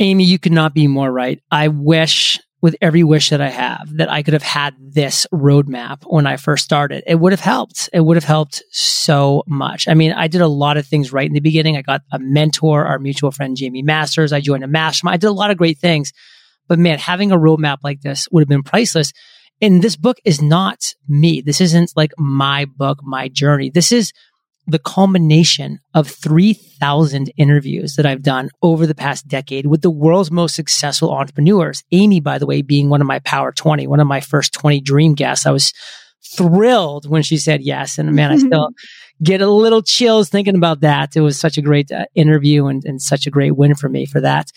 Amy, 0.00 0.24
you 0.24 0.38
could 0.38 0.52
not 0.52 0.74
be 0.74 0.86
more 0.86 1.10
right. 1.10 1.42
I 1.50 1.68
wish 1.68 2.40
with 2.62 2.76
every 2.80 3.02
wish 3.02 3.30
that 3.30 3.40
I 3.40 3.50
have 3.50 3.96
that 3.96 4.10
I 4.10 4.22
could 4.22 4.34
have 4.34 4.42
had 4.42 4.74
this 4.78 5.26
roadmap 5.34 6.04
when 6.04 6.28
I 6.28 6.36
first 6.36 6.64
started. 6.64 7.02
It 7.08 7.16
would 7.16 7.32
have 7.32 7.40
helped. 7.40 7.90
It 7.92 8.00
would 8.00 8.16
have 8.16 8.24
helped 8.24 8.62
so 8.70 9.42
much. 9.48 9.88
I 9.88 9.94
mean, 9.94 10.12
I 10.12 10.28
did 10.28 10.40
a 10.40 10.46
lot 10.46 10.76
of 10.76 10.86
things 10.86 11.12
right 11.12 11.26
in 11.26 11.32
the 11.32 11.40
beginning. 11.40 11.76
I 11.76 11.82
got 11.82 12.02
a 12.12 12.20
mentor, 12.20 12.86
our 12.86 13.00
mutual 13.00 13.32
friend, 13.32 13.56
Jaime 13.58 13.82
Masters. 13.82 14.32
I 14.32 14.40
joined 14.40 14.62
a 14.62 14.68
mastermind. 14.68 15.14
I 15.14 15.16
did 15.16 15.26
a 15.26 15.32
lot 15.32 15.50
of 15.50 15.58
great 15.58 15.78
things. 15.78 16.12
But 16.68 16.78
man, 16.78 16.98
having 16.98 17.32
a 17.32 17.36
roadmap 17.36 17.78
like 17.82 18.00
this 18.00 18.28
would 18.30 18.42
have 18.42 18.48
been 18.48 18.62
priceless. 18.62 19.12
And 19.60 19.82
this 19.82 19.96
book 19.96 20.18
is 20.24 20.40
not 20.40 20.94
me. 21.08 21.40
This 21.40 21.60
isn't 21.60 21.92
like 21.96 22.12
my 22.16 22.66
book, 22.76 23.00
my 23.02 23.28
journey. 23.28 23.70
This 23.70 23.90
is 23.90 24.12
the 24.66 24.78
culmination 24.78 25.80
of 25.94 26.08
3,000 26.08 27.32
interviews 27.36 27.96
that 27.96 28.06
I've 28.06 28.22
done 28.22 28.48
over 28.62 28.86
the 28.86 28.94
past 28.94 29.26
decade 29.26 29.66
with 29.66 29.82
the 29.82 29.90
world's 29.90 30.30
most 30.30 30.54
successful 30.54 31.12
entrepreneurs. 31.12 31.82
Amy, 31.90 32.20
by 32.20 32.38
the 32.38 32.46
way, 32.46 32.62
being 32.62 32.88
one 32.88 33.00
of 33.00 33.06
my 33.06 33.18
power 33.20 33.52
20, 33.52 33.86
one 33.86 34.00
of 34.00 34.06
my 34.06 34.20
first 34.20 34.52
20 34.52 34.80
dream 34.80 35.14
guests. 35.14 35.46
I 35.46 35.50
was 35.50 35.72
thrilled 36.24 37.08
when 37.08 37.22
she 37.22 37.36
said 37.36 37.62
yes. 37.62 37.98
And 37.98 38.12
man, 38.14 38.30
I 38.30 38.36
still 38.36 38.70
get 39.22 39.40
a 39.40 39.50
little 39.50 39.82
chills 39.82 40.28
thinking 40.28 40.54
about 40.54 40.80
that. 40.80 41.16
It 41.16 41.20
was 41.20 41.38
such 41.38 41.58
a 41.58 41.62
great 41.62 41.90
uh, 41.90 42.06
interview 42.14 42.66
and, 42.66 42.84
and 42.84 43.02
such 43.02 43.26
a 43.26 43.30
great 43.30 43.56
win 43.56 43.74
for 43.74 43.88
me 43.88 44.06
for 44.06 44.20
that. 44.20 44.50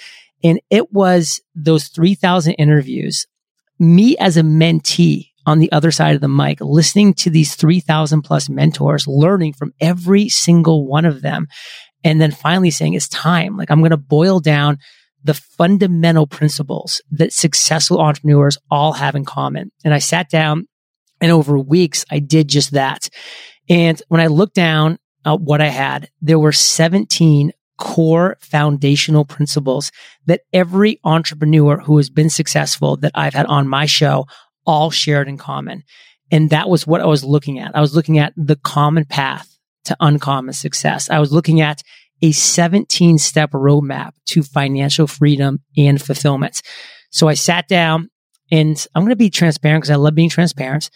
And 0.43 0.59
it 0.69 0.91
was 0.91 1.41
those 1.55 1.87
3,000 1.87 2.53
interviews, 2.53 3.25
me 3.79 4.15
as 4.17 4.37
a 4.37 4.41
mentee 4.41 5.31
on 5.45 5.59
the 5.59 5.71
other 5.71 5.91
side 5.91 6.15
of 6.15 6.21
the 6.21 6.27
mic, 6.27 6.59
listening 6.61 7.13
to 7.15 7.29
these 7.29 7.55
3000 7.55 8.21
plus 8.21 8.49
mentors, 8.49 9.07
learning 9.07 9.53
from 9.53 9.73
every 9.79 10.29
single 10.29 10.87
one 10.87 11.05
of 11.05 11.21
them. 11.21 11.47
And 12.03 12.21
then 12.21 12.31
finally 12.31 12.71
saying 12.71 12.93
it's 12.93 13.07
time. 13.07 13.57
Like 13.57 13.71
I'm 13.71 13.79
going 13.79 13.91
to 13.91 13.97
boil 13.97 14.39
down 14.39 14.77
the 15.23 15.33
fundamental 15.33 16.27
principles 16.27 17.01
that 17.11 17.33
successful 17.33 17.99
entrepreneurs 17.99 18.57
all 18.69 18.93
have 18.93 19.15
in 19.15 19.25
common. 19.25 19.71
And 19.83 19.93
I 19.93 19.97
sat 19.97 20.29
down 20.29 20.67
and 21.19 21.31
over 21.31 21.57
weeks, 21.57 22.05
I 22.11 22.19
did 22.19 22.47
just 22.47 22.71
that. 22.71 23.09
And 23.67 24.01
when 24.09 24.21
I 24.21 24.27
looked 24.27 24.53
down 24.53 24.99
at 25.25 25.41
what 25.41 25.61
I 25.61 25.69
had, 25.69 26.09
there 26.21 26.37
were 26.37 26.51
17 26.51 27.51
core 27.77 28.37
foundational 28.39 29.25
principles 29.25 29.91
that 30.27 30.41
every 30.53 30.99
entrepreneur 31.03 31.77
who 31.77 31.97
has 31.97 32.09
been 32.09 32.29
successful 32.29 32.95
that 32.97 33.11
I've 33.15 33.33
had 33.33 33.47
on 33.47 33.67
my 33.67 33.85
show 33.85 34.27
all 34.65 34.91
shared 34.91 35.27
in 35.27 35.37
common. 35.37 35.83
And 36.31 36.49
that 36.49 36.69
was 36.69 36.87
what 36.87 37.01
I 37.01 37.05
was 37.05 37.23
looking 37.23 37.59
at. 37.59 37.75
I 37.75 37.81
was 37.81 37.95
looking 37.95 38.17
at 38.17 38.33
the 38.35 38.55
common 38.55 39.05
path 39.05 39.47
to 39.85 39.95
uncommon 39.99 40.53
success. 40.53 41.09
I 41.09 41.19
was 41.19 41.31
looking 41.31 41.61
at 41.61 41.83
a 42.21 42.31
17 42.31 43.17
step 43.17 43.51
roadmap 43.51 44.11
to 44.27 44.41
financial 44.41 45.07
freedom 45.07 45.59
and 45.77 46.01
fulfillment. 46.01 46.61
So 47.11 47.27
I 47.27 47.35
sat 47.35 47.67
down 47.67 48.09
and 48.51 48.85
I'm 48.95 49.03
going 49.03 49.11
to 49.11 49.15
be 49.15 49.29
transparent 49.29 49.83
because 49.83 49.91
I 49.91 49.95
love 49.95 50.15
being 50.15 50.29
transparent. 50.29 50.89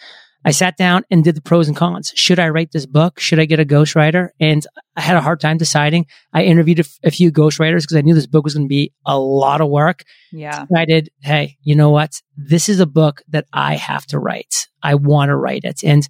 I 0.50 0.52
sat 0.52 0.78
down 0.78 1.04
and 1.12 1.24
did 1.24 1.36
the 1.36 1.42
pros 1.42 1.68
and 1.68 1.78
cons. 1.78 2.12
Should 2.16 2.40
I 2.40 2.50
write 2.50 2.72
this 2.72 2.88
book? 2.88 3.20
Should 3.20 3.40
I 3.40 3.46
get 3.46 3.60
a 3.60 3.66
ghostwriter? 3.66 4.30
And 4.40 4.66
I 4.96 5.02
had 5.02 5.16
a 5.16 5.22
hard 5.22 5.40
time 5.40 5.58
deciding. 5.58 6.08
I 6.34 6.44
interviewed 6.44 6.80
a, 6.80 6.82
f- 6.82 6.98
a 7.04 7.12
few 7.12 7.32
ghostwriters 7.32 7.82
because 7.82 7.98
I 7.98 8.02
knew 8.02 8.16
this 8.16 8.26
book 8.26 8.46
was 8.46 8.56
going 8.56 8.66
to 8.66 8.70
be 8.70 8.92
a 9.06 9.20
lot 9.20 9.62
of 9.62 9.70
work. 9.70 10.02
Yeah. 10.32 10.66
Decided, 10.66 11.10
hey, 11.22 11.58
you 11.62 11.76
know 11.76 11.92
what? 11.92 12.20
This 12.36 12.68
is 12.68 12.80
a 12.80 12.88
book 12.88 13.22
that 13.28 13.46
I 13.54 13.76
have 13.76 14.08
to 14.08 14.18
write. 14.18 14.68
I 14.82 14.96
want 14.96 15.30
to 15.30 15.36
write 15.36 15.66
it. 15.66 15.84
And 15.84 16.08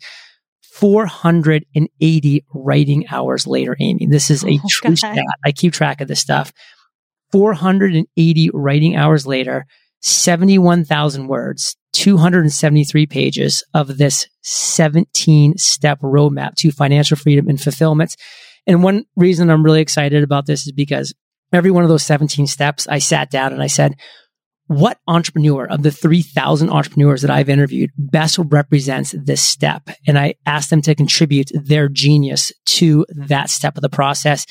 480 0.71 2.45
writing 2.53 3.07
hours 3.09 3.45
later, 3.45 3.75
Amy, 3.81 4.07
this 4.07 4.29
is 4.29 4.45
a 4.45 4.51
oh, 4.63 4.67
true 4.69 4.91
God. 4.91 4.97
stat. 4.99 5.25
I 5.43 5.51
keep 5.51 5.73
track 5.73 5.99
of 5.99 6.07
this 6.07 6.21
stuff. 6.21 6.53
480 7.33 8.51
writing 8.53 8.95
hours 8.95 9.27
later, 9.27 9.65
71,000 9.99 11.27
words, 11.27 11.75
273 11.93 13.05
pages 13.07 13.63
of 13.73 13.97
this 13.97 14.27
17 14.41 15.57
step 15.57 15.99
roadmap 16.01 16.55
to 16.55 16.71
financial 16.71 17.17
freedom 17.17 17.47
and 17.47 17.59
fulfillment. 17.59 18.15
And 18.67 18.83
one 18.83 19.05
reason 19.15 19.49
I'm 19.49 19.63
really 19.63 19.81
excited 19.81 20.23
about 20.23 20.45
this 20.45 20.65
is 20.67 20.71
because 20.71 21.13
every 21.51 21.71
one 21.71 21.83
of 21.83 21.89
those 21.89 22.03
17 22.03 22.47
steps, 22.47 22.87
I 22.87 22.99
sat 22.99 23.31
down 23.31 23.53
and 23.53 23.63
I 23.63 23.67
said, 23.67 23.95
what 24.67 24.99
entrepreneur 25.07 25.65
of 25.65 25.81
the 25.81 25.89
3000 25.89 26.69
entrepreneurs 26.69 27.23
that 27.23 27.31
I've 27.31 27.49
interviewed 27.49 27.89
best 27.97 28.37
represents 28.37 29.15
this 29.17 29.41
step? 29.41 29.89
And 30.05 30.17
I 30.17 30.35
asked 30.45 30.69
them 30.69 30.83
to 30.83 30.93
contribute 30.93 31.51
their 31.55 31.89
genius 31.89 32.51
to 32.65 33.03
that 33.09 33.49
step 33.49 33.77
of 33.77 33.81
the 33.81 33.89
process. 33.89 34.45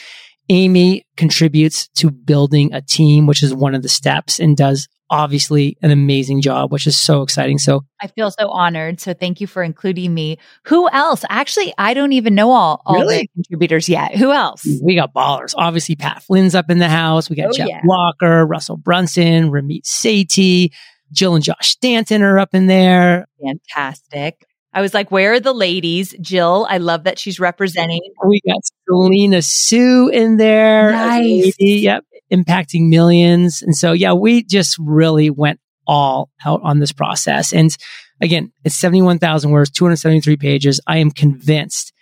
Amy 0.48 1.06
contributes 1.16 1.88
to 1.96 2.10
building 2.10 2.72
a 2.72 2.80
team, 2.80 3.26
which 3.26 3.42
is 3.42 3.54
one 3.54 3.74
of 3.74 3.82
the 3.82 3.88
steps 3.88 4.38
and 4.40 4.56
does 4.56 4.88
obviously 5.10 5.76
an 5.82 5.90
amazing 5.90 6.40
job, 6.40 6.70
which 6.70 6.86
is 6.86 6.98
so 6.98 7.22
exciting. 7.22 7.58
So 7.58 7.82
I 8.00 8.08
feel 8.08 8.30
so 8.30 8.48
honored. 8.48 9.00
So 9.00 9.14
thank 9.14 9.40
you 9.40 9.46
for 9.46 9.62
including 9.62 10.12
me. 10.12 10.38
Who 10.64 10.88
else? 10.90 11.24
Actually, 11.28 11.72
I 11.78 11.94
don't 11.94 12.12
even 12.12 12.34
know 12.34 12.50
all, 12.50 12.82
all 12.84 12.96
really? 12.96 13.22
the 13.22 13.28
contributors 13.34 13.88
yet. 13.88 14.16
Who 14.16 14.32
else? 14.32 14.66
We 14.82 14.94
got 14.94 15.14
ballers. 15.14 15.54
Obviously, 15.56 15.96
Pat 15.96 16.22
Flynn's 16.22 16.54
up 16.54 16.70
in 16.70 16.78
the 16.78 16.88
house. 16.88 17.30
We 17.30 17.36
got 17.36 17.48
oh, 17.48 17.52
Jeff 17.52 17.68
yeah. 17.68 17.80
Walker, 17.84 18.44
Russell 18.46 18.76
Brunson, 18.76 19.50
Ramit 19.50 19.84
Sethi, 19.84 20.72
Jill 21.12 21.34
and 21.34 21.44
Josh 21.44 21.70
Stanton 21.70 22.22
are 22.22 22.38
up 22.38 22.54
in 22.54 22.66
there. 22.66 23.26
Fantastic. 23.42 24.44
I 24.74 24.82
was 24.82 24.92
like, 24.92 25.10
where 25.10 25.32
are 25.32 25.40
the 25.40 25.54
ladies? 25.54 26.14
Jill, 26.20 26.66
I 26.68 26.78
love 26.78 27.04
that 27.04 27.18
she's 27.18 27.40
representing. 27.40 28.02
We 28.26 28.40
got 28.46 28.60
Selena 28.88 29.42
Soo 29.42 30.08
in 30.08 30.36
there. 30.36 30.92
Nice. 30.92 31.54
Yep 31.58 32.04
impacting 32.30 32.88
millions. 32.88 33.62
And 33.62 33.74
so, 33.76 33.92
yeah, 33.92 34.12
we 34.12 34.42
just 34.42 34.76
really 34.78 35.30
went 35.30 35.60
all 35.86 36.30
out 36.44 36.60
on 36.62 36.78
this 36.78 36.92
process. 36.92 37.52
And 37.52 37.74
again, 38.20 38.52
it's 38.64 38.76
71,000 38.76 39.50
words, 39.50 39.70
273 39.70 40.36
pages. 40.36 40.80
I 40.86 40.98
am 40.98 41.10
convinced 41.10 41.92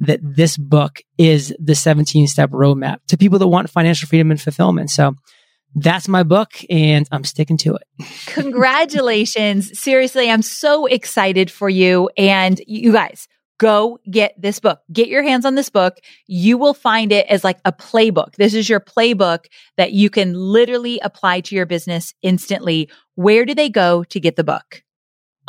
that 0.00 0.20
this 0.22 0.56
book 0.56 1.00
is 1.18 1.54
the 1.58 1.74
17 1.74 2.26
step 2.26 2.50
roadmap 2.50 2.98
to 3.08 3.16
people 3.16 3.38
that 3.38 3.48
want 3.48 3.70
financial 3.70 4.08
freedom 4.08 4.30
and 4.30 4.40
fulfillment. 4.40 4.90
So 4.90 5.14
that's 5.74 6.06
my 6.06 6.22
book 6.22 6.50
and 6.70 7.08
I'm 7.10 7.24
sticking 7.24 7.56
to 7.58 7.76
it. 7.76 8.06
Congratulations. 8.26 9.78
Seriously, 9.78 10.30
I'm 10.30 10.42
so 10.42 10.86
excited 10.86 11.50
for 11.50 11.68
you. 11.68 12.10
And 12.16 12.60
you 12.66 12.92
guys, 12.92 13.26
go 13.62 13.98
get 14.10 14.34
this 14.36 14.58
book. 14.58 14.80
Get 14.92 15.06
your 15.06 15.22
hands 15.22 15.46
on 15.46 15.54
this 15.54 15.70
book. 15.70 15.98
You 16.26 16.58
will 16.58 16.74
find 16.74 17.12
it 17.12 17.28
as 17.28 17.44
like 17.44 17.60
a 17.64 17.70
playbook. 17.72 18.34
This 18.34 18.54
is 18.54 18.68
your 18.68 18.80
playbook 18.80 19.44
that 19.76 19.92
you 19.92 20.10
can 20.10 20.34
literally 20.34 20.98
apply 20.98 21.42
to 21.42 21.54
your 21.54 21.66
business 21.66 22.12
instantly. 22.22 22.90
Where 23.14 23.44
do 23.44 23.54
they 23.54 23.68
go 23.68 24.02
to 24.04 24.18
get 24.18 24.34
the 24.34 24.42
book? 24.42 24.82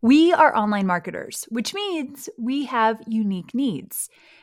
We 0.00 0.32
are 0.32 0.56
online 0.56 0.86
marketers, 0.86 1.44
which 1.50 1.74
means 1.74 2.28
we 2.38 2.66
have 2.66 3.02
unique 3.06 3.52
needs. 3.52 4.08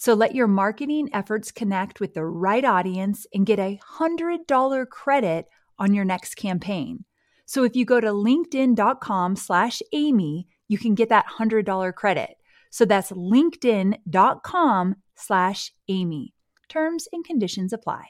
So 0.00 0.14
let 0.14 0.34
your 0.34 0.46
marketing 0.46 1.10
efforts 1.12 1.52
connect 1.52 2.00
with 2.00 2.14
the 2.14 2.24
right 2.24 2.64
audience 2.64 3.26
and 3.34 3.44
get 3.44 3.58
a 3.58 3.78
$100 3.98 4.88
credit 4.88 5.44
on 5.78 5.92
your 5.92 6.06
next 6.06 6.36
campaign. 6.36 7.04
So 7.44 7.64
if 7.64 7.76
you 7.76 7.84
go 7.84 8.00
to 8.00 8.06
linkedin.com 8.06 9.36
slash 9.36 9.82
Amy, 9.92 10.48
you 10.68 10.78
can 10.78 10.94
get 10.94 11.10
that 11.10 11.26
$100 11.26 11.94
credit. 11.94 12.30
So 12.70 12.86
that's 12.86 13.10
linkedin.com 13.10 14.94
slash 15.16 15.72
Amy. 15.88 16.32
Terms 16.70 17.06
and 17.12 17.22
conditions 17.22 17.74
apply. 17.74 18.06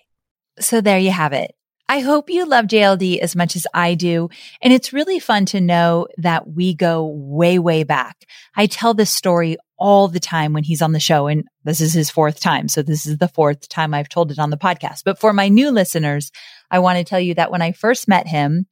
So 0.61 0.81
there 0.81 1.01
you 1.01 1.11
have 1.11 1.33
it. 1.33 1.57
I 1.91 1.99
hope 1.99 2.31
you 2.31 2.47
love 2.47 2.67
JLD 2.67 3.19
as 3.19 3.35
much 3.35 3.57
as 3.57 3.67
I 3.75 3.97
do. 3.97 4.29
And 4.63 4.73
it's 4.73 4.93
really 4.93 5.19
fun 5.19 5.45
to 5.47 5.61
know 5.61 6.07
that 6.19 6.47
we 6.47 6.73
go 6.73 7.05
way, 7.05 7.59
way 7.59 7.83
back. 7.83 8.27
I 8.55 8.67
tell 8.67 8.95
this 8.95 9.11
story 9.11 9.57
all 9.77 10.07
the 10.07 10.21
time 10.21 10.53
when 10.53 10.63
he's 10.63 10.83
on 10.83 10.93
the 10.93 11.01
show. 11.01 11.27
And 11.27 11.47
this 11.65 11.81
is 11.81 11.93
his 11.93 12.09
fourth 12.09 12.39
time. 12.39 12.69
So 12.69 12.83
this 12.83 13.07
is 13.07 13.19
the 13.19 13.27
fourth 13.27 13.69
time 13.69 13.93
I've 13.93 14.09
told 14.09 14.31
it 14.31 14.39
on 14.39 14.51
the 14.51 14.57
podcast. 14.57 15.03
But 15.05 15.19
for 15.19 15.33
my 15.33 15.49
new 15.49 15.73
listeners, 15.73 16.31
I 16.71 16.79
want 16.79 16.99
to 16.99 17.03
tell 17.03 17.19
you 17.19 17.35
that 17.35 17.51
when 17.51 17.61
I 17.61 17.73
first 17.73 18.07
met 18.07 18.29
him, 18.29 18.67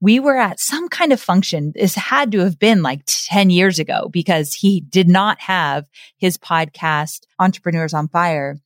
we 0.00 0.18
were 0.18 0.36
at 0.36 0.58
some 0.58 0.88
kind 0.88 1.12
of 1.12 1.20
function. 1.20 1.70
This 1.76 1.94
had 1.94 2.32
to 2.32 2.40
have 2.40 2.58
been 2.58 2.82
like 2.82 3.02
10 3.06 3.50
years 3.50 3.78
ago 3.78 4.08
because 4.10 4.52
he 4.52 4.80
did 4.80 5.08
not 5.08 5.40
have 5.42 5.86
his 6.16 6.38
podcast, 6.38 7.20
Entrepreneurs 7.38 7.94
on 7.94 8.08
Fire. 8.08 8.56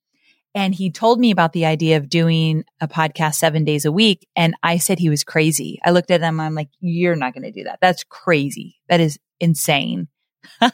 And 0.58 0.74
he 0.74 0.90
told 0.90 1.20
me 1.20 1.30
about 1.30 1.52
the 1.52 1.66
idea 1.66 1.98
of 1.98 2.08
doing 2.08 2.64
a 2.80 2.88
podcast 2.88 3.36
seven 3.36 3.64
days 3.64 3.84
a 3.84 3.92
week. 3.92 4.26
And 4.34 4.56
I 4.60 4.78
said 4.78 4.98
he 4.98 5.08
was 5.08 5.22
crazy. 5.22 5.78
I 5.84 5.92
looked 5.92 6.10
at 6.10 6.20
him. 6.20 6.40
I'm 6.40 6.56
like, 6.56 6.70
you're 6.80 7.14
not 7.14 7.32
going 7.32 7.44
to 7.44 7.52
do 7.52 7.62
that. 7.62 7.78
That's 7.80 8.02
crazy. 8.02 8.74
That 8.88 8.98
is 8.98 9.20
insane. 9.38 10.08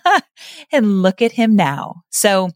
and 0.72 1.02
look 1.02 1.20
at 1.20 1.32
him 1.32 1.54
now. 1.54 1.96
So 2.08 2.48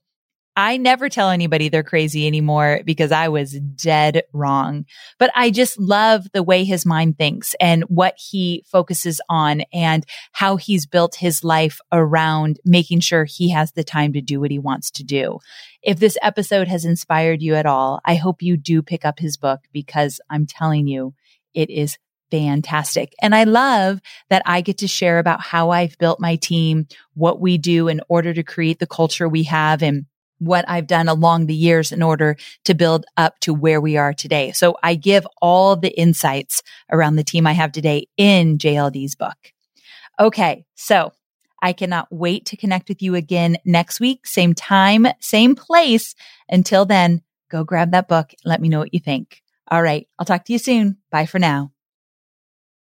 I 0.58 0.76
never 0.76 1.08
tell 1.08 1.30
anybody 1.30 1.68
they're 1.68 1.84
crazy 1.84 2.26
anymore 2.26 2.80
because 2.84 3.12
I 3.12 3.28
was 3.28 3.52
dead 3.52 4.24
wrong. 4.32 4.86
But 5.16 5.30
I 5.36 5.52
just 5.52 5.78
love 5.78 6.26
the 6.32 6.42
way 6.42 6.64
his 6.64 6.84
mind 6.84 7.16
thinks 7.16 7.54
and 7.60 7.84
what 7.84 8.14
he 8.18 8.64
focuses 8.66 9.20
on 9.28 9.60
and 9.72 10.04
how 10.32 10.56
he's 10.56 10.84
built 10.84 11.14
his 11.14 11.44
life 11.44 11.78
around 11.92 12.58
making 12.64 12.98
sure 12.98 13.24
he 13.24 13.50
has 13.50 13.70
the 13.70 13.84
time 13.84 14.12
to 14.14 14.20
do 14.20 14.40
what 14.40 14.50
he 14.50 14.58
wants 14.58 14.90
to 14.90 15.04
do. 15.04 15.38
If 15.80 16.00
this 16.00 16.18
episode 16.22 16.66
has 16.66 16.84
inspired 16.84 17.40
you 17.40 17.54
at 17.54 17.64
all, 17.64 18.00
I 18.04 18.16
hope 18.16 18.42
you 18.42 18.56
do 18.56 18.82
pick 18.82 19.04
up 19.04 19.20
his 19.20 19.36
book 19.36 19.60
because 19.72 20.20
I'm 20.28 20.44
telling 20.44 20.88
you, 20.88 21.14
it 21.54 21.70
is 21.70 21.98
fantastic. 22.32 23.14
And 23.22 23.32
I 23.32 23.44
love 23.44 24.00
that 24.28 24.42
I 24.44 24.62
get 24.62 24.78
to 24.78 24.88
share 24.88 25.20
about 25.20 25.40
how 25.40 25.70
I've 25.70 25.96
built 25.98 26.18
my 26.18 26.34
team, 26.34 26.88
what 27.14 27.40
we 27.40 27.58
do 27.58 27.86
in 27.86 28.00
order 28.08 28.34
to 28.34 28.42
create 28.42 28.80
the 28.80 28.88
culture 28.88 29.28
we 29.28 29.44
have 29.44 29.84
and 29.84 30.06
what 30.38 30.64
I've 30.68 30.86
done 30.86 31.08
along 31.08 31.46
the 31.46 31.54
years 31.54 31.92
in 31.92 32.02
order 32.02 32.36
to 32.64 32.74
build 32.74 33.06
up 33.16 33.38
to 33.40 33.54
where 33.54 33.80
we 33.80 33.96
are 33.96 34.12
today. 34.12 34.52
So 34.52 34.76
I 34.82 34.94
give 34.94 35.26
all 35.40 35.76
the 35.76 35.96
insights 35.98 36.62
around 36.90 37.16
the 37.16 37.24
team 37.24 37.46
I 37.46 37.52
have 37.52 37.72
today 37.72 38.06
in 38.16 38.58
JLD's 38.58 39.14
book. 39.14 39.36
Okay. 40.20 40.64
So 40.74 41.12
I 41.60 41.72
cannot 41.72 42.08
wait 42.10 42.46
to 42.46 42.56
connect 42.56 42.88
with 42.88 43.02
you 43.02 43.14
again 43.14 43.56
next 43.64 44.00
week. 44.00 44.26
Same 44.26 44.54
time, 44.54 45.06
same 45.20 45.54
place. 45.54 46.14
Until 46.48 46.84
then, 46.84 47.22
go 47.50 47.64
grab 47.64 47.90
that 47.92 48.08
book. 48.08 48.32
And 48.32 48.50
let 48.50 48.60
me 48.60 48.68
know 48.68 48.78
what 48.78 48.94
you 48.94 49.00
think. 49.00 49.42
All 49.70 49.82
right. 49.82 50.08
I'll 50.18 50.26
talk 50.26 50.44
to 50.44 50.52
you 50.52 50.58
soon. 50.58 50.98
Bye 51.10 51.26
for 51.26 51.38
now. 51.38 51.72